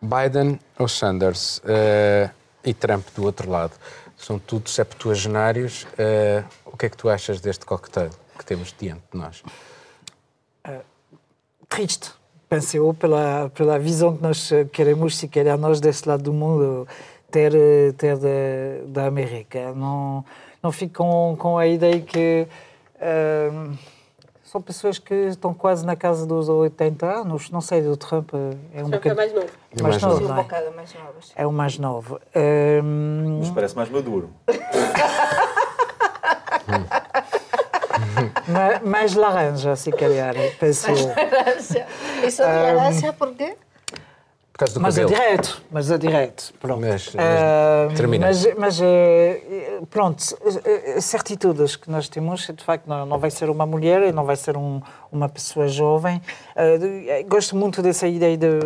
Biden 0.00 0.58
ou 0.78 0.88
Sanders 0.88 1.60
eh, 1.64 2.30
e 2.64 2.72
Trump 2.72 3.06
do 3.14 3.24
outro 3.24 3.50
lado, 3.50 3.72
são 4.16 4.38
tudo 4.38 4.68
septuagenários. 4.68 5.86
eh, 5.98 6.44
o 6.64 6.76
que 6.76 6.86
é 6.86 6.88
que 6.88 6.96
tu 6.96 7.08
achas 7.08 7.40
deste 7.40 7.64
cocktail 7.66 8.10
que 8.38 8.44
temos 8.44 8.74
diante 8.78 9.02
de 9.12 9.18
nós? 9.18 9.42
triste, 11.68 12.10
penso 12.48 12.76
eu, 12.76 12.92
pela, 12.92 13.48
pela 13.54 13.78
visão 13.78 14.16
que 14.16 14.22
nós 14.22 14.50
queremos, 14.72 15.16
se 15.16 15.28
calhar, 15.28 15.56
nós 15.56 15.80
desse 15.80 16.06
lado 16.06 16.24
do 16.24 16.32
mundo, 16.32 16.86
ter, 17.30 17.52
ter 17.96 18.16
da, 18.18 18.28
da 18.86 19.06
América. 19.06 19.72
Não, 19.72 20.24
não 20.62 20.72
fico 20.72 20.94
com, 20.94 21.36
com 21.38 21.56
a 21.56 21.66
ideia 21.66 22.00
que 22.00 22.46
eh, 23.00 23.50
são 24.50 24.60
pessoas 24.60 24.98
que 24.98 25.14
estão 25.14 25.54
quase 25.54 25.86
na 25.86 25.94
casa 25.94 26.26
dos 26.26 26.48
80 26.48 27.06
anos. 27.06 27.50
Não 27.50 27.60
sei, 27.60 27.82
do 27.82 27.96
Trump 27.96 28.30
é 28.74 28.82
um 28.82 28.90
Trump 28.90 29.06
é 29.06 29.14
bocadinho 29.14 29.16
mais 29.16 29.32
novo. 29.32 29.46
É 29.46 29.82
mais 29.82 30.02
mais 30.02 30.02
novo. 30.02 30.14
novo. 30.14 30.28
Não 30.28 30.40
é? 30.40 30.70
mais. 30.74 31.32
É 31.36 31.46
o 31.46 31.52
mais 31.52 31.78
novo. 31.78 32.20
Eh, 32.34 32.80
Mas 33.38 33.50
parece 33.50 33.76
mais 33.76 33.88
maduro. 33.88 34.30
ma- 38.48 38.80
mais 38.84 39.14
laranja, 39.14 39.76
se 39.76 39.92
calhar, 39.92 40.34
penso 40.58 40.88
eu. 40.90 40.96
Isso 42.26 42.42
de 42.42 42.72
graça 42.72 43.12
por 43.12 43.32
quê? 43.34 43.56
Causa 44.60 44.74
do 44.74 44.80
Mas 44.82 44.98
é 44.98 45.02
cabelo. 45.04 45.20
direto, 45.22 45.62
mas 45.70 45.90
é 45.90 45.96
direto. 45.96 46.52
Pronto. 46.60 46.80
Mas- 46.82 47.14
mas 47.14 47.24
Ah, 47.26 47.88
termina. 47.96 48.26
Mas, 48.26 48.46
mas, 48.58 48.78
eh, 48.82 49.80
pronto, 49.88 50.22
eh, 50.66 50.96
eh, 50.96 51.00
certitudes 51.00 51.76
que 51.76 51.90
nós 51.90 52.10
temos, 52.10 52.42
de 52.46 52.62
facto, 52.62 52.86
não, 52.86 53.06
não 53.06 53.18
vai 53.18 53.30
ser 53.30 53.48
uma 53.48 53.64
mulher 53.64 54.02
e 54.02 54.12
não 54.12 54.22
vai 54.26 54.36
ser 54.36 54.58
um, 54.58 54.82
uma 55.10 55.30
pessoa 55.30 55.66
jovem. 55.66 56.20
Eh, 56.54 57.24
gosto 57.26 57.56
muito 57.56 57.80
dessa 57.80 58.06
ideia 58.06 58.36
de, 58.36 58.58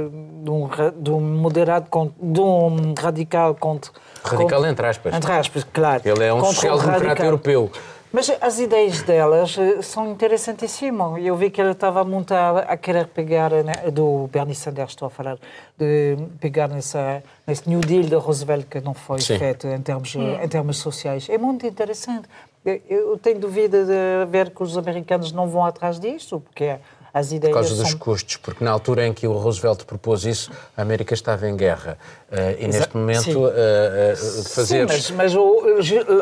de, 0.43 0.51
um, 0.51 0.69
de 1.01 1.11
um 1.13 1.21
moderado, 1.21 1.87
de 2.21 2.41
um 2.41 2.93
radical 3.01 3.55
contra. 3.55 3.93
Radical 4.25 4.49
contra- 4.51 4.71
entre 4.71 4.87
aspas. 4.89 5.15
Entre 5.15 5.31
aspas, 5.33 5.65
claro. 5.73 6.03
Ele 6.05 6.25
é 6.25 6.35
um 6.35 6.43
social-democrata 6.45 7.25
europeu. 7.25 7.71
Mas 8.15 8.31
as 8.41 8.61
ideias 8.61 9.03
delas 9.03 9.59
eh, 9.59 9.83
são 9.83 10.09
interessantíssimas. 10.13 11.21
Eu 11.21 11.35
vi 11.35 11.51
que 11.51 11.61
ele 11.61 11.73
estava 11.73 12.05
muito 12.05 12.33
a, 12.33 12.61
a 12.61 12.77
querer 12.77 13.09
pegar, 13.09 13.51
né, 13.51 13.91
do 13.91 14.29
Bernie 14.29 14.55
Sanders, 14.55 14.91
estou 14.91 15.07
a 15.07 15.11
falar, 15.11 15.37
de 15.77 16.17
pegar 16.39 16.69
nessa, 16.69 17.25
nesse 17.45 17.69
New 17.69 17.81
Deal 17.81 18.05
de 18.05 18.15
Roosevelt 18.15 18.67
que 18.71 18.81
não 18.81 18.95
foi 18.95 19.21
Sim. 19.21 19.37
feito 19.37 19.67
em 19.67 19.83
termos, 19.83 20.15
em 20.15 20.49
termos 20.49 20.77
sociais. 20.77 21.29
É 21.29 21.37
muito 21.37 21.67
interessante. 21.67 22.29
Eu, 22.65 22.81
eu 22.89 23.19
tenho 23.19 23.41
dúvida 23.41 23.85
de 23.85 24.31
ver 24.31 24.51
que 24.51 24.63
os 24.63 24.79
americanos 24.79 25.33
não 25.33 25.49
vão 25.49 25.65
atrás 25.65 25.99
disto, 25.99 26.39
porque 26.39 26.77
as 27.15 27.29
Por 27.29 27.35
ideias 27.37 27.55
causa 27.55 27.75
dos 27.77 27.91
são... 27.91 27.99
custos, 27.99 28.37
porque 28.39 28.65
na 28.65 28.73
altura 28.73 29.07
em 29.07 29.13
que 29.13 29.25
o 29.29 29.33
Roosevelt 29.35 29.85
propôs 29.85 30.25
isso, 30.25 30.51
a 30.77 30.83
América 30.83 31.15
estava 31.15 31.49
em 31.49 31.57
guerra. 31.57 31.97
Eh, 32.33 32.57
e 32.59 32.67
neste 32.67 32.97
momento, 32.97 33.47
eh, 33.49 34.15
eh, 34.15 34.17
fazer. 34.17 34.91
Sim, 34.91 34.93
mas, 34.97 35.11
mas 35.13 35.35
o- 35.37 35.63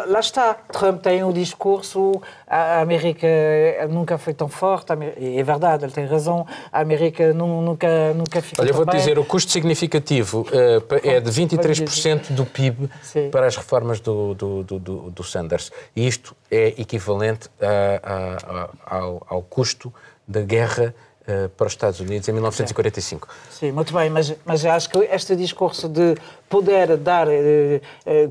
lá 0.08 0.20
está. 0.20 0.52
Trump 0.52 1.00
tem 1.02 1.24
o 1.24 1.32
discurso, 1.32 2.20
a 2.46 2.80
América 2.82 3.26
nunca 3.88 4.18
foi 4.18 4.34
tão 4.34 4.48
forte, 4.48 4.92
é 4.92 5.42
verdade, 5.42 5.84
ele 5.86 5.92
tem 5.92 6.04
razão, 6.04 6.46
a 6.70 6.80
América 6.80 7.32
nu- 7.32 7.62
nunca, 7.62 8.12
nunca 8.12 8.42
ficou 8.42 8.62
Olha, 8.62 8.70
eu 8.70 8.74
vou-te 8.74 8.94
dizer, 8.94 9.18
o 9.18 9.24
custo 9.24 9.50
significativo 9.50 10.46
é 11.02 11.20
de 11.20 11.30
23% 11.30 12.32
do 12.34 12.44
PIB 12.44 12.90
Sim. 13.02 13.30
para 13.30 13.46
as 13.46 13.56
reformas 13.56 13.98
do, 13.98 14.34
do, 14.34 14.62
do, 14.62 14.78
do- 14.78 15.10
do 15.10 15.24
Sanders. 15.24 15.72
E 15.96 16.06
isto 16.06 16.36
é 16.50 16.68
equivalente 16.78 17.48
a- 17.58 18.00
a- 18.02 18.60
a- 18.92 18.96
ao, 18.98 19.26
ao 19.26 19.42
custo 19.42 19.90
da 20.32 20.40
guerra 20.42 20.92
eh, 21.26 21.48
para 21.56 21.66
os 21.68 21.72
Estados 21.72 22.00
Unidos 22.00 22.28
em 22.28 22.32
1945. 22.32 23.28
Sim, 23.50 23.70
muito 23.70 23.92
bem, 23.94 24.10
mas, 24.10 24.34
mas 24.44 24.64
acho 24.66 24.90
que 24.90 24.98
este 24.98 25.36
discurso 25.36 25.88
de 25.88 26.16
poder 26.48 26.96
dar, 26.96 27.28
eh, 27.28 27.80
eh, 28.04 28.28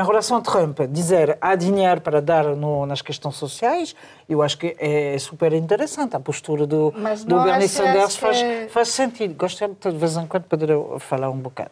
em 0.00 0.04
relação 0.06 0.38
a 0.38 0.40
Trump, 0.40 0.80
dizer 0.88 1.36
há 1.40 1.54
dinheiro 1.54 2.00
para 2.00 2.22
dar 2.22 2.44
no, 2.56 2.86
nas 2.86 3.02
questões 3.02 3.36
sociais, 3.36 3.94
eu 4.28 4.40
acho 4.42 4.56
que 4.56 4.74
é 4.78 5.18
super 5.18 5.52
interessante. 5.52 6.16
A 6.16 6.20
postura 6.20 6.66
do, 6.66 6.90
do 7.26 7.40
Bernie 7.42 7.68
Sanders 7.68 8.14
que- 8.14 8.20
faz, 8.20 8.38
faz 8.70 8.88
sentido. 8.88 9.34
Gostaria 9.34 9.74
de, 9.78 9.90
de 9.92 9.98
vez 9.98 10.16
em 10.16 10.26
quando 10.26 10.44
poder 10.44 10.70
falar 11.00 11.28
um 11.28 11.38
bocado. 11.38 11.70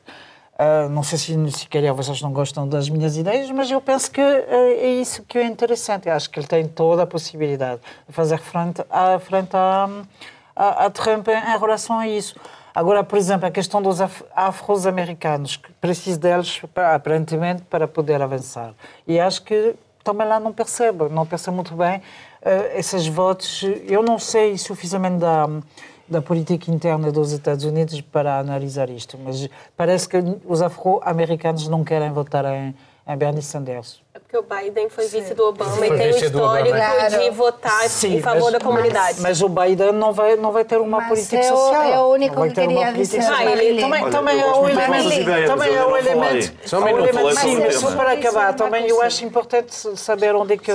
Ah, 0.58 0.88
não 0.90 1.04
sei 1.04 1.16
se, 1.18 1.50
se 1.52 1.68
calhar 1.68 1.94
vocês 1.94 2.20
não 2.20 2.32
gostam 2.32 2.66
das 2.68 2.88
minhas 2.88 3.16
ideias, 3.16 3.48
mas 3.52 3.70
eu 3.70 3.80
penso 3.80 4.10
que 4.10 4.20
ah, 4.20 4.44
é 4.50 4.88
isso 5.00 5.22
que 5.22 5.38
é 5.38 5.44
interessante. 5.46 6.08
Eu 6.08 6.14
acho 6.14 6.28
que 6.28 6.38
ele 6.40 6.48
tem 6.48 6.66
toda 6.66 7.04
a 7.04 7.06
possibilidade 7.06 7.80
de 8.08 8.12
fazer 8.12 8.38
frente 8.38 8.82
à, 8.90 9.18
frente 9.20 9.50
à, 9.56 9.88
a, 10.56 10.86
a 10.86 10.90
Trump 10.90 11.28
em, 11.28 11.32
em 11.54 11.58
relação 11.58 11.98
a 12.00 12.08
isso. 12.08 12.34
Agora, 12.74 13.02
por 13.04 13.16
exemplo, 13.16 13.46
a 13.46 13.50
questão 13.50 13.80
dos 13.80 14.00
af- 14.00 14.24
afro-americanos, 14.34 15.56
que 15.56 15.72
preciso 15.74 16.18
deles, 16.18 16.60
aparentemente, 16.74 17.62
para 17.62 17.86
poder 17.88 18.20
avançar. 18.20 18.72
E 19.06 19.18
acho 19.18 19.42
que 19.42 19.74
também 20.04 20.26
lá 20.26 20.38
não 20.40 20.52
percebo, 20.52 21.08
não 21.08 21.26
percebo 21.26 21.56
muito 21.56 21.74
bem 21.74 22.00
eh, 22.42 22.72
esses 22.78 23.06
votos. 23.06 23.62
Eu 23.86 24.02
não 24.02 24.18
sei 24.18 24.56
suficientemente 24.58 25.18
da, 25.18 25.48
da 26.08 26.22
política 26.22 26.70
interna 26.70 27.12
dos 27.12 27.32
Estados 27.32 27.64
Unidos 27.64 28.00
para 28.00 28.38
analisar 28.38 28.88
isto, 28.90 29.18
mas 29.22 29.48
parece 29.76 30.08
que 30.08 30.16
os 30.46 30.62
afro-americanos 30.62 31.68
não 31.68 31.84
querem 31.84 32.10
votar 32.12 32.44
em, 32.46 32.74
em 33.06 33.16
Bernie 33.16 33.42
Sanders. 33.42 34.00
É 34.14 34.18
porque 34.18 34.36
o 34.36 34.42
Biden 34.42 34.88
foi 34.88 35.06
vice 35.06 35.32
do 35.34 35.44
Obama 35.46 35.70
Foi 35.72 35.86
e 35.86 35.96
tem 35.96 36.08
o 36.08 36.16
histórico 36.16 36.76
Claro. 36.76 37.18
de 37.20 37.30
votar 37.30 37.84
em 38.04 38.20
favor 38.20 38.42
mas- 38.44 38.52
da 38.52 38.60
comunidade. 38.60 39.20
Mas 39.20 39.40
o 39.42 39.48
Biden 39.48 39.92
não 39.92 40.12
vai, 40.12 40.34
não 40.36 40.50
vai 40.50 40.64
ter 40.64 40.78
uma 40.80 40.98
Mas 40.98 41.08
política 41.08 41.36
é 41.36 41.52
o- 41.52 41.56
social. 41.56 41.82
é 41.84 42.00
o 42.00 42.06
único 42.08 42.42
que 42.42 42.50
queria 42.50 42.92
dizer. 42.92 43.20
Ah, 43.22 43.44
ele- 43.44 43.80
também, 43.80 44.02
Olha, 44.02 44.10
também 44.10 44.40
é 44.40 44.44
o 44.46 44.68
elemento. 44.68 45.12
ideias, 45.12 45.50
Também 45.50 45.72
mas 45.72 45.80
é 45.80 45.84
o 45.86 45.96
elemento. 45.96 46.52
Só 46.68 46.78
um 46.80 46.86
é 46.88 46.92
minuto, 46.92 47.36
sim, 47.36 47.70
só 47.78 47.90
para 47.96 48.12
acabar. 48.12 48.50
é 48.50 48.52
Também 48.54 48.88
eu 48.88 49.00
acho 49.02 49.24
importante 49.24 49.74
saber 49.96 50.34
onde 50.34 50.54
é 50.54 50.56
que, 50.56 50.72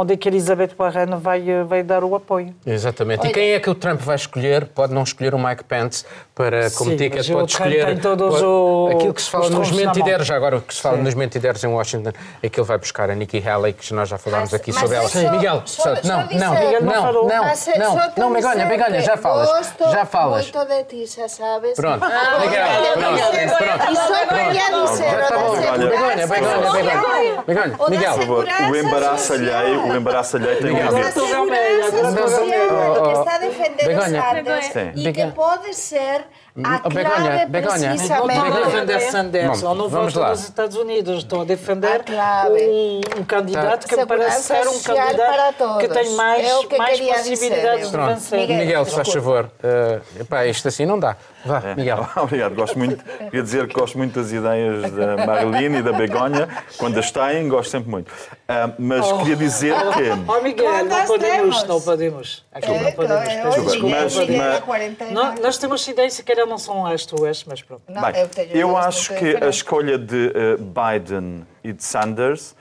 onde 0.00 0.14
é 0.14 0.16
que 0.16 0.28
Elizabeth 0.28 0.70
Warren 0.78 1.18
vai, 1.18 1.48
eh, 1.50 1.62
vai 1.62 1.82
dar 1.82 2.02
o 2.02 2.14
apoio. 2.14 2.54
Exatamente. 2.64 3.26
E 3.26 3.32
quem 3.32 3.50
é 3.52 3.60
que 3.60 3.68
o 3.68 3.74
Trump 3.74 4.00
vai 4.00 4.16
escolher? 4.16 4.64
Pode 4.66 4.94
não 4.94 5.02
escolher 5.02 5.34
o 5.34 5.38
Mike 5.38 5.62
Pence 5.64 6.06
para 6.34 6.70
como 6.70 6.90
Sim, 6.92 6.96
ticket, 6.96 7.18
pode 7.18 7.26
Trump 7.28 7.48
escolher 7.50 7.84
tem 7.86 7.96
todos 7.98 8.30
pode- 8.32 8.44
o- 8.44 8.88
aquilo 8.94 9.12
que 9.12 9.20
se 9.20 9.28
fala 9.30 9.44
os 9.44 9.50
nos 9.50 9.70
mentideros, 9.72 10.26
já 10.26 10.36
agora 10.36 10.56
o 10.56 10.62
que 10.62 10.74
se 10.74 10.80
fala 10.80 10.96
Sim. 10.96 11.02
nos 11.02 11.12
mentideros 11.14 11.62
em 11.62 11.66
Washington 11.66 12.12
é 12.42 12.48
que 12.48 12.58
ele 12.58 12.66
vai 12.66 12.78
buscar 12.78 13.10
a 13.10 13.14
Nikki 13.14 13.46
Haley, 13.46 13.74
que 13.74 13.92
nós 13.92 14.08
já 14.08 14.16
falámos 14.16 14.52
Mas- 14.52 14.60
aqui 14.60 14.72
mas 14.72 14.80
sobre 14.80 14.96
ela. 14.96 15.30
Miguel, 15.32 15.62
só- 15.66 15.82
só- 15.82 15.96
só 15.96 16.08
não, 16.08 16.16
não, 16.18 16.26
Miguel 16.54 16.82
não 16.82 16.92
não, 16.94 17.02
falou. 17.02 17.28
não, 17.28 17.44
Mas, 17.44 17.68
eh, 17.68 17.78
não, 17.78 17.96
te 18.10 18.18
não, 18.20 18.32
Begonha, 18.32 18.64
Begonha, 18.66 19.00
já 19.02 19.16
falas, 19.18 19.74
já 19.92 20.06
falas. 20.06 20.50
muito 20.50 20.64
de 20.66 20.84
ti, 20.84 21.04
já 21.14 21.28
sabes. 21.28 21.74
Pronto, 21.74 22.02
Ah, 22.04 22.38
Miguel, 22.40 22.66
pronto, 22.94 23.56
pronto. 23.58 23.92
E 23.92 23.96
só 23.96 24.26
queria 24.26 24.86
dizer 24.86 25.90
Begonha, 25.90 26.26
Begonha, 26.26 27.42
Begonha, 27.46 27.76
Miguel. 27.88 28.12
Por 28.14 28.20
favor, 28.20 28.46
o 28.70 28.76
embaraço 28.76 29.32
alheio, 29.34 29.89
o 29.90 29.96
embaraço 29.96 30.36
alheio 30.36 30.58
tem 30.60 30.72
um 30.72 30.76
limite. 30.78 31.12
segurança 31.12 32.28
social 32.28 33.02
que 33.02 33.18
está 33.18 33.34
a 33.34 33.38
defender 33.38 33.86
Begonha. 33.86 34.92
e 34.94 35.12
que 35.12 35.26
pode 35.32 35.74
ser 35.74 36.24
a 36.64 36.80
Oh, 36.84 36.88
Begonha, 36.88 37.14
clave 37.14 37.46
Begonha. 37.46 37.88
Não 37.94 37.94
estou 37.94 38.28
a 38.30 38.64
defender 38.64 39.00
Sanders, 39.02 39.60
Bom, 39.62 39.70
eu 39.70 39.74
não 39.74 39.88
vamos 39.88 40.12
voto 40.14 40.22
lá. 40.22 40.30
nos 40.30 40.40
Estados 40.44 40.76
Unidos, 40.76 41.18
estou 41.18 41.42
a 41.42 41.44
defender 41.44 42.00
A 42.00 42.04
clave. 42.04 42.60
um, 42.62 43.00
um 43.20 43.24
candidato 43.24 43.86
que 43.86 43.96
me 43.96 44.06
parece 44.06 44.42
ser 44.42 44.66
um 44.68 44.80
candidato 44.80 45.78
que 45.78 45.88
tem 45.88 46.10
mais, 46.14 46.46
É 46.46 46.66
que 46.66 46.76
mais 46.78 46.98
dizer, 46.98 47.12
possibilidades 47.14 47.92
eu. 47.92 48.00
de 48.00 48.06
vencer. 48.14 48.38
Miguel. 48.40 48.56
Miguel, 48.58 48.84
se 48.84 48.94
faz 48.96 49.12
favor. 49.12 49.50
eh, 49.62 50.00
epá, 50.20 50.46
isto 50.46 50.66
assim 50.68 50.84
não 50.86 50.98
dá. 50.98 51.16
Vá, 51.44 51.60
Miguel. 51.76 52.06
Obrigado, 52.16 52.54
gosto 52.54 52.78
muito. 52.78 53.02
Queria 53.04 53.42
dizer 53.42 53.66
que 53.66 53.74
gosto 53.74 53.96
muito 53.96 54.18
das 54.20 54.30
ideias 54.30 54.90
da 54.92 55.26
Marilene 55.26 55.78
e 55.78 55.82
da 55.82 55.92
Begonha. 55.92 56.48
Quando 56.76 56.98
as 56.98 57.10
têm, 57.10 57.48
gosto 57.48 57.70
sempre 57.70 57.88
muito. 57.90 58.12
Ah, 58.46 58.70
mas 58.78 59.10
queria 59.12 59.36
dizer 59.36 59.74
que. 59.74 60.10
Oh, 60.30 60.42
Miguel, 60.42 60.84
não 60.84 61.06
podemos, 61.06 61.64
não 61.64 61.80
podemos. 61.80 62.44
Aqui 62.52 62.70
É, 62.70 62.80
não 62.82 62.92
podemos. 62.92 63.28
é, 63.28 63.42
peço 63.42 63.48
hoje 63.60 63.66
desculpa. 63.70 63.96
mas- 64.00 64.16
mas- 64.16 64.56
é 64.56 64.60
49. 64.60 65.14
Não, 65.14 65.34
nós 65.36 65.56
temos 65.56 65.88
ideias 65.88 66.20
que 66.20 66.32
não 66.46 66.58
são 66.58 66.86
as 66.86 67.06
tuas, 67.06 67.44
mas 67.44 67.62
pronto. 67.62 67.82
Não, 67.88 68.02
Bem, 68.02 68.20
eu 68.20 68.28
tenho 68.28 68.56
eu 68.56 68.76
acho 68.76 69.14
que 69.14 69.36
a 69.42 69.48
escolha 69.48 69.98
de 69.98 70.32
eh, 70.34 70.56
Biden 70.56 71.46
e 71.62 71.72
de 71.72 71.82
Sanders 71.82 72.54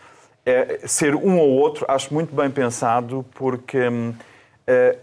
é 0.46 0.80
ser 0.88 1.16
um 1.16 1.38
ou 1.38 1.50
outro, 1.50 1.86
acho 1.88 2.14
muito 2.14 2.36
bem 2.36 2.50
pensado, 2.50 3.26
porque 3.36 3.80
eh, 4.66 4.98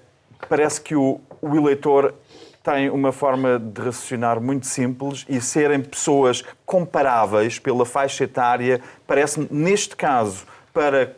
parece 0.48 0.80
que 0.80 0.94
o, 0.94 1.20
o 1.40 1.56
eleitor 1.56 2.14
tem 2.62 2.90
uma 2.90 3.12
forma 3.12 3.60
de 3.60 3.80
raciocinar 3.80 4.40
muito 4.40 4.66
simples 4.66 5.24
e 5.28 5.40
serem 5.40 5.80
pessoas 5.80 6.42
comparáveis 6.64 7.60
pela 7.60 7.86
faixa 7.86 8.24
etária, 8.24 8.80
parece-me, 9.06 9.46
neste 9.50 9.94
caso, 9.94 10.44
para, 10.72 11.14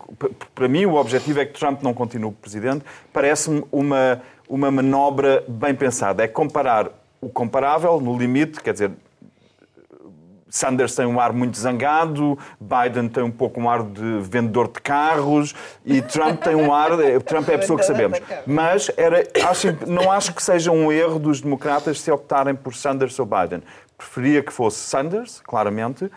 para 0.54 0.68
mim, 0.68 0.84
o 0.84 0.94
objetivo 0.94 1.40
é 1.40 1.46
que 1.46 1.58
Trump 1.58 1.82
não 1.82 1.94
continue 1.94 2.32
presidente, 2.32 2.84
parece-me 3.12 3.64
uma, 3.72 4.20
uma 4.46 4.70
manobra 4.70 5.42
bem 5.48 5.74
pensada. 5.74 6.22
É 6.22 6.28
comparar 6.28 6.90
o 7.20 7.28
comparável, 7.28 8.00
no 8.00 8.16
limite, 8.16 8.60
quer 8.60 8.72
dizer, 8.72 8.92
Sanders 10.50 10.94
tem 10.94 11.04
um 11.04 11.20
ar 11.20 11.32
muito 11.32 11.58
zangado, 11.58 12.38
Biden 12.58 13.08
tem 13.08 13.22
um 13.22 13.30
pouco 13.30 13.60
um 13.60 13.68
ar 13.68 13.82
de 13.82 14.18
vendedor 14.20 14.68
de 14.68 14.80
carros 14.80 15.54
e 15.84 16.00
Trump 16.00 16.42
tem 16.42 16.54
um 16.54 16.72
ar. 16.72 16.90
Trump 17.26 17.48
é 17.50 17.56
a 17.56 17.58
pessoa 17.58 17.78
que 17.78 17.84
sabemos. 17.84 18.18
Mas 18.46 18.90
era, 18.96 19.22
acho, 19.46 19.76
não 19.86 20.10
acho 20.10 20.32
que 20.34 20.42
seja 20.42 20.70
um 20.72 20.90
erro 20.90 21.18
dos 21.18 21.42
democratas 21.42 22.00
se 22.00 22.10
optarem 22.10 22.54
por 22.54 22.74
Sanders 22.74 23.18
ou 23.18 23.26
Biden. 23.26 23.62
Preferia 23.96 24.42
que 24.42 24.52
fosse 24.52 24.78
Sanders, 24.78 25.42
claramente, 25.44 26.10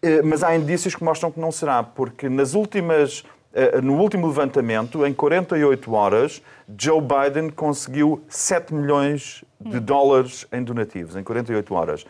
eh, 0.00 0.22
mas 0.22 0.44
há 0.44 0.54
indícios 0.54 0.94
que 0.94 1.02
mostram 1.02 1.32
que 1.32 1.40
não 1.40 1.50
será, 1.50 1.82
porque 1.82 2.28
nas 2.28 2.54
últimas. 2.54 3.24
eh, 3.52 3.80
No 3.80 3.94
último 3.98 4.28
levantamento, 4.28 5.04
em 5.04 5.12
48 5.12 5.92
horas, 5.92 6.40
Joe 6.78 7.00
Biden 7.00 7.50
conseguiu 7.50 8.22
7 8.28 8.72
milhões 8.72 9.44
de 9.64 9.80
dólares 9.80 10.46
em 10.52 10.62
donativos, 10.62 11.16
em 11.16 11.22
48 11.22 11.74
horas. 11.74 12.04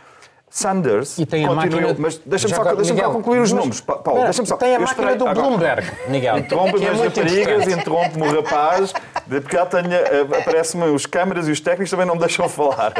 Sanders 0.55 1.17
E 1.19 1.25
tem 1.25 1.47
a 1.47 1.49
continua, 1.49 1.81
máquina... 1.81 1.97
mas 1.99 2.19
deixa-me 2.27 2.55
só, 2.55 2.63
só 2.63 2.75
Miguel, 2.75 3.11
concluir 3.11 3.41
os. 3.41 3.81
Pa- 3.81 3.97
Paulo, 3.97 4.23
deixa-me 4.25 4.47
só. 4.47 4.59
Tem 4.59 4.77
a 4.77 4.81
máquina 4.81 5.17
do 5.17 5.27
agora- 5.27 5.47
Bloomberg, 5.49 5.91
Miguel. 6.09 6.39
Interrompe-me 6.41 6.79
que 6.81 6.85
é 6.85 6.91
as 6.91 7.01
raparigas, 7.01 7.67
interrompe-me 7.69 8.29
o 8.29 8.43
rapaz, 8.43 8.93
porque 9.27 9.57
já 9.57 9.65
tenho, 9.65 9.91
eh, 9.91 10.21
aparecem-me 10.43 10.89
os 10.89 11.07
câmaras 11.07 11.49
e 11.49 11.53
os 11.53 11.59
técnicos 11.59 11.91
também 11.91 12.05
não 12.05 12.17
me 12.17 12.21
deixam 12.21 12.47
falar. 12.51 12.93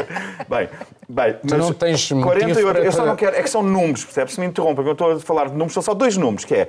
Bem, 0.49 0.67
bem 1.07 1.35
mas 1.43 1.59
não 1.59 1.71
tens 1.73 2.09
motivo 2.11 2.27
48, 2.27 2.67
para- 2.73 2.79
eu 2.85 2.91
só 2.91 3.05
não 3.05 3.15
quero, 3.15 3.35
é 3.35 3.43
que 3.43 3.49
são 3.51 3.61
números, 3.61 4.03
percebes? 4.03 4.33
Se 4.33 4.39
me 4.39 4.47
interrompem, 4.47 4.83
eu 4.87 4.93
estou 4.93 5.11
a 5.11 5.19
falar 5.19 5.43
de 5.45 5.51
números, 5.51 5.73
são 5.73 5.83
só 5.83 5.93
dois 5.93 6.17
números, 6.17 6.45
que 6.45 6.55
é, 6.55 6.67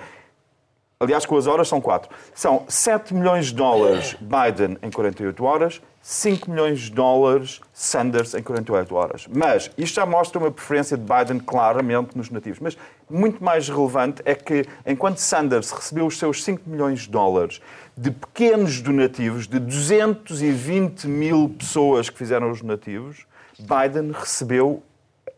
aliás, 1.05 1.24
com 1.24 1.36
as 1.36 1.46
horas 1.46 1.68
são 1.68 1.80
quatro. 1.80 2.11
São 2.34 2.64
7 2.68 3.14
milhões 3.14 3.46
de 3.46 3.55
dólares 3.55 4.16
Biden 4.20 4.76
em 4.82 4.90
48 4.90 5.44
horas, 5.44 5.82
5 6.00 6.50
milhões 6.50 6.80
de 6.80 6.90
dólares 6.90 7.61
Sanders 7.72 8.34
em 8.34 8.42
48 8.42 8.94
horas. 8.94 9.26
Mas 9.32 9.70
isto 9.78 9.94
já 9.94 10.05
mostra 10.05 10.38
uma 10.38 10.50
preferência 10.50 10.96
de 10.96 11.02
Biden 11.02 11.38
claramente 11.38 12.16
nos 12.16 12.28
nativos. 12.30 12.59
Mas 12.59 12.76
muito 13.09 13.42
mais 13.42 13.68
relevante 13.68 14.20
é 14.24 14.34
que, 14.34 14.66
enquanto 14.84 15.18
Sanders 15.18 15.70
recebeu 15.70 16.07
os 16.07 16.18
seus 16.18 16.42
5 16.44 16.68
milhões 16.68 17.00
de 17.00 17.11
dólares 17.11 17.61
de 17.96 18.11
pequenos 18.11 18.80
donativos, 18.80 19.46
de 19.46 19.59
220 19.59 21.07
mil 21.07 21.48
pessoas 21.48 22.11
que 22.11 22.18
fizeram 22.18 22.50
os 22.50 22.61
donativos, 22.61 23.26
Biden 23.59 24.11
recebeu 24.12 24.82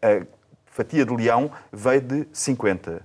a 0.02 0.26
fatia 0.76 1.06
de 1.06 1.14
leão 1.14 1.50
veio 1.72 2.00
de 2.00 2.28
50 2.32 3.02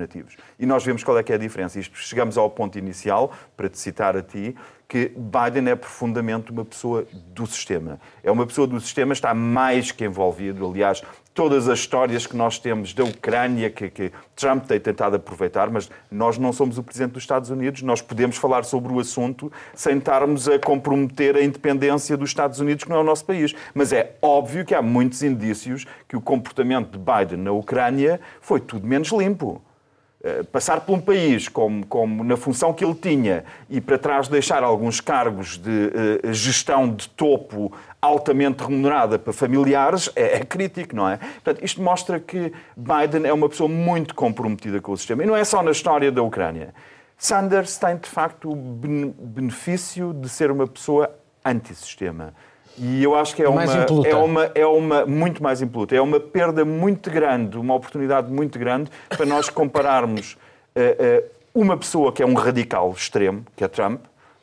donativos. 0.00 0.36
E 0.58 0.66
nós 0.66 0.84
vemos 0.84 1.04
qual 1.04 1.18
é 1.18 1.22
que 1.22 1.32
é 1.32 1.34
a 1.34 1.38
diferença. 1.38 1.78
Isto, 1.78 1.98
chegamos 1.98 2.38
ao 2.38 2.48
ponto 2.50 2.78
inicial, 2.78 3.32
para 3.56 3.68
te 3.68 3.78
citar 3.78 4.16
a 4.16 4.22
ti, 4.22 4.56
que 4.88 5.12
Biden 5.16 5.70
é 5.70 5.76
profundamente 5.76 6.50
uma 6.50 6.64
pessoa 6.64 7.06
do 7.12 7.46
sistema. 7.46 8.00
É 8.24 8.30
uma 8.30 8.44
pessoa 8.44 8.66
do 8.66 8.80
sistema, 8.80 9.12
está 9.12 9.32
mais 9.32 9.92
que 9.92 10.04
envolvido. 10.04 10.68
Aliás, 10.68 11.00
todas 11.32 11.68
as 11.68 11.78
histórias 11.78 12.26
que 12.26 12.36
nós 12.36 12.58
temos 12.58 12.92
da 12.92 13.04
Ucrânia, 13.04 13.70
que, 13.70 13.88
que 13.88 14.10
Trump 14.34 14.66
tem 14.66 14.80
tentado 14.80 15.14
aproveitar, 15.14 15.70
mas 15.70 15.88
nós 16.10 16.38
não 16.38 16.52
somos 16.52 16.76
o 16.76 16.82
Presidente 16.82 17.12
dos 17.12 17.22
Estados 17.22 17.50
Unidos, 17.50 17.82
nós 17.82 18.02
podemos 18.02 18.36
falar 18.36 18.64
sobre 18.64 18.92
o 18.92 18.98
assunto 18.98 19.52
sem 19.74 19.98
estarmos 19.98 20.48
a 20.48 20.58
comprometer 20.58 21.36
a 21.36 21.42
independência 21.42 22.16
dos 22.16 22.30
Estados 22.30 22.58
Unidos, 22.58 22.82
que 22.82 22.90
não 22.90 22.96
é 22.96 23.00
o 23.00 23.04
nosso 23.04 23.24
país. 23.24 23.54
Mas 23.72 23.92
é 23.92 24.16
óbvio 24.20 24.64
que 24.64 24.74
há 24.74 24.82
muitos 24.82 25.22
indícios 25.22 25.86
que 26.08 26.16
o 26.16 26.20
comportamento 26.20 26.90
de 26.90 26.98
Biden 26.98 27.44
na 27.44 27.52
Ucrânia 27.52 28.20
foi 28.40 28.58
tudo 28.58 28.88
menos 28.88 29.10
limpo. 29.12 29.62
Eh, 30.22 30.42
Passar 30.52 30.82
por 30.82 30.92
um 30.94 31.00
país 31.00 31.48
como, 31.48 31.86
como 31.86 32.22
na 32.22 32.36
função 32.36 32.72
que 32.74 32.84
ele 32.84 32.94
tinha 32.94 33.44
e 33.70 33.80
para 33.80 33.96
trás 33.98 34.28
deixar 34.28 34.62
alguns 34.62 35.00
cargos 35.00 35.56
de 35.56 35.90
eh, 36.22 36.32
gestão 36.32 36.88
de 36.94 37.08
topo 37.08 37.72
altamente 38.02 38.62
remunerada 38.62 39.18
para 39.18 39.32
familiares 39.32 40.10
é, 40.14 40.36
é 40.36 40.40
crítico, 40.44 40.94
não 40.94 41.08
é? 41.08 41.16
Portanto, 41.16 41.64
isto 41.64 41.80
mostra 41.82 42.20
que 42.20 42.52
Biden 42.76 43.26
é 43.26 43.32
uma 43.32 43.48
pessoa 43.48 43.68
muito 43.68 44.14
comprometida 44.14 44.80
com 44.80 44.92
o 44.92 44.96
sistema. 44.96 45.22
E 45.22 45.26
não 45.26 45.36
é 45.36 45.44
só 45.44 45.62
na 45.62 45.70
história 45.70 46.12
da 46.12 46.22
Ucrânia. 46.22 46.74
Sanders 47.16 47.76
tem, 47.78 47.96
de 47.96 48.08
facto, 48.08 48.50
o 48.50 48.54
ben- 48.56 49.14
benefício 49.18 50.12
de 50.14 50.28
ser 50.28 50.50
uma 50.50 50.66
pessoa 50.66 51.10
antissistema. 51.44 52.34
E 52.78 53.02
eu 53.02 53.14
acho 53.14 53.34
que 53.34 53.42
é 53.42 53.48
uma, 53.48 53.64
é 53.64 54.14
uma 54.14 54.44
é 54.54 54.66
uma 54.66 55.06
muito 55.06 55.42
mais 55.42 55.60
impoluta. 55.60 55.94
É 55.94 56.00
uma 56.00 56.18
perda 56.18 56.64
muito 56.64 57.10
grande, 57.10 57.58
uma 57.58 57.74
oportunidade 57.74 58.30
muito 58.30 58.58
grande 58.58 58.90
para 59.08 59.26
nós 59.26 59.48
compararmos 59.48 60.36
eh, 60.74 60.96
eh, 60.98 61.24
uma 61.54 61.76
pessoa 61.76 62.12
que 62.12 62.22
é 62.22 62.26
um 62.26 62.34
radical 62.34 62.90
extremo, 62.92 63.44
que 63.56 63.64
é 63.64 63.68
Trump, 63.68 64.00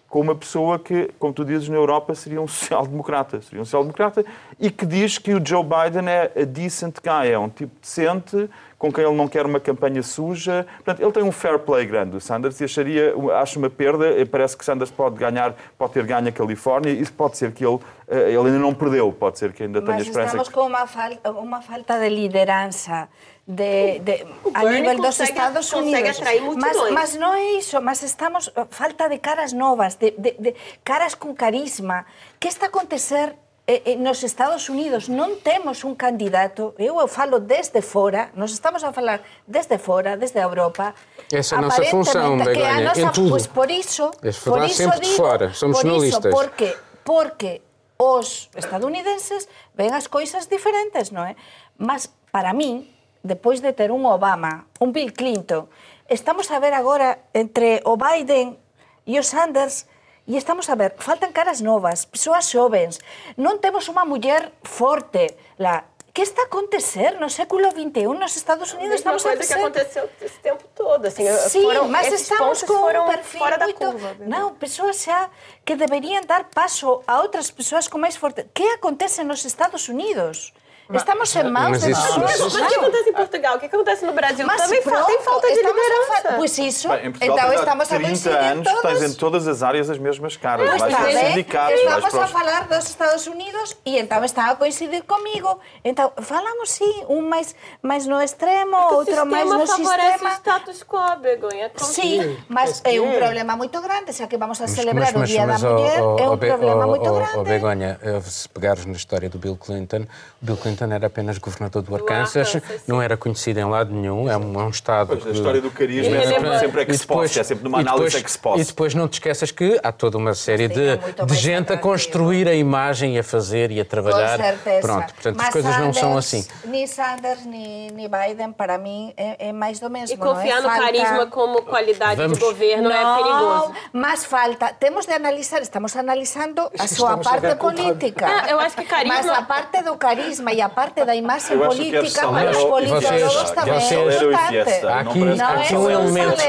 com 0.10 0.22
uma 0.22 0.36
pessoa 0.36 0.80
que, 0.80 1.10
como 1.20 1.34
tu 1.34 1.44
dizes, 1.44 1.68
na 1.68 1.76
Europa 1.76 2.16
seria 2.16 2.42
um 2.42 2.48
social-democrata. 2.48 3.42
Seria 3.42 3.62
um 3.62 3.66
social-democrata 3.66 4.26
e 4.60 4.70
que 4.70 4.86
diz 4.86 5.18
que 5.18 5.34
o 5.34 5.46
Joe 5.46 5.64
Biden 5.64 6.08
é 6.08 6.32
a 6.36 6.46
decent 6.46 6.98
guy, 7.04 7.32
é 7.32 7.40
um 7.40 7.50
tipo 7.50 7.74
decente 7.82 8.50
com 8.78 8.92
quem 8.92 9.04
ele 9.04 9.16
não 9.16 9.28
quer 9.28 9.46
uma 9.46 9.60
campanha 9.60 10.04
suja. 10.04 10.66
Portanto, 10.76 11.02
ele 11.02 11.12
tem 11.12 11.24
um 11.24 11.32
fair 11.32 11.60
play 11.60 11.86
grande, 11.86 12.18
o 12.18 12.22
Sanders, 12.22 12.60
e 12.62 12.66
acharia, 12.66 13.14
acho 13.42 13.60
uma 13.60 13.70
perda. 13.70 14.08
Parece 14.30 14.56
que 14.56 14.64
Sanders 14.64 14.92
pode 14.92 15.16
ganhar, 15.16 15.56
pode 15.78 15.94
ter 15.94 16.06
ganho 16.06 16.28
a 16.28 16.32
Califórnia, 16.32 16.92
e 16.92 17.06
pode 17.06 17.38
ser 17.38 17.52
que 17.52 17.66
ele, 17.66 17.80
eh, 18.08 18.30
ele 18.30 18.38
ainda 18.38 18.60
não 18.60 18.74
perdeu, 18.74 19.12
pode 19.12 19.40
ser 19.40 19.52
que 19.54 19.64
ainda 19.64 19.82
tenha 19.82 19.98
Mas 19.98 20.08
esperança. 20.08 20.38
estamos 20.38 20.50
com 20.50 20.68
uma, 20.68 20.86
fal 20.86 21.12
uma 21.42 21.62
falta 21.62 22.00
de 22.00 22.10
liderança 22.10 23.10
de, 23.48 24.00
de, 24.00 24.26
a 24.54 24.64
nível 24.66 24.98
dos 24.98 25.20
Estados 25.22 25.72
consegue 25.72 26.10
Unidos. 26.10 26.56
mas, 26.58 26.92
mas 26.92 27.16
não 27.16 27.34
é 27.34 27.54
isso, 27.54 27.82
mas 27.82 28.04
estamos 28.04 28.52
falta 28.70 29.08
de 29.08 29.18
caras 29.20 29.54
novas, 29.54 29.96
de, 29.96 30.12
de, 30.12 30.32
de 30.34 30.56
caras 30.84 31.16
com 31.16 31.34
carisma. 31.34 32.06
O 32.36 32.40
que 32.40 32.50
está 32.50 32.66
a 32.66 32.70
acontecer 32.70 33.34
Eh, 33.70 33.84
eh, 33.84 33.95
nos 33.97 34.24
Estados 34.24 34.70
Unidos 34.72 35.11
non 35.11 35.43
temos 35.43 35.84
un 35.84 35.91
candidato, 35.91 36.72
eu 36.80 36.95
falo 37.11 37.43
desde 37.43 37.84
fora, 37.84 38.32
nos 38.32 38.55
estamos 38.55 38.80
a 38.80 38.95
falar 38.95 39.20
desde 39.43 39.76
fora, 39.76 40.15
desde 40.15 40.39
a 40.39 40.47
Europa, 40.47 40.95
Esa 41.28 41.59
nosa 41.59 41.84
función, 41.91 42.39
que 42.47 42.63
a 42.63 42.80
nosa, 42.80 43.03
en 43.03 43.11
tudo. 43.11 43.36
Pois 43.36 43.51
por 43.51 43.68
iso, 43.68 44.15
es 44.24 44.39
por 44.39 44.63
iso 44.63 44.88
digo, 45.03 45.20
fora, 45.20 45.51
somos 45.51 45.84
por 45.84 45.99
iso, 45.99 46.24
porque, 46.32 46.80
porque 47.03 47.59
os 47.99 48.47
estadounidenses 48.55 49.51
ven 49.76 49.91
as 49.91 50.07
coisas 50.07 50.47
diferentes, 50.47 51.11
non 51.11 51.28
é? 51.28 51.36
Mas 51.76 52.07
para 52.32 52.55
min, 52.55 52.88
depois 53.20 53.59
de 53.59 53.76
ter 53.76 53.91
un 53.91 54.07
Obama, 54.07 54.72
un 54.80 54.95
Bill 54.95 55.11
Clinton, 55.11 55.68
estamos 56.07 56.55
a 56.55 56.63
ver 56.63 56.72
agora 56.72 57.20
entre 57.36 57.84
o 57.84 57.99
Biden 57.99 58.55
e 59.03 59.20
o 59.20 59.24
Sanders 59.28 59.91
E 60.28 60.36
estamos 60.36 60.68
a 60.68 60.76
ver, 60.76 60.92
faltan 61.00 61.32
caras 61.32 61.64
novas, 61.64 62.04
persoas 62.04 62.52
xovens, 62.52 63.00
non 63.40 63.64
temos 63.64 63.88
unha 63.88 64.04
muller 64.04 64.52
forte, 64.60 65.40
la 65.56 65.88
que 66.12 66.20
está 66.20 66.44
a 66.44 66.52
acontecer 66.52 67.16
no 67.16 67.30
século 67.32 67.72
XXI 67.72 68.12
nos 68.12 68.36
Estados 68.36 68.74
Unidos? 68.76 69.00
Mesma 69.00 69.16
estamos 69.16 69.24
coisa 69.24 69.40
a 69.40 69.46
ser... 69.46 69.54
que 69.54 69.62
aconteceu 69.62 70.10
esse 70.20 70.40
tempo 70.44 70.66
todo. 70.76 71.06
Assim, 71.06 71.24
Sim, 71.48 71.62
foram, 71.62 71.88
mas 71.88 72.12
estamos 72.12 72.60
com 72.64 72.74
foram 72.74 73.06
um 73.06 73.08
perfil 73.08 73.40
fora 73.40 73.58
muito... 73.64 73.80
da 73.80 73.86
curva. 73.88 74.10
Mesmo. 74.20 74.28
Não, 74.28 74.56
pessoas 74.56 75.00
já 75.00 75.30
que 75.64 75.76
deveriam 75.78 76.20
dar 76.26 76.44
passo 76.50 77.04
a 77.08 77.22
outras 77.22 77.48
pessoas 77.50 77.88
com 77.88 77.98
mais 77.98 78.18
forte. 78.18 78.44
Que 78.52 78.68
acontece 78.76 79.24
nos 79.24 79.46
Estados 79.46 79.88
Unidos? 79.88 80.52
Estamos 80.94 81.36
en 81.36 81.44
maus 81.52 81.70
mas 81.72 81.82
de 81.84 81.92
isso- 81.92 82.02
nós. 82.02 82.18
mas 82.18 82.40
Mas 82.40 82.56
o 82.56 82.68
que 82.68 82.76
acontece 82.76 83.10
em 83.10 83.14
Portugal? 83.14 83.56
O 83.56 83.60
que 83.60 83.66
acontece 83.66 84.06
no 84.06 84.14
Brasil? 84.14 84.46
Mas 84.46 84.62
Também 84.62 84.82
pronto, 84.82 85.06
tem 85.06 85.20
falta 85.22 85.48
de 85.48 85.54
estamos 85.54 85.78
a 85.82 85.84
liderança. 85.84 86.22
fa- 86.22 86.34
Pois 86.38 86.58
isso, 86.58 86.88
Bem, 86.90 87.06
em 87.08 87.12
Portugal 87.12 87.38
então 87.38 87.54
estamos 87.60 87.84
a 87.84 87.96
30 87.96 88.08
coincidir 88.08 88.38
anos, 88.38 88.68
todos. 88.72 88.82
tens 89.00 89.02
em 89.12 89.14
todas 89.16 89.48
as 89.48 89.64
áreas 89.64 89.90
as 89.90 89.98
mesmas 89.98 90.38
caras. 90.38 90.70
Mas 90.70 90.80
vais 90.80 90.94
está 90.94 91.04
vais 91.04 91.36
estamos 91.38 92.12
para 92.12 92.24
a 92.24 92.28
falar 92.28 92.68
dos 92.68 92.88
Estados 92.90 93.28
Unidos 93.28 93.76
e 93.86 93.98
então 94.00 94.24
está 94.24 94.52
a 94.52 94.56
coincidir 94.56 95.04
comigo. 95.04 95.60
Então, 95.84 96.12
falamos 96.22 96.72
sim, 96.72 97.04
um 97.10 97.22
mais, 97.28 97.54
mais 97.82 98.06
no 98.08 98.22
extremo, 98.22 98.78
O 98.78 98.94
outro 98.96 99.26
mais 99.26 99.44
sistema 99.44 99.58
no 99.58 99.68
favorece 99.68 100.12
sistema. 100.12 100.30
o 100.30 100.34
status 100.34 100.84
quo, 100.84 101.16
Begonha. 101.22 101.72
Sim, 101.78 102.38
mas 102.48 102.82
é 102.86 103.00
um 103.02 103.12
problema 103.14 103.56
muito 103.58 103.82
grande, 103.82 104.12
já 104.14 104.26
que 104.28 104.38
vamos 104.38 104.62
a 104.62 104.68
celebrar 104.68 105.14
o 105.16 105.20
mas, 105.20 105.30
Dia 105.30 105.46
mas, 105.46 105.62
da 105.62 105.70
ó, 105.70 105.74
Mulher, 105.74 106.02
ó, 106.02 106.18
é 106.20 106.30
ó, 106.30 106.34
um 106.34 106.38
problema 106.38 106.88
muito 106.88 107.14
grande. 107.14 107.44
Begonha, 107.44 108.00
eh, 108.02 108.22
se 108.22 108.48
pegares 108.48 108.86
na 108.86 108.94
história 108.94 109.30
do 109.30 109.38
Bill 109.38 109.58
Clinton, 109.58 110.06
o 110.42 110.46
Bill 110.46 110.58
Clinton 110.58 110.77
era 110.86 111.08
apenas 111.08 111.38
governador 111.38 111.82
do 111.82 111.96
Arkansas, 111.96 112.56
Arkansas, 112.56 112.82
sim. 112.82 112.86
não 112.92 113.02
era 113.02 113.16
conhecido 113.18 113.60
em 113.60 113.66
lado 113.66 113.94
nenhum, 113.94 114.30
é 114.30 114.38
um, 114.38 114.60
é 114.60 114.64
um 114.64 114.70
estado... 114.70 115.08
Pois, 115.10 115.22
a 115.22 115.26
que- 115.26 115.32
história 115.36 115.62
do 115.62 115.72
carisma 115.72 116.16
E 116.16 116.18
é 116.20 116.28
sempre, 116.28 116.60
sempre 116.60 116.82
ex 116.82 117.06
post, 117.06 117.40
é 117.40 117.44
sempre 117.44 117.64
numa 117.64 117.80
análise 117.80 118.06
depois- 118.06 118.16
ex 118.24 118.38
post. 118.38 118.62
E 118.62 118.66
depois 118.66 118.94
não 118.94 119.08
te 119.08 119.14
esqueças 119.14 119.52
que 119.52 119.80
há 119.84 119.92
toda 119.92 120.18
uma 120.18 120.34
série 120.34 120.68
de, 120.68 120.98
de 120.98 121.00
mais 121.28 121.40
gente 121.40 121.74
a 121.74 121.78
construir 121.78 122.48
a 122.48 122.54
imagem 122.54 123.16
e 123.16 123.20
a 123.20 123.24
fazer 123.24 123.72
e 123.72 123.80
a 123.80 123.86
trabalhar. 123.86 124.38
Com 124.38 124.44
certeza. 124.44 124.82
Pronto, 124.82 125.14
portanto 125.14 125.36
as 125.40 125.44
Mas 125.46 125.54
coisas 125.54 125.78
não 125.78 125.94
são 125.94 126.22
Sanders, 126.22 126.26
assim. 126.26 126.48
Nem 126.70 126.88
Sanders, 126.88 127.46
nem, 127.46 127.92
nem 127.92 128.10
Biden, 128.10 128.52
para 128.52 128.78
mim, 128.78 129.14
é, 129.18 129.50
é 129.50 129.54
mais 129.54 129.80
do 129.80 129.90
mesmo. 129.90 130.14
E 130.14 130.18
confiar 130.18 130.62
não 130.62 130.70
no 130.70 130.76
é? 130.76 130.78
Falta- 130.78 130.86
carisma 130.86 131.26
como 131.28 131.62
qualidade 131.64 132.16
Vamos- 132.16 132.38
de 132.38 132.44
governo 132.44 132.92
é 132.92 133.16
perigoso. 133.16 133.72
mas 133.94 134.26
falta. 134.26 134.74
Temos 134.80 135.06
de 135.06 135.14
analisar, 135.14 135.62
estamos 135.62 135.96
analisando 135.96 136.62
a 136.78 136.88
súa 136.88 137.14
estamos 137.16 137.28
a 137.28 137.30
parte 137.32 137.56
política. 137.56 138.26
Ah, 138.28 138.50
eu 138.50 138.60
acho 138.60 138.76
que 138.76 138.84
carisma- 138.86 139.16
Mas 139.16 139.28
a 139.30 139.42
parte 139.42 139.82
do 139.84 139.96
carisma 139.98 140.52
e 140.54 140.62
a 140.62 140.66
parte 140.70 141.03
da 141.05 141.15
imagem 141.15 141.57
política 141.57 142.28
para 142.28 142.51
os 142.51 142.63
politólogos 142.63 143.51
também 143.51 143.76
é 143.76 143.80
Salero 143.82 144.32
e 144.32 144.36
importante. 144.36 144.86
Há 144.86 144.99
aqui, 144.99 145.74
é 145.74 145.78
um 145.78 145.89
elemento, 145.89 146.41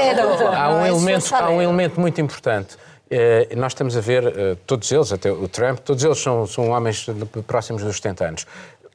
há 0.55 0.69
um 0.69 0.85
é 0.85 0.89
só 0.89 0.95
elemento, 0.95 1.35
há 1.35 1.49
um 1.49 1.61
elemento 1.61 1.99
muito 1.99 2.21
importante. 2.21 2.77
Eh, 3.11 3.49
nós 3.55 3.71
estamos 3.71 3.97
a 3.97 4.01
ver, 4.01 4.23
eh, 4.25 4.55
todos 4.67 4.91
eles, 4.91 5.11
até 5.11 5.31
o 5.31 5.47
Trump, 5.47 5.79
todos 5.79 6.03
eles 6.03 6.19
são, 6.19 6.45
são 6.45 6.69
homens 6.69 7.07
de- 7.07 7.41
próximos 7.43 7.83
dos 7.83 7.95
70 7.95 8.25
anos. 8.25 8.47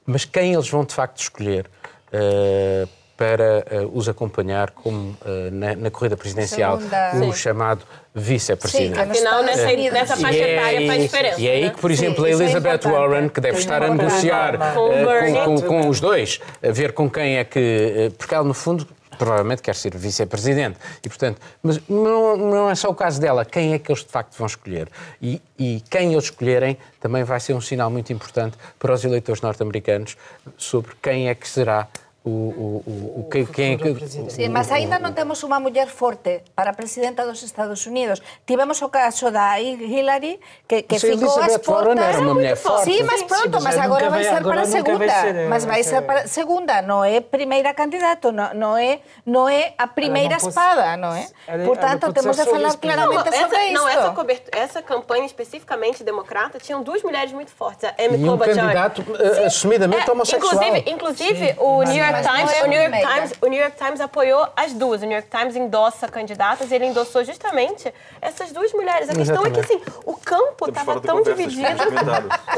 Mas 0.06 0.24
quem 0.24 0.52
eles 0.54 0.68
vão 0.68 0.84
de 0.84 0.94
facto 0.94 1.20
escolher 1.20 1.66
eh, 2.12 2.86
para 3.16 3.64
eh, 3.70 3.86
os 3.92 4.08
acompanhar 4.08 4.70
como 4.72 5.16
eh, 5.24 5.50
na, 5.52 5.76
na 5.76 5.90
corrida 5.90 6.16
presidencial 6.16 6.78
Segunda- 6.78 7.14
o 7.14 7.32
Sim. 7.32 7.32
chamado 7.32 7.82
vice-presidente? 8.14 8.98
Afinal, 8.98 9.42
nessa, 9.42 9.66
nessa 9.72 10.16
faixa 10.16 10.38
E 10.38 10.40
é 10.42 10.56
etária 10.56 10.78
faz 10.86 10.90
aí- 10.90 11.02
diferença. 11.02 11.40
E 11.40 11.48
é 11.48 11.52
aí 11.52 11.64
né? 11.64 11.70
que, 11.70 11.80
por 11.80 11.90
exemplo, 11.90 12.24
Sim, 12.24 12.24
a 12.24 12.28
é 12.28 12.32
Elizabeth 12.34 12.74
importante. 12.76 12.92
Warren, 12.92 13.28
que 13.28 13.40
deve 13.40 13.58
estar 13.58 13.82
a 13.82 13.86
uma 13.86 13.94
negociar 14.02 14.58
programa. 14.72 15.44
Com 15.44 15.60
com, 15.60 15.62
com- 15.68 15.88
os 15.88 16.00
dois, 16.00 16.40
a 16.62 16.70
ver 16.72 16.92
com 16.92 17.08
quem 17.08 17.36
é 17.38 17.44
que. 17.44 18.12
Porque 18.18 18.34
ela, 18.34 18.44
no 18.44 18.54
fundo, 18.54 18.86
provavelmente 19.16 19.62
quer 19.62 19.76
ser 19.76 19.96
vice-presidente. 19.96 20.76
E, 21.04 21.08
portanto, 21.08 21.40
mas 21.62 21.80
não, 21.88 22.36
não 22.36 22.70
é 22.70 22.74
só 22.74 22.88
o 22.88 22.94
caso 22.94 23.20
dela, 23.20 23.44
quem 23.44 23.72
é 23.72 23.78
que 23.78 23.92
eles 23.92 24.02
de 24.04 24.10
facto 24.10 24.36
vão 24.36 24.46
escolher? 24.46 24.88
E, 25.22 25.40
e 25.56 25.82
quem 25.88 26.12
eles 26.12 26.24
escolherem 26.24 26.76
também 27.00 27.22
vai 27.22 27.38
ser 27.38 27.54
um 27.54 27.60
sinal 27.60 27.90
muito 27.90 28.12
importante 28.12 28.56
para 28.78 28.92
os 28.92 29.04
eleitores 29.04 29.40
norte-americanos 29.40 30.16
sobre 30.56 30.92
quem 31.00 31.28
é 31.28 31.34
que 31.34 31.46
será 31.48 31.86
o. 31.86 32.03
o, 32.24 32.30
o, 32.30 33.20
o 33.20 33.28
quem, 33.30 33.44
quem 33.44 33.72
é 33.74 33.76
que, 33.76 33.92
Sí, 34.32 34.48
mas 34.48 34.72
ainda 34.72 34.96
non 34.96 35.12
temos 35.12 35.44
unha 35.44 35.60
muller 35.60 35.92
forte 35.92 36.40
para 36.56 36.72
presidenta 36.72 37.20
dos 37.28 37.44
Estados 37.44 37.84
Unidos. 37.84 38.24
Tivemos 38.48 38.80
o 38.80 38.88
caso 38.88 39.28
da 39.28 39.60
Hillary, 39.60 40.40
que, 40.64 40.88
que 40.88 40.96
Mas 40.96 41.04
a 41.04 41.08
ficou 41.12 41.28
Elizabeth 41.28 41.64
Warren 41.68 41.94
portas... 42.00 42.08
era 42.08 42.18
uma 42.24 42.32
mulher 42.32 42.56
forte. 42.56 42.84
Sí, 42.88 42.96
mas 43.04 43.20
pronto, 43.28 43.60
Sim, 43.60 43.64
mas 43.68 43.76
agora 43.76 44.08
vai 44.08 44.24
ser 44.24 44.40
para 44.40 44.60
a 44.60 44.64
segunda. 44.64 45.08
ser, 45.20 45.34
eh, 45.36 45.48
mas 45.52 45.62
vai 45.68 45.82
ser 45.84 46.00
para 46.00 46.20
a 46.24 46.26
segunda, 46.26 46.80
non 46.80 47.04
é 47.04 47.20
primeira 47.20 47.76
candidato, 47.76 48.32
non, 48.32 48.72
é, 48.80 49.04
non 49.28 49.44
é 49.52 49.76
a 49.76 49.84
primeira 49.92 50.40
pode- 50.40 50.48
espada, 50.48 50.96
non 50.96 51.12
é? 51.12 51.28
ela- 51.44 51.60
ela 51.60 51.68
Portanto, 51.68 52.08
pode 52.08 52.16
temos 52.24 52.40
de 52.40 52.44
falar 52.48 52.72
claramente 52.80 53.28
Não, 53.28 53.36
sobre 53.36 53.60
isto. 53.68 53.76
não 53.76 53.84
essa, 53.84 54.10
cobertura, 54.16 54.54
essa 54.56 54.80
campanha 54.80 55.28
especificamente 55.28 56.00
democrata 56.00 56.56
tinham 56.56 56.80
duas 56.80 57.04
mulheres 57.04 57.36
muito 57.36 57.52
fortes, 57.52 57.84
a 57.84 57.92
Amy 58.00 58.16
E 58.16 58.24
um 58.24 58.32
Klobuchar. 58.32 58.56
candidato 58.56 59.04
eh, 59.20 59.44
assumidamente 59.44 60.08
homossexual. 60.08 60.56
Inclusive, 60.56 60.78
inclusive 60.88 61.46
o, 61.60 61.84
New 61.84 62.00
York 62.00 62.13
não 62.22 62.36
Times, 62.36 62.52
é 62.52 62.64
o, 62.64 62.66
New 62.66 62.80
York. 62.80 62.98
Times, 63.00 63.32
o 63.40 63.46
New 63.46 63.60
York 63.60 63.76
Times 63.76 64.00
apoiou 64.00 64.48
as 64.56 64.72
duas. 64.72 65.02
O 65.02 65.06
New 65.06 65.16
York 65.16 65.28
Times 65.30 65.56
endossa 65.56 66.08
candidatas 66.08 66.70
e 66.70 66.74
ele 66.74 66.86
endossou 66.86 67.24
justamente 67.24 67.92
essas 68.20 68.52
duas 68.52 68.72
mulheres. 68.72 69.08
A 69.08 69.14
questão 69.14 69.44
é 69.44 69.50
que 69.50 69.60
assim, 69.60 69.80
o 70.04 70.16
campo 70.16 70.68
estava 70.68 71.00
tão 71.00 71.22
dividido. 71.22 71.68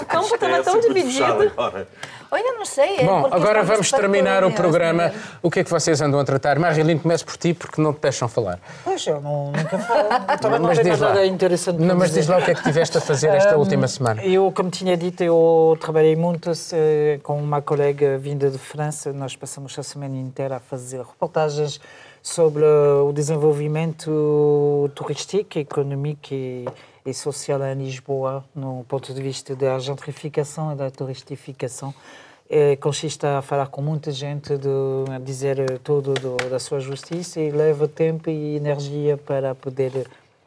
O 0.01 0.05
campo 0.05 0.35
estava 0.35 0.63
tão 0.63 0.81
dividido. 0.81 1.53
Olha, 2.31 2.53
não 2.59 2.65
sei. 2.65 2.97
é 2.99 3.05
Bom, 3.05 3.27
agora 3.31 3.63
vamos 3.63 3.91
terminar 3.91 4.45
o 4.45 4.53
programa. 4.53 5.13
O 5.43 5.51
que 5.51 5.61
é 5.61 5.65
que 5.65 5.71
vocês 5.71 6.01
andam 6.01 6.19
a 6.21 6.25
tratar? 6.25 6.59
Marilyn, 6.59 6.99
começo 6.99 7.25
por 7.25 7.37
ti, 7.37 7.55
porque 7.55 7.81
não 7.81 7.93
te 7.93 8.01
deixam 8.01 8.29
falar. 8.29 8.59
Pois, 8.85 9.07
eu 9.07 9.21
não, 9.21 9.53
nunca 9.53 9.79
falo. 9.79 10.09
Eu 10.31 10.39
também 10.39 10.59
não 10.59 10.69
Mas 10.69 10.79
tenho 10.79 10.91
diz 10.91 11.01
lá. 11.01 11.09
nada 11.09 11.27
interessante 11.27 11.79
Não, 11.81 11.95
mas 11.95 12.09
dizer. 12.09 12.21
diz 12.21 12.29
lá 12.29 12.39
o 12.39 12.43
que 12.43 12.51
é 12.51 12.55
que 12.55 12.63
tiveste 12.63 12.99
a 12.99 13.01
fazer 13.01 13.29
esta 13.29 13.57
última 13.57 13.87
semana. 13.89 14.25
Eu, 14.25 14.53
como 14.55 14.71
tinha 14.71 14.97
dito, 14.97 15.23
eu 15.23 15.77
trabalhei 15.81 16.17
muito 16.17 16.51
eh, 16.73 17.21
com 17.23 17.39
uma 17.39 17.63
colega 17.63 18.19
vinda 18.19 18.51
de 18.51 18.59
França. 18.59 19.13
Nós 19.13 19.37
passamos 19.37 19.79
a 19.79 19.83
semana 19.83 20.17
inteira 20.17 20.57
a 20.57 20.61
fazer 20.61 20.99
reportagens 20.99 21.81
sobre 22.27 22.65
o 22.65 23.13
desenvolvimento 23.13 24.91
turístico, 24.97 25.61
económico 25.61 26.35
e, 26.35 26.65
e 27.07 27.15
social 27.15 27.63
em 27.63 27.85
Lisboa, 27.85 28.45
no 28.53 28.85
ponto 28.89 29.15
de 29.15 29.23
vista 29.23 29.55
da 29.55 29.79
gentrificação 29.79 30.73
e 30.73 30.75
da 30.75 30.91
turistificação. 30.91 31.95
Eh, 32.51 32.75
consiste 32.77 33.25
a 33.25 33.41
falar 33.43 33.69
com 33.69 33.81
muita 33.81 34.11
gente, 34.11 34.59
de, 34.59 34.69
a 35.15 35.21
dizer 35.21 35.61
eh, 35.61 35.79
tudo 35.85 36.15
do, 36.15 36.37
da 36.51 36.59
sua 36.59 36.81
justiça 36.81 37.41
e 37.41 37.53
leva 37.53 37.87
tempo 37.87 38.29
e 38.29 38.57
energia 38.57 39.17
para 39.17 39.55
poder 39.55 39.93
eh, 39.95 40.05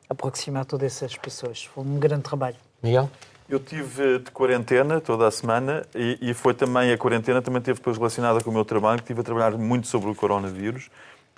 aproximar 0.10 0.66
todas 0.66 0.92
essas 0.92 1.16
pessoas. 1.16 1.64
Foi 1.64 1.82
um 1.82 1.98
grande 1.98 2.24
trabalho. 2.24 2.58
Miguel? 2.84 3.10
Eu 3.50 3.60
tive 3.60 4.20
de 4.20 4.32
quarentena 4.32 5.00
toda 5.00 5.28
a 5.28 5.32
semana 5.32 5.86
e, 5.96 6.18
e 6.22 6.34
foi 6.34 6.54
também 6.54 6.92
a 6.92 6.98
quarentena 6.98 7.42
também 7.42 7.62
teve 7.62 7.80
depois 7.80 7.98
relacionada 7.98 8.42
com 8.42 8.50
o 8.50 8.54
meu 8.54 8.66
trabalho, 8.66 8.98
que 8.98 9.06
estive 9.06 9.22
a 9.22 9.24
trabalhar 9.24 9.58
muito 9.58 9.88
sobre 9.88 10.10
o 10.12 10.14
coronavírus, 10.14 10.92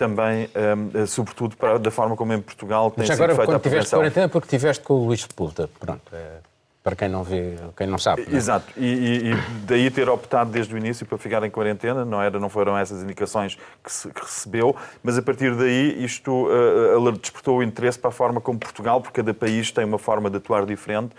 também, 0.05 0.49
hum, 0.95 1.05
sobretudo, 1.05 1.55
para, 1.55 1.77
da 1.77 1.91
forma 1.91 2.15
como 2.15 2.33
em 2.33 2.41
Portugal 2.41 2.89
tem 2.89 3.05
sido 3.05 3.13
agora, 3.13 3.35
feita 3.35 3.43
a 3.43 3.45
quando 3.45 3.61
tiveste 3.61 3.69
prevenção. 3.89 3.99
quarentena, 3.99 4.29
porque 4.29 4.47
tiveste 4.47 4.83
com 4.83 4.93
o 4.95 5.05
Luís 5.05 5.21
Sepulta. 5.21 5.69
Pronto. 5.79 6.01
é, 6.11 6.37
para 6.83 6.95
quem 6.95 7.07
não 7.07 7.23
vê, 7.23 7.55
quem 7.77 7.85
não 7.85 7.99
sabe. 7.99 8.25
não 8.27 8.33
é? 8.33 8.37
Exato, 8.37 8.65
e, 8.75 9.29
e- 9.29 9.35
daí 9.67 9.91
ter 9.91 10.09
optado 10.09 10.49
desde 10.49 10.73
o 10.73 10.77
início 10.79 11.05
para 11.05 11.15
ficar 11.19 11.43
em 11.43 11.51
quarentena, 11.51 12.03
não, 12.03 12.19
era, 12.19 12.39
não 12.39 12.49
foram 12.49 12.75
essas 12.75 13.03
indicações 13.03 13.55
que, 13.83 13.91
se- 13.91 14.09
que 14.09 14.21
recebeu, 14.21 14.75
mas 15.03 15.15
a 15.15 15.21
partir 15.21 15.55
daí 15.55 16.03
isto 16.03 16.31
uh, 16.47 17.11
despertou 17.11 17.59
o 17.59 17.63
interesse 17.63 17.99
para 17.99 18.09
a 18.09 18.11
forma 18.11 18.41
como 18.41 18.57
Portugal, 18.57 18.99
porque 18.99 19.21
cada 19.21 19.31
país 19.35 19.69
tem 19.71 19.85
uma 19.85 19.99
forma 19.99 20.27
de 20.31 20.37
atuar 20.37 20.65
diferente, 20.65 21.11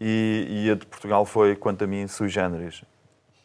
e, 0.00 0.64
e 0.66 0.70
a 0.72 0.74
de 0.74 0.84
Portugal 0.84 1.24
foi, 1.24 1.54
quanto 1.54 1.84
a 1.84 1.86
mim, 1.86 2.08
sui 2.08 2.28
generis. 2.28 2.82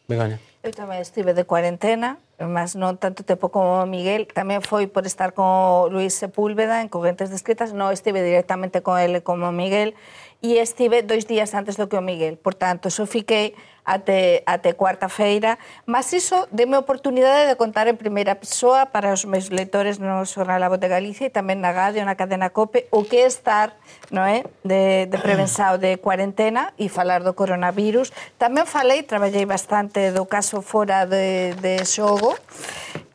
Begonha. 0.08 0.40
Eu 0.60 0.76
tamén 0.76 1.00
estive 1.00 1.32
de 1.32 1.48
cuarentena, 1.48 2.20
mas 2.36 2.76
non 2.76 3.00
tanto 3.00 3.24
tempo 3.24 3.48
como 3.48 3.80
Miguel. 3.88 4.28
Tamén 4.28 4.60
foi 4.60 4.84
por 4.84 5.08
estar 5.08 5.32
con 5.32 5.88
Luis 5.88 6.12
Sepúlveda 6.12 6.84
en 6.84 6.92
Correntes 6.92 7.32
Descritas. 7.32 7.72
Non 7.72 7.88
estive 7.96 8.20
directamente 8.20 8.84
con 8.84 9.00
ele 9.00 9.24
como 9.24 9.48
Miguel. 9.56 9.96
E 10.44 10.60
estive 10.60 11.00
dois 11.00 11.24
días 11.24 11.56
antes 11.56 11.80
do 11.80 11.88
que 11.88 11.96
o 11.96 12.04
Miguel. 12.04 12.36
Por 12.36 12.52
tanto, 12.52 12.92
só 12.92 13.08
fiquei 13.08 13.56
até, 13.84 14.42
até 14.46 14.72
cuarta 14.72 15.08
feira, 15.08 15.58
mas 15.86 16.12
iso 16.12 16.46
deme 16.52 16.76
oportunidade 16.76 17.48
de 17.48 17.56
contar 17.56 17.88
en 17.88 17.96
primeira 17.96 18.36
persoa 18.36 18.86
para 18.86 19.12
os 19.12 19.24
meus 19.24 19.50
lectores 19.50 19.98
no 19.98 20.22
Xornal 20.26 20.62
A 20.62 20.68
Voz 20.68 20.80
de 20.80 20.88
Galicia 20.88 21.26
e 21.26 21.32
tamén 21.32 21.58
na 21.58 21.72
radio, 21.72 22.04
na 22.04 22.14
cadena 22.14 22.52
COPE, 22.52 22.86
o 22.92 23.04
que 23.04 23.24
é 23.24 23.26
estar 23.26 23.74
no 24.12 24.22
é? 24.22 24.44
De, 24.62 25.06
de 25.06 25.18
prevensao 25.18 25.78
de 25.78 25.96
cuarentena 25.98 26.72
e 26.78 26.88
falar 26.88 27.24
do 27.24 27.34
coronavirus. 27.34 28.12
Tamén 28.38 28.68
falei, 28.68 29.02
traballei 29.02 29.44
bastante 29.44 30.12
do 30.12 30.26
caso 30.28 30.62
fora 30.62 31.06
de, 31.06 31.56
de 31.58 31.84
xogo, 31.84 32.36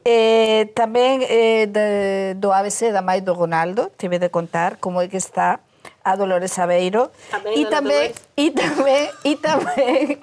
Eh, 0.05 0.69
tamén 0.77 1.25
eh, 1.25 1.65
de, 1.65 2.37
do 2.37 2.53
ABC 2.53 2.93
da 2.93 3.01
Mai 3.01 3.25
do 3.25 3.33
Ronaldo, 3.33 3.89
tive 3.97 4.21
de 4.21 4.29
contar 4.29 4.77
como 4.77 5.01
é 5.01 5.09
que 5.09 5.17
está 5.17 5.65
a 6.05 6.13
Dolores 6.13 6.53
Aveiro. 6.61 7.09
Tamén 7.33 7.57
e 7.57 7.61
tamén, 7.65 8.05
e 8.37 8.53
tamén, 8.53 9.05
e 9.25 9.33
tamén 9.41 10.21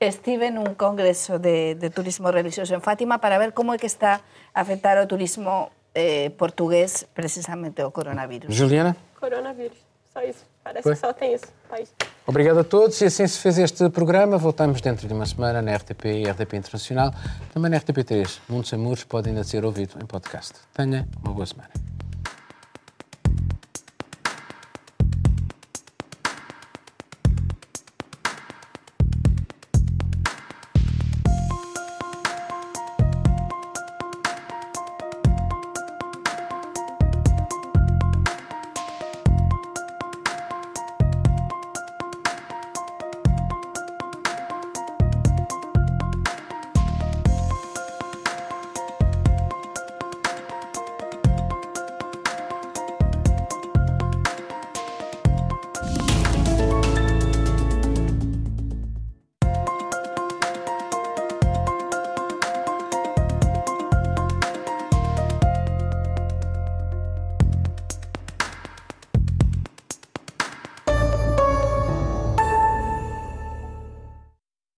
estive 0.00 0.50
nun 0.50 0.78
congreso 0.78 1.38
de, 1.38 1.74
de 1.74 1.90
turismo 1.90 2.30
religioso 2.30 2.74
en 2.74 2.80
Fátima 2.80 3.18
para 3.18 3.38
ver 3.38 3.52
como 3.52 3.74
é 3.74 3.78
que 3.78 3.86
está 3.86 4.22
a 4.54 4.60
afectar 4.62 4.98
o 5.02 5.06
turismo 5.06 5.70
eh, 5.94 6.30
portugués 6.38 7.06
precisamente 7.14 7.82
o 7.82 7.90
coronavirus. 7.90 8.54
Juliana? 8.54 8.96
Coronavírus. 9.18 9.78
Só 10.12 10.22
isso. 10.22 10.44
Parece 10.62 10.82
Foi? 10.82 10.94
que 10.94 11.00
só 11.00 11.12
tem 11.12 11.34
isso. 11.34 11.46
País. 11.68 11.92
Obrigado 12.26 12.60
a 12.60 12.64
todos 12.64 13.00
e 13.00 13.06
assim 13.06 13.26
se 13.26 13.38
fez 13.38 13.58
este 13.58 13.88
programa. 13.90 14.36
Voltamos 14.38 14.80
dentro 14.80 15.08
de 15.08 15.14
uma 15.14 15.26
semana 15.26 15.62
na 15.62 15.74
RTP 15.74 16.04
e 16.04 16.30
RTP 16.30 16.54
Internacional. 16.54 17.12
Também 17.52 17.70
na 17.70 17.80
RTP3. 17.80 18.40
Mundo 18.48 18.66
Sem 18.66 18.78
Muros 18.78 19.04
pode 19.04 19.28
ainda 19.28 19.44
ser 19.44 19.64
ouvido 19.64 19.98
em 20.02 20.06
podcast. 20.06 20.54
Tenha 20.74 21.08
uma 21.22 21.32
boa 21.32 21.46
semana. 21.46 21.70